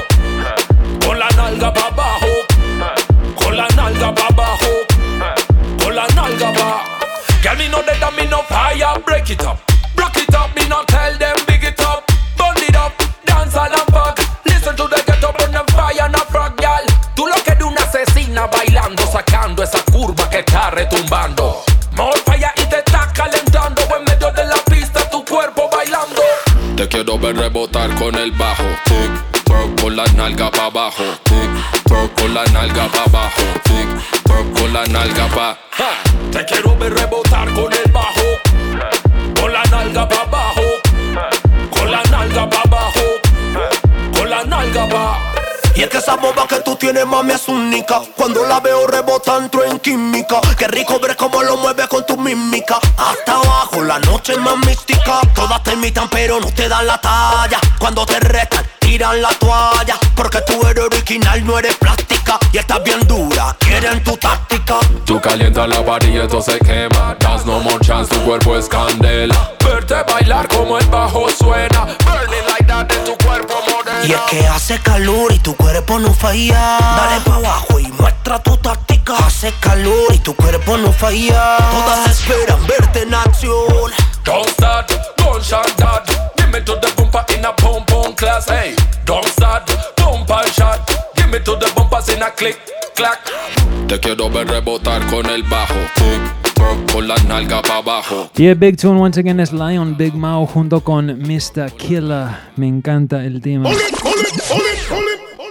con 1.05 1.19
la 1.19 1.29
nalga 1.37 1.73
pa' 1.73 1.87
abajo, 1.87 2.27
con 3.37 3.57
la 3.57 3.69
nalga 3.77 4.15
pa' 4.15 4.27
abajo, 4.29 4.71
con 5.83 5.95
la 5.95 6.07
nalga 6.09 6.53
pa'. 6.53 6.85
Girl, 7.43 7.57
me 7.57 7.69
know 7.69 7.83
that 7.83 8.13
me 8.17 8.27
no 8.27 8.43
fire, 8.43 9.01
break 9.05 9.31
it 9.31 9.43
up, 9.45 9.59
break 9.95 10.17
it 10.17 10.35
up, 10.35 10.55
me 10.57 10.67
no 10.69 10.85
tell 10.87 11.17
them 11.19 11.37
big 11.47 11.65
it 11.65 11.81
up, 11.81 12.05
burn 12.37 12.57
it 12.63 12.77
up, 12.77 12.93
dance 13.25 13.57
all 13.57 13.67
and 13.67 13.93
fuck. 13.93 14.19
Listen 14.47 14.77
to 14.77 14.89
the 14.89 15.03
get 15.07 15.23
up 15.25 15.41
on 15.41 15.53
the 15.53 15.65
fire, 15.73 16.09
no 16.09 16.21
frog, 16.31 16.57
girl. 16.57 16.85
Tú 17.15 17.27
lo 17.27 17.35
que 17.45 17.55
de 17.55 17.65
una 17.65 17.83
asesina 17.83 18.47
bailando, 18.47 19.05
sacando 19.07 19.63
esa 19.63 19.83
curva 19.93 20.29
que 20.31 20.39
está 20.41 20.71
retumbando. 20.71 21.10
Quiero 27.11 27.27
ver 27.27 27.37
rebotar 27.37 27.93
con 27.97 28.15
el 28.15 28.31
bajo, 28.31 28.63
tic, 28.85 29.43
toc, 29.43 29.81
con 29.81 29.97
la 29.97 30.05
nalga 30.15 30.49
pa' 30.49 30.67
abajo, 30.67 31.03
tic, 31.25 31.83
toc, 31.89 32.15
con 32.15 32.33
la 32.33 32.45
nalga 32.53 32.87
pa' 32.87 33.03
abajo, 33.03 33.43
tic, 33.65 34.23
toc, 34.23 34.61
con 34.61 34.73
la 34.73 34.85
nalga 34.87 35.27
pa' 35.35 35.59
Ja, 35.73 35.91
Te 36.31 36.45
quiero 36.45 36.77
ver 36.79 36.95
rebotar 36.95 37.53
con 37.53 37.73
el 37.73 37.80
Y 45.81 45.83
es 45.85 45.89
que 45.89 45.97
esa 45.97 46.17
boba 46.17 46.47
que 46.47 46.57
tú 46.57 46.77
tienes, 46.77 47.07
mami, 47.07 47.33
es 47.33 47.49
única. 47.49 48.03
Cuando 48.15 48.45
la 48.45 48.61
veo 48.61 48.87
rebota, 48.87 49.39
entro 49.39 49.65
en 49.65 49.79
química. 49.79 50.39
Qué 50.59 50.69
rico 50.69 51.01
ver 51.01 51.17
cómo 51.17 51.43
lo 51.43 51.57
mueves 51.57 51.87
con 51.89 52.05
tu 52.05 52.19
mímica. 52.19 52.79
Hasta 52.99 53.33
abajo, 53.33 53.83
la 53.83 53.99
noche 54.01 54.35
es 54.35 54.39
más 54.41 54.59
mística. 54.59 55.23
Todas 55.35 55.63
te 55.63 55.73
imitan, 55.73 56.07
pero 56.11 56.39
no 56.39 56.53
te 56.53 56.69
dan 56.69 56.87
la 56.87 57.01
talla. 57.01 57.59
Cuando 57.79 58.05
te 58.05 58.21
retan, 58.21 58.63
tiran 58.79 59.23
la 59.23 59.31
toalla. 59.31 59.99
Porque 60.15 60.43
tú 60.43 60.61
eres 60.67 60.85
original, 60.85 61.47
no 61.47 61.59
eres 61.59 61.75
plástica. 61.77 62.39
Y 62.53 62.59
estás 62.59 62.85
bien 62.85 63.01
dura, 63.09 63.57
quieren 63.59 64.05
tu 64.05 64.19
táctica. 64.19 64.81
Tú 65.07 65.19
calientas 65.19 65.67
la 65.67 65.81
varilla, 65.81 66.25
esto 66.25 66.43
se 66.43 66.59
quema. 66.59 67.17
Das 67.21 67.47
no 67.47 67.59
more 67.61 67.81
chance, 67.81 68.15
tu 68.15 68.21
cuerpo 68.27 68.55
es 68.55 68.69
candela. 68.69 69.55
Verte 69.65 69.95
bailar 70.13 70.47
como 70.49 70.77
el 70.77 70.85
bajo 70.89 71.27
suena. 71.31 71.87
Burning 72.05 72.47
like 72.49 72.67
that 72.67 72.93
en 72.93 73.05
tu. 73.05 73.20
Y 74.03 74.13
es 74.13 74.21
que 74.31 74.47
hace 74.47 74.79
calor 74.79 75.33
y 75.33 75.39
tu 75.39 75.55
cuerpo 75.55 75.99
no 75.99 76.13
falla. 76.15 76.79
Dale 76.81 77.21
pa' 77.21 77.37
abajo 77.37 77.79
y 77.79 77.87
muestra 77.89 78.43
tu 78.43 78.57
táctica. 78.57 79.17
Hace 79.19 79.53
calor 79.61 80.15
y 80.15 80.19
tu 80.19 80.35
cuerpo 80.35 80.77
no 80.79 80.93
falla. 80.93 81.59
Todas 81.71 82.11
esperan 82.11 82.67
verte 82.67 83.03
en 83.03 83.15
acción. 83.15 83.93
Don't 84.25 84.49
start, 84.49 84.91
don't 85.17 85.43
shot 85.43 85.77
that. 85.77 86.07
Give 86.37 86.49
me 86.51 86.61
to 86.61 86.77
the 86.81 86.93
bumper 86.97 87.25
in 87.35 87.45
a 87.45 87.53
pom 87.53 87.85
pom 87.87 88.15
class. 88.15 88.49
Hey, 88.49 88.75
don't 89.05 89.27
start, 89.29 89.67
pump 89.97 90.31
and 90.31 90.53
shot. 90.53 90.81
Give 91.17 91.29
me 91.29 91.39
to 91.41 91.57
the 91.57 91.71
bumpers 91.75 92.09
in 92.09 92.23
a 92.23 92.31
click, 92.31 92.59
clack. 92.95 93.21
Te 93.91 93.99
quiero 93.99 94.31
ver 94.31 94.47
rebotar 94.47 95.05
con 95.09 95.27
el 95.27 95.43
bajo, 95.43 95.75
con 96.93 97.09
la 97.09 97.17
nalga 97.27 97.61
pa' 97.61 97.79
abajo. 97.79 98.31
Yeah, 98.37 98.55
Big 98.55 98.77
Tune 98.77 99.01
once 99.01 99.19
again 99.19 99.41
es 99.41 99.53
Lion 99.53 99.97
Big 99.97 100.15
Mau 100.15 100.47
junto 100.47 100.81
con 100.81 101.07
Mr. 101.07 101.73
Killer. 101.77 102.29
Me 102.55 102.69
encanta 102.69 103.25
el 103.25 103.41
tema. 103.41 103.69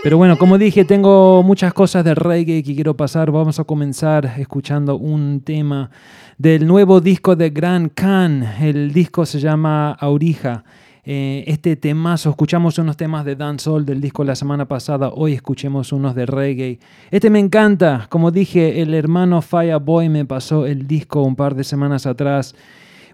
Pero 0.04 0.18
bueno, 0.18 0.38
como 0.38 0.58
dije, 0.58 0.86
tengo 0.86 1.44
muchas 1.44 1.74
cosas 1.74 2.06
de 2.06 2.16
reggae 2.16 2.64
que 2.64 2.74
quiero 2.76 2.96
pasar. 2.96 3.30
Vamos 3.30 3.60
a 3.60 3.66
comenzar 3.66 4.34
escuchando 4.38 4.96
un 4.96 5.42
tema 5.42 5.92
del 6.38 6.66
nuevo 6.66 7.02
disco 7.02 7.36
de 7.36 7.50
Gran 7.50 7.90
Khan. 7.90 8.56
El 8.62 8.94
disco 8.94 9.26
se 9.26 9.42
llama 9.42 9.92
Aurija. 9.92 10.64
Eh, 11.12 11.43
este 11.47 11.76
temazo, 11.76 12.30
escuchamos 12.30 12.78
unos 12.78 12.95
temas 12.95 13.26
de 13.26 13.36
dancehall 13.36 13.84
del 13.84 13.99
disco 13.99 14.24
la 14.24 14.36
semana 14.36 14.68
pasada, 14.68 15.10
hoy 15.10 15.34
escuchemos 15.34 15.91
unos 15.91 16.14
de 16.14 16.28
reggae. 16.28 16.78
Este 17.10 17.32
me 17.32 17.39
encanta, 17.39 18.05
como 18.12 18.30
dije, 18.30 18.80
el 18.80 18.93
hermano 18.93 19.41
Fireboy 19.41 20.07
me 20.07 20.26
pasó 20.26 20.68
el 20.68 20.86
disco 20.86 21.24
un 21.24 21.36
par 21.36 21.55
de 21.55 21.64
semanas 21.64 22.05
atrás. 22.05 22.53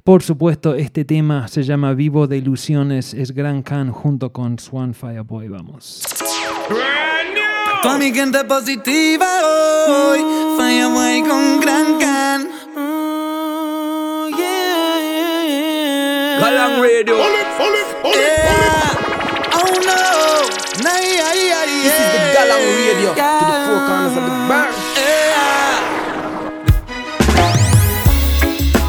Por 0.04 0.24
supuesto, 0.24 0.76
este 0.76 1.06
tema 1.06 1.48
se 1.48 1.64
llama 1.64 1.94
Vivo 1.94 2.28
de 2.28 2.36
Ilusiones, 2.36 3.14
es 3.14 3.32
Gran 3.32 3.64
Khan 3.64 3.94
junto 3.94 4.34
con 4.34 4.60
Swan 4.60 4.94
Fireboy, 4.94 5.48
vamos. 5.48 6.04
Toda 7.82 7.98
mi 7.98 8.12
gente 8.12 8.44
positiva 8.44 9.26
hoy, 9.88 10.20
muy 10.90 11.22
con 11.22 11.62
gran 11.62 11.98
can. 11.98 12.50
Oh, 12.76 14.28
yeah. 14.36 16.40
Galang 16.42 16.82
Radio. 16.82 17.35
Yeah. 18.14 19.58
Oh 19.58 19.74
no, 19.90 20.02
Nay, 20.84 21.20
ay, 21.20 21.42
ay, 21.60 21.72
This 21.84 21.96
is 21.98 22.08
the 22.14 22.20
yeah. 22.22 22.36
Galang 22.36 22.66
Radio 22.78 23.10
to 23.10 23.16
the 23.16 23.22
Yeah. 23.22 23.66
four 23.68 23.80
corners 23.88 24.16
of 24.18 24.24
the 24.26 24.34
bar. 24.50 24.68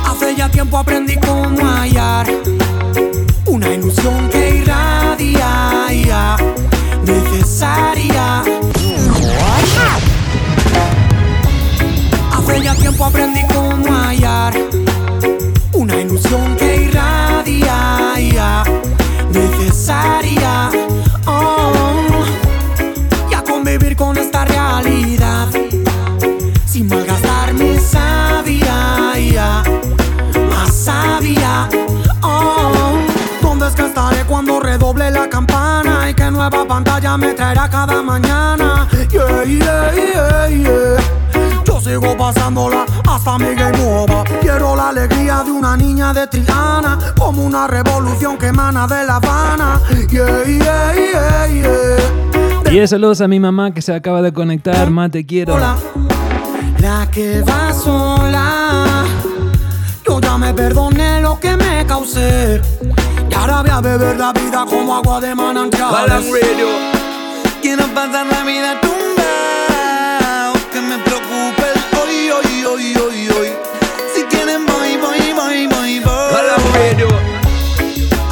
Hace 0.05 0.35
ya 0.37 0.49
tiempo 0.49 0.79
aprendí 0.79 1.17
cómo 1.17 1.64
hallar 1.64 2.27
una 3.47 3.69
ilusión 3.75 4.29
que 4.29 4.57
irradia, 4.61 6.37
necesaria. 7.05 8.43
Hace 12.33 12.61
ya 12.62 12.75
tiempo 12.75 13.05
aprendí 13.05 13.43
cómo 13.55 13.87
hallar 13.95 14.53
una 15.73 15.97
ilusión 16.01 16.57
que 16.57 16.77
irradia, 16.85 18.14
Oh, 21.26 22.03
y 23.30 23.34
a 23.34 23.43
convivir 23.45 23.95
con 23.95 24.18
esta 24.18 24.45
realidad 24.45 25.47
sin 26.64 26.89
malgastar 26.89 27.55
mi 27.55 27.78
sabia, 27.78 29.62
más 30.51 30.74
sabia. 30.74 31.68
Oh, 32.20 32.99
¿dónde 33.41 33.68
es 33.68 33.74
que 33.74 33.87
estaré 33.87 34.24
cuando 34.24 34.59
redoble 34.59 35.09
la 35.12 35.30
campana 35.30 36.11
y 36.11 36.14
qué 36.14 36.32
nueva 36.32 36.66
pantalla 36.66 37.16
me 37.16 37.34
traerá 37.34 37.70
cada 37.70 38.03
mañana? 38.03 38.89
Yeah, 39.12 39.45
yeah, 39.45 40.49
yeah. 40.49 41.26
Sigo 41.87 42.16
pasándola 42.16 42.84
hasta 43.09 43.39
mi 43.39 43.55
game 43.55 43.80
over. 43.80 44.24
Quiero 44.41 44.74
vida 44.74 45.45
de 45.45 45.53
una 45.53 45.76
niña 45.76 46.12
de 46.12 46.26
Triana, 46.26 46.99
como 47.16 47.45
una 47.45 47.68
revolución 47.68 48.37
que 48.37 48.49
emana 48.49 48.89
de 48.89 49.05
La 49.07 49.16
Habana. 49.16 49.80
Yeah, 50.11 50.43
yeah, 50.45 50.95
yeah, 50.95 51.47
yeah. 51.47 52.72
Y 52.72 52.87
saludos 52.89 53.20
a 53.20 53.28
mi 53.28 53.39
mamá 53.39 53.70
que 53.70 53.82
se 53.82 53.95
acaba 53.95 54.20
de 54.20 54.32
conectar. 54.32 54.91
Ma, 54.91 55.09
te 55.09 55.24
quiero. 55.24 55.55
Hola. 55.55 55.76
La 56.80 57.09
que 57.09 57.43
va 57.43 57.72
sola. 57.72 59.05
Yo 60.05 60.20
ya 60.20 60.39
me 60.39 60.53
perdoné 60.55 61.20
lo 61.20 61.39
que 61.39 61.57
me 61.57 61.87
causé. 61.87 62.61
Y 63.30 63.34
ahora 63.34 63.62
voy 63.62 63.70
a 63.70 63.80
beber 63.80 64.16
la 64.16 64.32
vida 64.32 64.66
como 64.68 64.93
agua 64.93 65.20
de 65.20 65.37
manantial. 65.37 65.93
Galang 65.93 66.24
Radio. 66.32 66.66
Quiero 67.62 67.87
pasar 67.95 68.26
la 68.26 68.43
vida 68.43 68.80
tumbado, 68.80 70.53
que 70.72 70.80
me 70.80 70.99
preocupe 70.99 71.26
el 71.26 71.26
hoy, 72.67 72.83
hoy, 72.83 72.97
hoy, 72.97 73.29
hoy, 73.29 73.29
hoy. 73.29 73.49
Si 74.14 74.23
quieren 74.25 74.67
voy, 74.67 74.97
voy, 74.97 75.33
voy, 75.33 75.67
voy, 75.67 76.01
voy. 76.01 76.27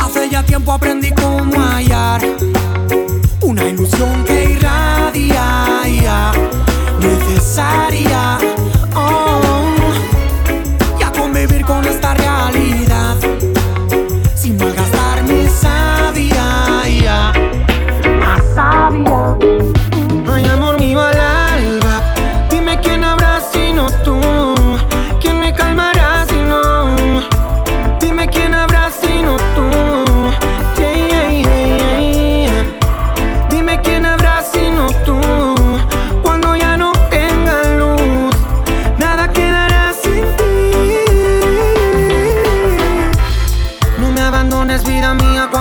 Hace 0.00 0.28
ya 0.30 0.42
tiempo 0.42 0.72
aprendí 0.72 1.10
cómo 1.12 1.60
hallar 1.60 2.20
una 3.42 3.68
ilusión 3.68 4.24
que 4.24 4.33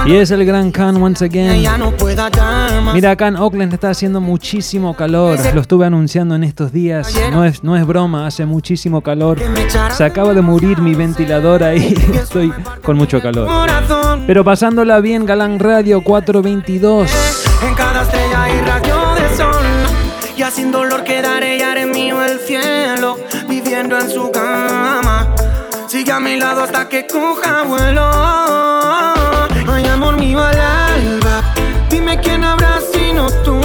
Y 0.06 0.16
es 0.16 0.32
el 0.32 0.45
gran 0.45 0.72
Khan 0.72 1.01
once 1.01 1.24
again. 1.24 1.62
ya. 1.62 1.78
Mira, 2.93 3.12
acá 3.12 3.28
en 3.28 3.38
Oakland 3.38 3.74
está 3.74 3.89
haciendo 3.89 4.20
muchísimo 4.20 4.95
calor. 4.95 5.39
Lo 5.54 5.62
estuve 5.62 5.86
anunciando 5.86 6.36
en 6.36 6.43
estos 6.43 6.72
días. 6.74 7.14
No 7.32 7.45
es, 7.45 7.64
no 7.64 7.78
es 7.78 7.86
broma, 7.86 8.28
hace 8.28 8.45
muchísimo 8.45 9.01
calor. 9.01 9.39
Se 9.91 10.04
acaba 10.04 10.34
de 10.34 10.41
morir 10.41 10.80
mi 10.82 10.93
ventilador 10.93 11.64
ahí. 11.64 11.93
Estoy 12.14 12.54
con 12.84 12.97
mucho 12.97 13.22
calor. 13.22 13.47
Pero 14.28 14.43
pasándola 14.43 14.99
bien, 14.99 15.26
Galán 15.26 15.58
Radio 15.60 16.01
422. 16.04 17.10
en 17.68 17.76
cada 17.76 18.01
estrella 18.04 18.49
y 18.49 18.62
rayo 18.62 19.16
de 19.16 19.38
sol. 19.38 19.64
Ya 20.38 20.51
sin 20.51 20.72
dolor 20.72 21.04
quedaré 21.04 21.58
y 21.58 21.62
haré 21.62 21.86
mío 21.86 22.22
el 22.24 22.39
cielo, 22.39 23.18
viviendo 23.47 23.97
en 23.99 24.10
su 24.10 24.30
cama. 24.32 25.34
Sigue 25.88 26.12
a 26.12 26.20
mi 26.20 26.38
lado 26.38 26.64
hasta 26.64 26.89
que 26.89 27.06
coja 27.08 27.64
vuelo. 27.64 28.10
Ay, 29.68 29.86
amor 29.86 30.18
mío 30.18 30.43
al 30.43 30.59
alba, 30.59 31.41
dime 31.89 32.20
quién 32.20 32.43
habrá 32.43 32.80
sino 32.93 33.28
tú. 33.43 33.59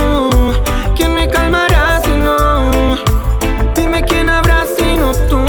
¿Quién 0.96 1.14
me 1.14 1.28
calmará 1.28 2.01
si 2.05 2.11
no? 2.11 2.96
Dime 3.74 4.03
quién 4.05 4.28
habrá 4.28 4.64
sino 4.76 5.12
tú. 5.28 5.40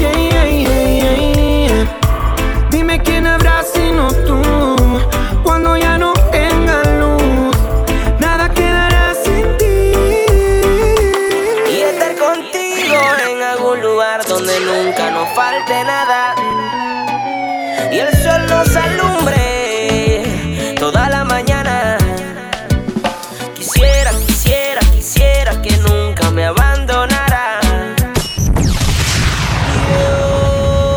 Yeah, 0.00 0.12
yeah, 0.12 1.16
yeah. 1.66 1.98
Dime 2.70 3.00
quién 3.02 3.26
habrá 3.26 3.62
sino 3.62 4.08
tú. 4.26 4.43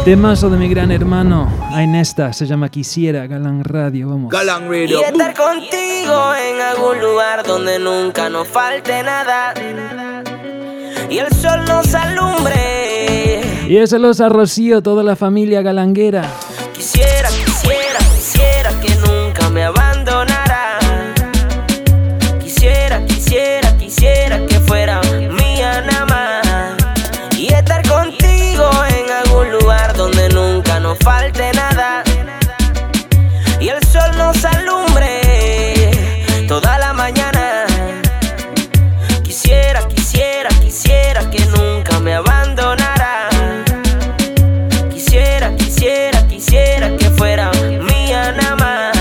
Temazo 0.07 0.49
de 0.49 0.55
mi 0.55 0.69
gran 0.69 0.89
hermano 0.93 1.51
Ainesta. 1.73 2.31
Se 2.31 2.45
llama 2.45 2.69
Quisiera, 2.69 3.27
Galán 3.27 3.65
Radio. 3.65 4.07
Vamos. 4.07 4.31
Galang 4.31 4.73
Y 4.73 4.85
Radio. 4.85 5.03
estar 5.03 5.33
contigo 5.33 6.33
en 6.33 6.61
algún 6.61 7.01
lugar 7.01 7.45
donde 7.45 7.77
nunca 7.77 8.29
nos 8.29 8.47
falte 8.47 9.03
nada. 9.03 9.53
Y 11.09 11.17
el 11.17 11.27
sol 11.33 11.59
nos 11.67 11.93
alumbre. 11.93 13.41
Y 13.67 13.75
es 13.75 13.89
saludos 13.89 14.21
a 14.21 14.29
Rocío, 14.29 14.81
toda 14.81 15.03
la 15.03 15.17
familia 15.17 15.61
galanguera. 15.61 16.23
Quisiera, 16.73 17.27
quisiera, 17.27 17.99
quisiera 18.15 18.79
que 18.79 18.95
nunca 19.05 19.49
me 19.49 19.65
abandonara. 19.65 20.79
Quisiera, 22.41 23.05
quisiera, 23.05 23.77
quisiera 23.77 24.45
que 24.45 24.57
fuera 24.61 25.01
falte 31.07 31.51
nada. 31.53 32.03
Y 33.61 33.69
el 33.69 33.81
sol 33.87 34.11
nos 34.17 34.43
alumbre 34.43 35.91
toda 36.49 36.77
la 36.79 36.91
mañana. 36.91 37.65
Quisiera, 39.23 39.87
quisiera, 39.87 40.49
quisiera 40.59 41.29
que 41.29 41.45
nunca 41.45 41.99
me 42.01 42.13
abandonara. 42.15 43.29
Quisiera, 44.91 45.55
quisiera, 45.55 46.27
quisiera 46.27 46.87
que 46.97 47.09
fuera 47.11 47.51
mía 47.89 48.33
nada 48.33 48.55
más. 48.57 48.97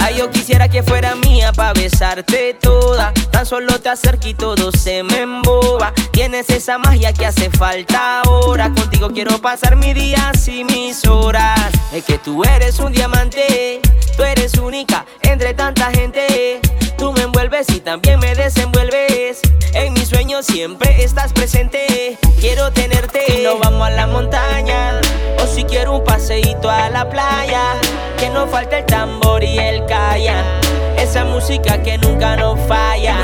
Ay, 0.00 0.16
yo 0.16 0.30
quisiera 0.30 0.66
que 0.66 0.82
fuera 0.82 1.14
mía 1.14 1.52
para 1.52 1.74
besarte 1.74 2.54
toda. 2.54 3.12
Solo 3.50 3.80
te 3.80 3.88
acerco 3.88 4.28
y 4.28 4.34
todo 4.34 4.70
se 4.70 5.02
me 5.02 5.22
emboba. 5.22 5.92
Tienes 6.12 6.48
esa 6.50 6.78
magia 6.78 7.12
que 7.12 7.26
hace 7.26 7.50
falta 7.50 8.20
ahora. 8.20 8.72
Contigo 8.72 9.10
quiero 9.10 9.40
pasar 9.40 9.74
mis 9.74 9.92
días 9.92 10.46
y 10.46 10.62
mis 10.62 11.04
horas. 11.04 11.58
Es 11.92 12.04
que 12.04 12.16
tú 12.18 12.44
eres 12.44 12.78
un 12.78 12.92
diamante. 12.92 13.80
Tú 14.16 14.22
eres 14.22 14.54
única 14.54 15.04
entre 15.22 15.52
tanta 15.52 15.90
gente. 15.90 16.60
Tú 16.96 17.10
me 17.10 17.22
envuelves 17.22 17.68
y 17.70 17.80
también 17.80 18.20
me 18.20 18.36
desenvuelves. 18.36 19.40
En 19.74 19.94
mis 19.94 20.06
sueños 20.06 20.46
siempre 20.46 21.02
estás 21.02 21.32
presente. 21.32 22.18
Quiero 22.38 22.70
tenerte 22.70 23.24
y 23.36 23.42
nos 23.42 23.58
vamos 23.58 23.88
a 23.88 23.90
la 23.90 24.06
montaña. 24.06 25.00
O 25.42 25.46
si 25.48 25.64
quiero 25.64 25.96
un 25.96 26.04
paseíto 26.04 26.70
a 26.70 26.88
la 26.88 27.10
playa. 27.10 27.72
Que 28.16 28.30
no 28.30 28.46
falte 28.46 28.78
el 28.78 28.86
tambor 28.86 29.42
y 29.42 29.58
el 29.58 29.84
calla. 29.86 30.59
Esa 31.00 31.24
música 31.24 31.82
que 31.82 31.96
nunca 31.98 32.36
nos 32.36 32.60
falla. 32.68 33.16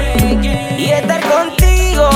Y 0.78 0.90
estar 0.90 1.20
contigo 1.20 2.08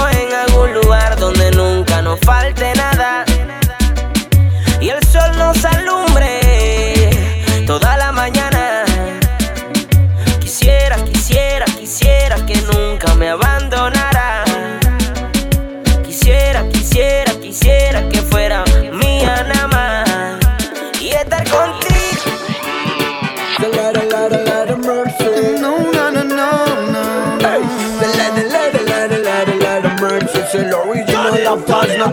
Yes. 32.01 32.09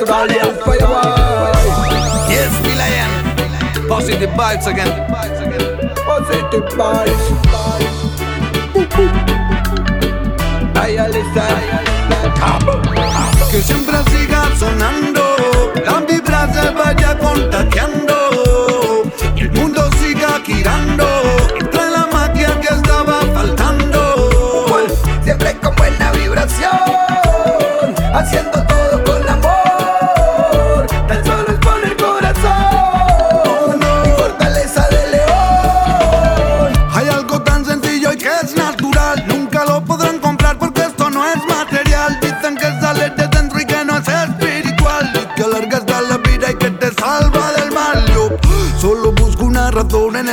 Positive 3.87 4.31
vibes 4.35 4.67
again. 4.67 4.91
Positive 6.05 6.67
vibes. 6.75 7.23
Ay, 10.75 10.97
Alisa. 10.97 11.47
Que 13.49 13.61
siempre 13.61 13.97
siga 14.11 14.43
sonando, 14.59 15.23
la 15.85 16.01
vibra 16.01 16.53
se 16.53 16.69
vaya 16.71 17.17
contagiando, 17.17 19.09
y 19.37 19.41
el 19.43 19.51
mundo 19.53 19.89
siga 19.99 20.41
girando, 20.45 21.07
entre 21.57 21.89
la 21.91 22.07
magia 22.11 22.59
que 22.59 22.73
estaba 22.73 23.21
faltando. 23.33 24.67
Siempre 25.23 25.57
con 25.61 25.73
buena 25.77 26.11
vibración. 26.11 26.75
Haciendo 28.13 28.66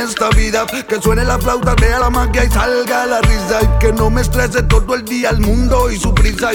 esta 0.05 0.29
vida. 0.29 0.65
Que 0.87 1.01
suene 1.01 1.23
la 1.23 1.37
flauta, 1.39 1.75
vea 1.75 1.99
la 1.99 2.09
magia 2.09 2.45
y 2.45 2.49
salga 2.49 3.05
la 3.05 3.21
risa. 3.21 3.59
Y 3.61 3.79
que 3.79 3.93
no 3.93 4.09
me 4.09 4.21
estrese 4.21 4.63
todo 4.63 4.95
el 4.95 5.03
día 5.05 5.29
el 5.31 5.39
mundo 5.39 5.89
y 5.91 5.99
su 5.99 6.13
prisa. 6.13 6.51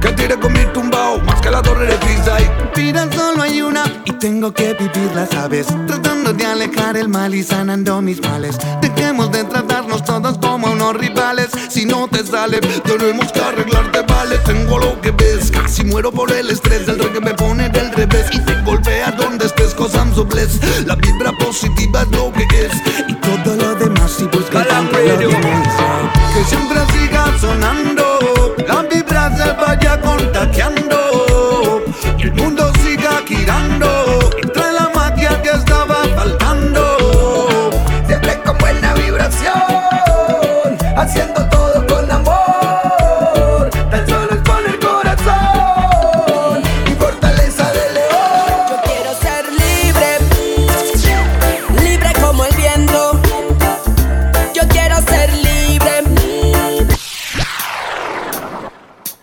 Que 0.00 0.12
tire 0.12 0.38
con 0.38 0.52
mi 0.52 0.64
tumbao 0.72 1.20
más 1.20 1.40
que 1.40 1.50
la 1.50 1.62
torre 1.62 1.86
de 1.86 1.94
Pisa. 1.96 2.36
Y 2.40 2.80
Vida 2.80 3.08
solo 3.12 3.42
hay 3.42 3.60
una 3.60 3.82
y 4.04 4.12
tengo 4.12 4.52
que 4.52 4.74
vivirla, 4.74 5.26
¿sabes? 5.26 5.66
Tratando 5.86 6.32
de 6.32 6.46
alejar 6.46 6.96
el 6.96 7.08
mal 7.08 7.34
y 7.34 7.42
sanando 7.42 8.00
mis 8.00 8.20
males. 8.22 8.56
Dejemos 8.80 9.30
de 9.32 9.44
tratarnos 9.44 10.04
todos 10.04 10.38
como 10.38 10.70
unos 10.70 10.94
rivales. 10.94 11.48
Si 11.68 11.84
no 11.84 12.08
te 12.08 12.24
sale, 12.24 12.60
tenemos 12.60 13.32
que 13.32 13.40
arreglarte, 13.40 14.02
vale. 14.02 14.38
Tengo 14.38 14.78
lo 14.78 15.00
que 15.00 15.10
ves, 15.10 15.50
casi 15.50 15.84
muero 15.84 16.12
por 16.12 16.30
el 16.32 16.50
estrés. 16.50 16.86
El 16.88 16.98
rey 16.98 17.12
que 17.12 17.20
me 17.20 17.34
pone 17.34 17.68
del 17.68 17.92
revés 17.92 18.26
y 18.32 18.38
te 18.40 18.60
golpea 18.62 19.10
donde 19.12 19.46
estés, 19.46 19.74
cause 19.74 19.96
I'm 19.96 20.14
so 20.14 20.24
blessed. 20.24 20.86
La 20.86 20.94
vibra 20.94 21.32
positiva 21.32 22.02
es 22.02 22.08
lo 22.08 22.32
que 22.32 22.44
es. 22.66 22.72
y 23.08 23.14
todo 23.14 23.56
lo 23.56 23.74
demás 23.74 24.12
si 24.12 24.24
buscas 24.24 24.66
lo. 24.66 24.90
Que 24.90 25.77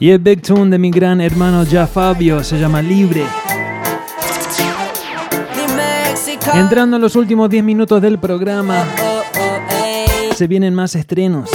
Y 0.05 0.11
el 0.11 0.19
Big 0.19 0.39
Tune 0.39 0.69
de 0.69 0.77
mi 0.77 0.91
gran 0.91 1.19
hermano 1.19 1.63
Ya 1.63 1.87
Fabio 1.87 2.43
se 2.43 2.59
llama 2.59 2.79
Libre. 2.79 3.23
Entrando 6.53 6.97
en 6.97 7.01
los 7.01 7.15
últimos 7.15 7.49
10 7.49 7.63
minutos 7.63 7.99
del 8.03 8.19
programa, 8.19 8.85
se 10.35 10.45
vienen 10.45 10.75
más 10.75 10.93
estrenos. 10.93 11.49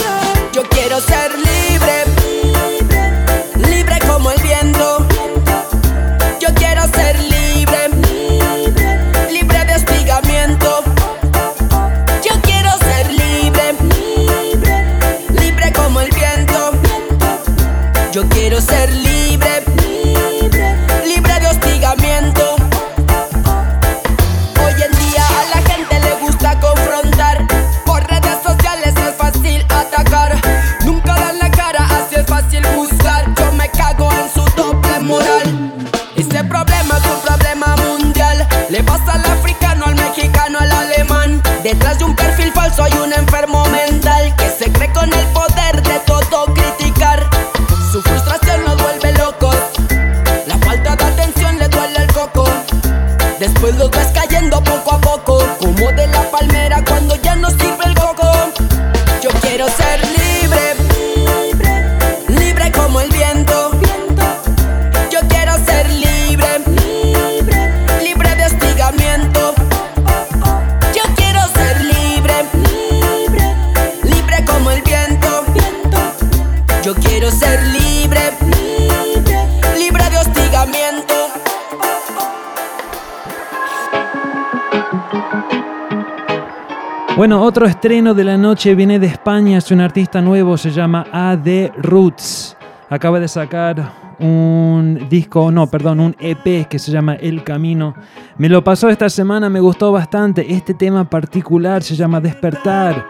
Bueno, 87.21 87.43
otro 87.43 87.67
estreno 87.67 88.15
de 88.15 88.25
la 88.25 88.39
noche 88.39 88.75
viene 88.75 88.99
de 88.99 89.07
España, 89.07 89.59
es 89.59 89.71
un 89.71 89.83
artista 89.83 90.23
nuevo, 90.23 90.57
se 90.57 90.71
llama 90.71 91.07
AD 91.13 91.73
Roots. 91.77 92.57
Acaba 92.89 93.21
de 93.21 93.29
sacar 93.29 94.17
un 94.21 95.07
disco, 95.11 95.51
no, 95.51 95.67
perdón, 95.67 96.01
un 96.01 96.17
EP 96.19 96.67
que 96.67 96.79
se 96.79 96.91
llama 96.91 97.17
El 97.17 97.45
Camino. 97.45 97.95
Me 98.39 98.49
lo 98.49 98.65
pasó 98.65 98.89
esta 98.89 99.11
semana, 99.11 99.51
me 99.51 99.61
gustó 99.61 99.93
bastante. 99.93 100.51
Este 100.51 100.73
tema 100.73 101.05
particular 101.11 101.83
se 101.83 101.95
llama 101.95 102.23
Despertar. 102.23 103.05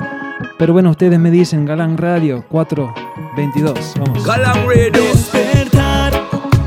Pero 0.58 0.72
bueno, 0.72 0.90
ustedes 0.90 1.20
me 1.20 1.30
dicen, 1.30 1.64
Galán 1.64 1.96
Radio 1.96 2.44
422. 2.48 3.94
Vamos. 3.96 4.26
Galang 4.26 4.66
Radio. 4.66 4.90
despertar 4.90 6.14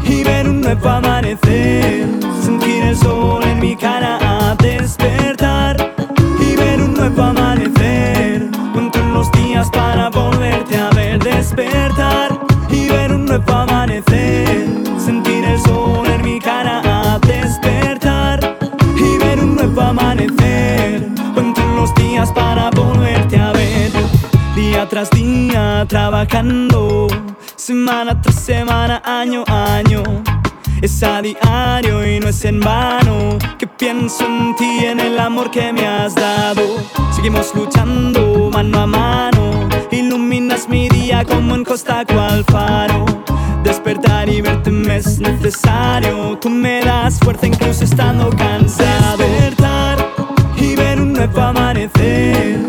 y 0.06 0.24
ver 0.24 0.48
un 0.48 0.62
nuevo 0.62 0.88
amanecer, 0.88 2.08
sentir 2.42 2.84
el 2.84 2.96
sol 2.96 3.44
en 3.44 3.60
mi 3.60 3.76
cara, 3.76 4.56
despertar 4.62 5.23
tras 24.94 25.10
día 25.10 25.88
trabajando, 25.90 27.08
semana 27.56 28.22
tras 28.22 28.36
semana, 28.36 29.02
año 29.04 29.44
a 29.48 29.78
año. 29.78 30.04
Es 30.84 31.02
a 31.02 31.20
diario 31.20 32.06
y 32.06 32.20
no 32.20 32.28
es 32.28 32.46
en 32.46 32.60
vano 32.60 33.40
que 33.58 33.66
pienso 33.66 34.24
en 34.24 34.56
ti, 34.56 34.86
en 34.86 35.00
el 35.00 35.20
amor 35.20 35.50
que 35.50 35.74
me 35.74 35.88
has 35.88 36.14
dado. 36.14 36.62
Seguimos 37.12 37.56
luchando 37.56 38.52
mano 38.54 38.82
a 38.82 38.86
mano, 38.86 39.68
iluminas 39.90 40.70
mi 40.70 40.88
día 40.90 41.26
como 41.26 41.56
en 41.56 41.64
costa 41.64 42.06
cual 42.06 42.46
faro. 42.46 43.04
Despertar 43.64 44.30
y 44.30 44.42
verte 44.42 44.70
me 44.70 44.98
es 44.98 45.20
necesario, 45.20 46.38
tú 46.38 46.52
me 46.52 46.82
das 46.86 47.18
fuerza 47.18 47.48
incluso 47.48 47.84
estando 47.84 48.30
cansado. 48.30 49.18
Despertar 49.18 50.08
y 50.56 50.76
ver 50.76 51.02
un 51.02 51.14
nuevo 51.14 51.42
amanecer, 51.42 52.60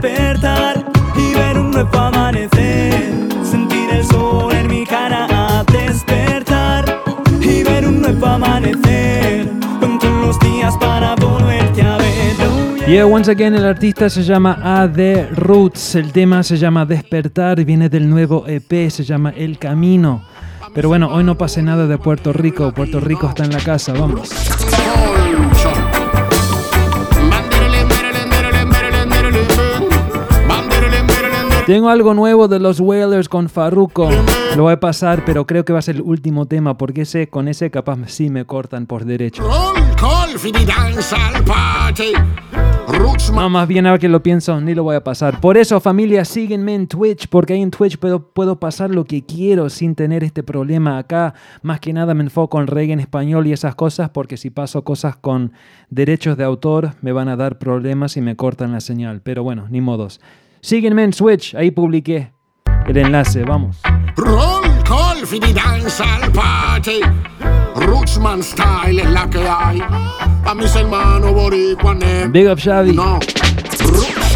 despertar 0.00 0.84
y 1.16 1.34
ver 1.34 1.58
un 1.58 1.72
nuevo 1.72 1.98
amanecer, 1.98 3.12
sentir 3.42 3.90
el 3.90 4.04
sol 4.04 4.52
en 4.54 4.68
mi 4.68 4.84
cara, 4.86 5.64
despertar 5.72 6.84
y 7.40 7.64
ver 7.64 7.86
un 7.86 8.02
nuevo 8.02 8.26
amanecer. 8.26 9.48
Cuento 9.80 10.08
los 10.08 10.38
días 10.38 10.76
para 10.76 11.16
volverte 11.16 11.82
a 11.82 11.96
ver. 11.96 12.86
Yeah. 12.86 13.06
Once 13.06 13.30
again, 13.30 13.54
el 13.54 13.64
artista 13.66 14.08
se 14.08 14.22
llama 14.22 14.58
AD 14.62 15.30
Roots. 15.32 15.96
El 15.96 16.12
tema 16.12 16.42
se 16.42 16.56
llama 16.56 16.86
Despertar 16.86 17.64
viene 17.64 17.88
del 17.88 18.08
nuevo 18.08 18.46
EP, 18.46 18.90
se 18.90 19.04
llama 19.04 19.30
El 19.36 19.58
Camino. 19.58 20.22
Pero 20.74 20.88
bueno, 20.88 21.08
hoy 21.12 21.24
no 21.24 21.36
pase 21.36 21.60
nada 21.60 21.86
de 21.86 21.98
Puerto 21.98 22.32
Rico. 22.32 22.72
Puerto 22.72 23.00
Rico 23.00 23.28
está 23.28 23.44
en 23.44 23.52
la 23.52 23.60
casa, 23.60 23.92
vamos. 23.94 24.30
Tengo 31.68 31.90
algo 31.90 32.14
nuevo 32.14 32.48
de 32.48 32.58
los 32.58 32.80
Wailers 32.80 33.28
con 33.28 33.50
Farruko. 33.50 34.08
Lo 34.56 34.62
voy 34.62 34.72
a 34.72 34.80
pasar, 34.80 35.22
pero 35.26 35.46
creo 35.46 35.66
que 35.66 35.74
va 35.74 35.80
a 35.80 35.82
ser 35.82 35.96
el 35.96 36.00
último 36.00 36.46
tema 36.46 36.78
porque 36.78 37.02
ese, 37.02 37.28
con 37.28 37.46
ese 37.46 37.70
capaz 37.70 37.98
sí 38.06 38.30
me 38.30 38.46
cortan 38.46 38.86
por 38.86 39.04
derecho. 39.04 39.46
No, 43.34 43.50
más 43.50 43.68
bien 43.68 43.86
ahora 43.86 43.98
que 43.98 44.08
lo 44.08 44.22
pienso, 44.22 44.58
ni 44.62 44.74
lo 44.74 44.82
voy 44.82 44.96
a 44.96 45.04
pasar. 45.04 45.42
Por 45.42 45.58
eso, 45.58 45.78
familia, 45.78 46.24
síguenme 46.24 46.74
en 46.74 46.86
Twitch, 46.86 47.28
porque 47.28 47.52
ahí 47.52 47.60
en 47.60 47.70
Twitch 47.70 47.98
puedo, 47.98 48.30
puedo 48.30 48.58
pasar 48.58 48.88
lo 48.88 49.04
que 49.04 49.26
quiero 49.26 49.68
sin 49.68 49.94
tener 49.94 50.24
este 50.24 50.42
problema. 50.42 50.96
Acá, 50.96 51.34
más 51.60 51.80
que 51.80 51.92
nada, 51.92 52.14
me 52.14 52.22
enfoco 52.22 52.58
en 52.62 52.66
reggae 52.66 52.94
en 52.94 53.00
español 53.00 53.46
y 53.46 53.52
esas 53.52 53.74
cosas, 53.74 54.08
porque 54.08 54.38
si 54.38 54.48
paso 54.48 54.84
cosas 54.84 55.16
con 55.16 55.52
derechos 55.90 56.38
de 56.38 56.44
autor, 56.44 56.94
me 57.02 57.12
van 57.12 57.28
a 57.28 57.36
dar 57.36 57.58
problemas 57.58 58.16
y 58.16 58.22
me 58.22 58.36
cortan 58.36 58.72
la 58.72 58.80
señal. 58.80 59.20
Pero 59.22 59.42
bueno, 59.42 59.66
ni 59.68 59.82
modos. 59.82 60.18
Síguenme 60.60 61.04
en 61.04 61.10
Twitch, 61.12 61.54
ahí 61.54 61.70
publiqué 61.70 62.32
el 62.86 62.96
enlace, 62.96 63.44
vamos. 63.44 63.80
Roll 64.16 64.62
call 64.84 65.24
for 65.24 65.38
the 65.38 65.52
dancehall 65.52 66.32
party. 66.32 67.00
Rootsman 67.76 68.42
style 68.42 69.00
es 69.00 69.10
la 69.10 69.28
que 69.28 69.46
hay. 69.46 69.80
A 70.44 70.54
mis 70.54 70.74
hermanos 70.74 71.32
boricua 71.32 71.94
negro. 71.94 72.30
Big 72.30 72.48
up, 72.48 72.58
Xavi. 72.58 72.92
No. 72.92 73.20
Roots 73.80 74.28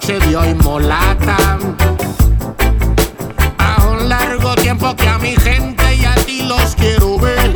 noche 0.00 0.18
de 0.20 0.36
hoy 0.36 0.54
molata. 0.54 1.58
A 3.58 3.86
un 3.86 4.08
largo 4.08 4.54
tiempo 4.54 4.96
que 4.96 5.06
a 5.06 5.18
mi 5.18 5.36
gente 5.36 5.94
y 5.94 6.04
a 6.04 6.14
ti 6.14 6.42
los 6.42 6.74
quiero 6.74 7.18
ver. 7.18 7.52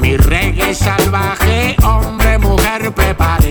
Mi 0.00 0.16
reggae 0.16 0.74
salvaje, 0.74 1.76
hombre, 1.82 2.38
mujer, 2.38 2.92
prepárense. 2.92 3.43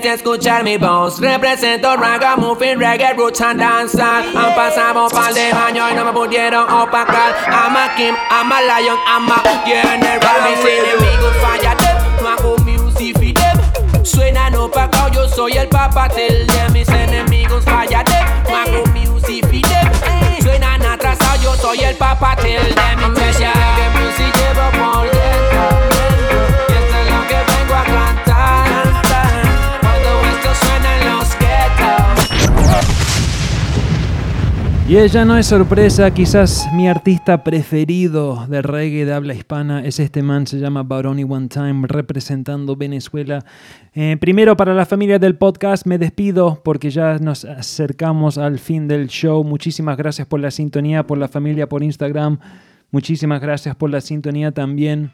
Quieres 0.00 0.20
escuchar 0.20 0.64
mi 0.64 0.76
voz. 0.76 1.20
Represento 1.20 1.96
ragamuffin, 1.96 2.78
reggae, 2.78 3.14
roots 3.16 3.40
and 3.40 3.60
dancehall. 3.60 4.24
Han 4.36 4.54
pasado 4.54 5.04
un 5.04 5.10
par 5.10 5.32
de 5.34 5.52
años 5.52 5.90
y 5.90 5.94
no 5.94 6.04
me 6.04 6.12
pudieron 6.12 6.70
opacar. 6.70 7.34
I'm 7.46 7.76
a 7.76 7.94
Kim, 7.96 8.14
I'm 8.30 8.50
a 8.50 8.60
Lion, 8.62 8.98
I'm 9.06 9.30
a 9.30 9.42
General. 9.64 10.40
Mis 10.48 10.64
enemigos 10.64 11.36
fallaron, 11.42 12.22
no 12.22 12.28
hago 12.28 12.56
music 12.64 13.14
for 13.16 13.32
them. 13.34 14.04
Suenan 14.04 14.54
opacao, 14.54 15.08
yo 15.10 15.28
soy 15.28 15.52
el 15.52 15.68
papatel 15.68 16.46
de 16.46 16.68
mis 16.70 16.88
enemigos 16.88 17.64
fallaron, 17.64 18.14
no 18.48 18.56
hago 18.56 18.86
music 18.94 19.44
for 19.44 19.60
them. 19.68 20.42
Suenan 20.42 20.82
atrasados, 20.82 21.42
yo 21.42 21.54
soy 21.56 21.80
el 21.80 21.96
papatel 21.96 22.74
de 22.74 22.96
mi 22.96 23.04
iglesia. 23.12 23.52
Que 23.76 23.98
music 23.98 24.34
llevo 24.36 24.70
por 24.78 25.04
dentro. 25.04 25.68
Y 26.68 26.72
esto 26.72 26.96
es 26.96 27.06
lo 27.10 27.28
que 27.28 27.36
vengo 27.52 27.74
a 27.74 27.84
cantar. 27.84 28.29
Y 34.90 34.98
ella 34.98 35.24
no 35.24 35.38
es 35.38 35.46
sorpresa, 35.46 36.12
quizás 36.12 36.66
mi 36.74 36.88
artista 36.88 37.44
preferido 37.44 38.44
de 38.48 38.60
reggae 38.60 39.04
de 39.04 39.12
habla 39.12 39.34
hispana 39.34 39.84
es 39.84 40.00
este 40.00 40.20
man, 40.20 40.48
se 40.48 40.58
llama 40.58 40.82
Baroni 40.82 41.22
One 41.22 41.46
Time, 41.46 41.86
representando 41.86 42.74
Venezuela. 42.74 43.44
Eh, 43.94 44.16
primero, 44.20 44.56
para 44.56 44.74
la 44.74 44.84
familia 44.84 45.20
del 45.20 45.36
podcast, 45.36 45.86
me 45.86 45.96
despido 45.96 46.60
porque 46.64 46.90
ya 46.90 47.20
nos 47.20 47.44
acercamos 47.44 48.36
al 48.36 48.58
fin 48.58 48.88
del 48.88 49.06
show. 49.06 49.44
Muchísimas 49.44 49.96
gracias 49.96 50.26
por 50.26 50.40
la 50.40 50.50
sintonía, 50.50 51.06
por 51.06 51.18
la 51.18 51.28
familia 51.28 51.68
por 51.68 51.84
Instagram. 51.84 52.40
Muchísimas 52.90 53.40
gracias 53.40 53.76
por 53.76 53.90
la 53.90 54.00
sintonía 54.00 54.50
también. 54.50 55.12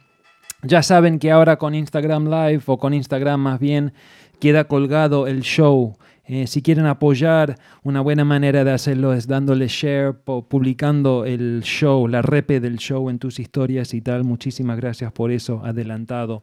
Ya 0.63 0.83
saben 0.83 1.19
que 1.19 1.31
ahora 1.31 1.59
con 1.59 1.75
Instagram 1.75 2.31
Live 2.31 2.63
o 2.65 2.79
con 2.79 2.95
Instagram 2.95 3.41
más 3.41 3.61
bien 3.61 3.93
queda 4.41 4.65
colgado 4.65 5.27
el 5.27 5.43
show. 5.43 5.99
Eh, 6.29 6.49
si 6.49 6.61
quieren 6.61 6.87
apoyar, 6.87 7.57
una 7.85 8.01
buena 8.01 8.25
manera 8.25 8.65
de 8.65 8.73
hacerlo 8.73 9.13
es 9.13 9.29
dándole 9.29 9.69
share, 9.69 10.13
pu- 10.25 10.45
publicando 10.49 11.25
el 11.25 11.63
show, 11.63 12.09
la 12.09 12.21
repe 12.21 12.59
del 12.59 12.79
show 12.79 13.09
en 13.11 13.21
tus 13.21 13.39
historias 13.39 13.95
y 13.95 14.01
tal. 14.01 14.25
Muchísimas 14.25 14.77
gracias 14.77 15.13
por 15.13 15.31
eso, 15.31 15.63
adelantado. 15.65 16.43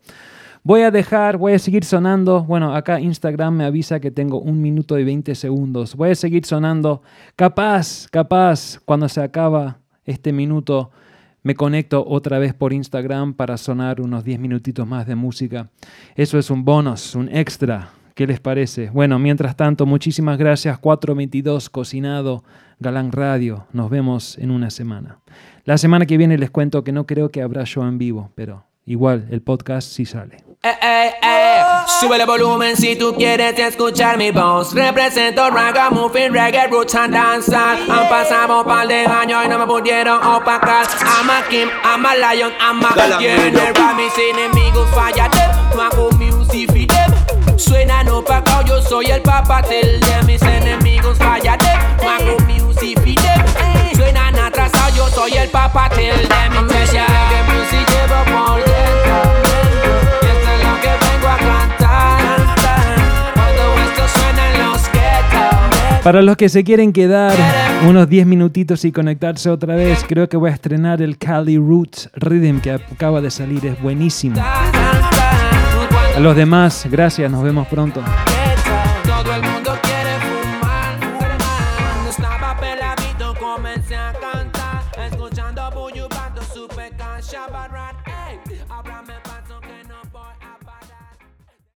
Voy 0.63 0.83
a 0.83 0.91
dejar, 0.91 1.35
voy 1.37 1.51
a 1.51 1.59
seguir 1.59 1.83
sonando. 1.83 2.45
Bueno, 2.45 2.73
acá 2.73 3.01
Instagram 3.01 3.55
me 3.57 3.65
avisa 3.65 3.99
que 3.99 4.09
tengo 4.11 4.39
un 4.39 4.61
minuto 4.61 4.97
y 4.97 5.03
20 5.03 5.35
segundos. 5.35 5.95
Voy 5.95 6.11
a 6.11 6.15
seguir 6.15 6.45
sonando. 6.45 7.01
Capaz, 7.35 8.07
capaz, 8.09 8.79
cuando 8.85 9.09
se 9.09 9.21
acaba 9.21 9.79
este 10.05 10.31
minuto, 10.31 10.91
me 11.41 11.55
conecto 11.55 12.05
otra 12.07 12.39
vez 12.39 12.53
por 12.53 12.71
Instagram 12.71 13.33
para 13.33 13.57
sonar 13.57 13.99
unos 13.99 14.23
10 14.23 14.39
minutitos 14.39 14.87
más 14.87 15.05
de 15.05 15.15
música. 15.15 15.69
Eso 16.15 16.39
es 16.39 16.49
un 16.49 16.63
bonus, 16.63 17.15
un 17.15 17.27
extra. 17.27 17.89
¿Qué 18.15 18.27
les 18.27 18.39
parece? 18.39 18.89
Bueno, 18.91 19.17
mientras 19.17 19.55
tanto, 19.55 19.85
muchísimas 19.85 20.37
gracias. 20.37 20.77
422 20.77 21.69
Cocinado, 21.69 22.43
Galán 22.79 23.11
Radio. 23.11 23.65
Nos 23.73 23.89
vemos 23.89 24.37
en 24.37 24.51
una 24.51 24.69
semana. 24.69 25.19
La 25.65 25.77
semana 25.77 26.05
que 26.05 26.17
viene 26.17 26.37
les 26.37 26.51
cuento 26.51 26.83
que 26.83 26.91
no 26.91 27.07
creo 27.07 27.29
que 27.29 27.41
habrá 27.41 27.65
show 27.65 27.83
en 27.85 27.97
vivo, 27.97 28.31
pero 28.35 28.65
igual 28.85 29.27
el 29.31 29.41
podcast 29.41 29.89
sí 29.89 30.05
sale. 30.05 30.43
Eh, 30.61 30.69
eh, 30.81 31.13
eh. 31.23 31.61
Sube 31.99 32.17
el 32.17 32.25
volumen 32.27 32.77
si 32.77 32.95
tú 32.95 33.15
quieres 33.15 33.57
escuchar 33.57 34.17
mi 34.17 34.29
voz. 34.29 34.73
Represento 34.73 35.49
ragamuffin, 35.49 36.33
reggae, 36.33 36.67
roots 36.67 36.93
and 36.95 37.13
dancehall. 37.13 37.89
Han 37.89 38.09
pasado 38.09 38.59
un 38.59 38.65
par 38.65 38.87
de 38.87 39.05
años 39.05 39.43
y 39.45 39.49
no 39.49 39.57
me 39.57 39.65
pudieron 39.65 40.23
opacar. 40.23 40.85
I'm 41.01 41.29
a 41.29 41.43
Kim, 41.49 41.67
I'm 41.83 42.05
a 42.05 42.15
Lion, 42.15 42.51
I'm 42.59 42.83
a 42.83 43.19
General. 43.19 43.95
Mis 43.95 44.13
enemigos 44.17 44.87
fallaron, 44.91 45.75
no 45.75 45.81
hago 45.81 46.11
music. 46.11 46.82
Suenan 47.57 48.09
opacao, 48.09 48.63
yo 48.65 48.81
soy 48.81 49.05
el 49.07 49.21
papatel 49.21 49.99
de 49.99 50.23
mis 50.25 50.41
enemigos 50.41 50.93
no 52.03 52.09
hago 52.09 52.37
music 52.47 52.97
for 52.99 53.15
them. 53.15 53.95
Suenan 53.95 54.35
atrasados, 54.35 54.95
yo 54.95 55.07
soy 55.09 55.33
el 55.33 55.49
papatel 55.49 56.15
de 56.15 56.49
mi 56.49 56.65
iglesia. 56.65 57.05
Que 57.05 57.53
music 57.53 57.87
llevo 57.89 58.23
por 58.25 58.57
dentro. 58.57 59.17
Y 60.21 60.25
esto 60.25 60.49
es 60.51 60.59
lo 60.65 60.81
que 60.81 60.89
vengo 61.05 61.27
a 61.27 61.37
cantar. 61.37 62.55
Cuando 63.33 63.63
esto 63.83 64.19
suena 64.19 64.53
en 64.53 64.59
los 64.63 64.81
ghettos. 64.91 66.03
Para 66.03 66.21
los 66.21 66.37
que 66.37 66.49
se 66.49 66.63
quieren 66.63 66.93
quedar 66.93 67.35
unos 67.87 68.09
10 68.09 68.25
minutitos 68.25 68.83
y 68.85 68.91
conectarse 68.91 69.49
otra 69.49 69.75
vez, 69.75 70.03
creo 70.07 70.27
que 70.27 70.37
voy 70.37 70.51
a 70.51 70.53
estrenar 70.53 71.01
el 71.01 71.17
Cali 71.17 71.57
Roots 71.57 72.09
Rhythm 72.15 72.59
que 72.59 72.71
acaba 72.71 73.21
de 73.21 73.31
salir, 73.31 73.65
es 73.65 73.81
buenísimo. 73.81 74.41
A 76.15 76.19
los 76.19 76.35
demás, 76.35 76.87
gracias, 76.89 77.31
nos 77.31 77.43
vemos 77.43 77.67
pronto. 77.67 78.03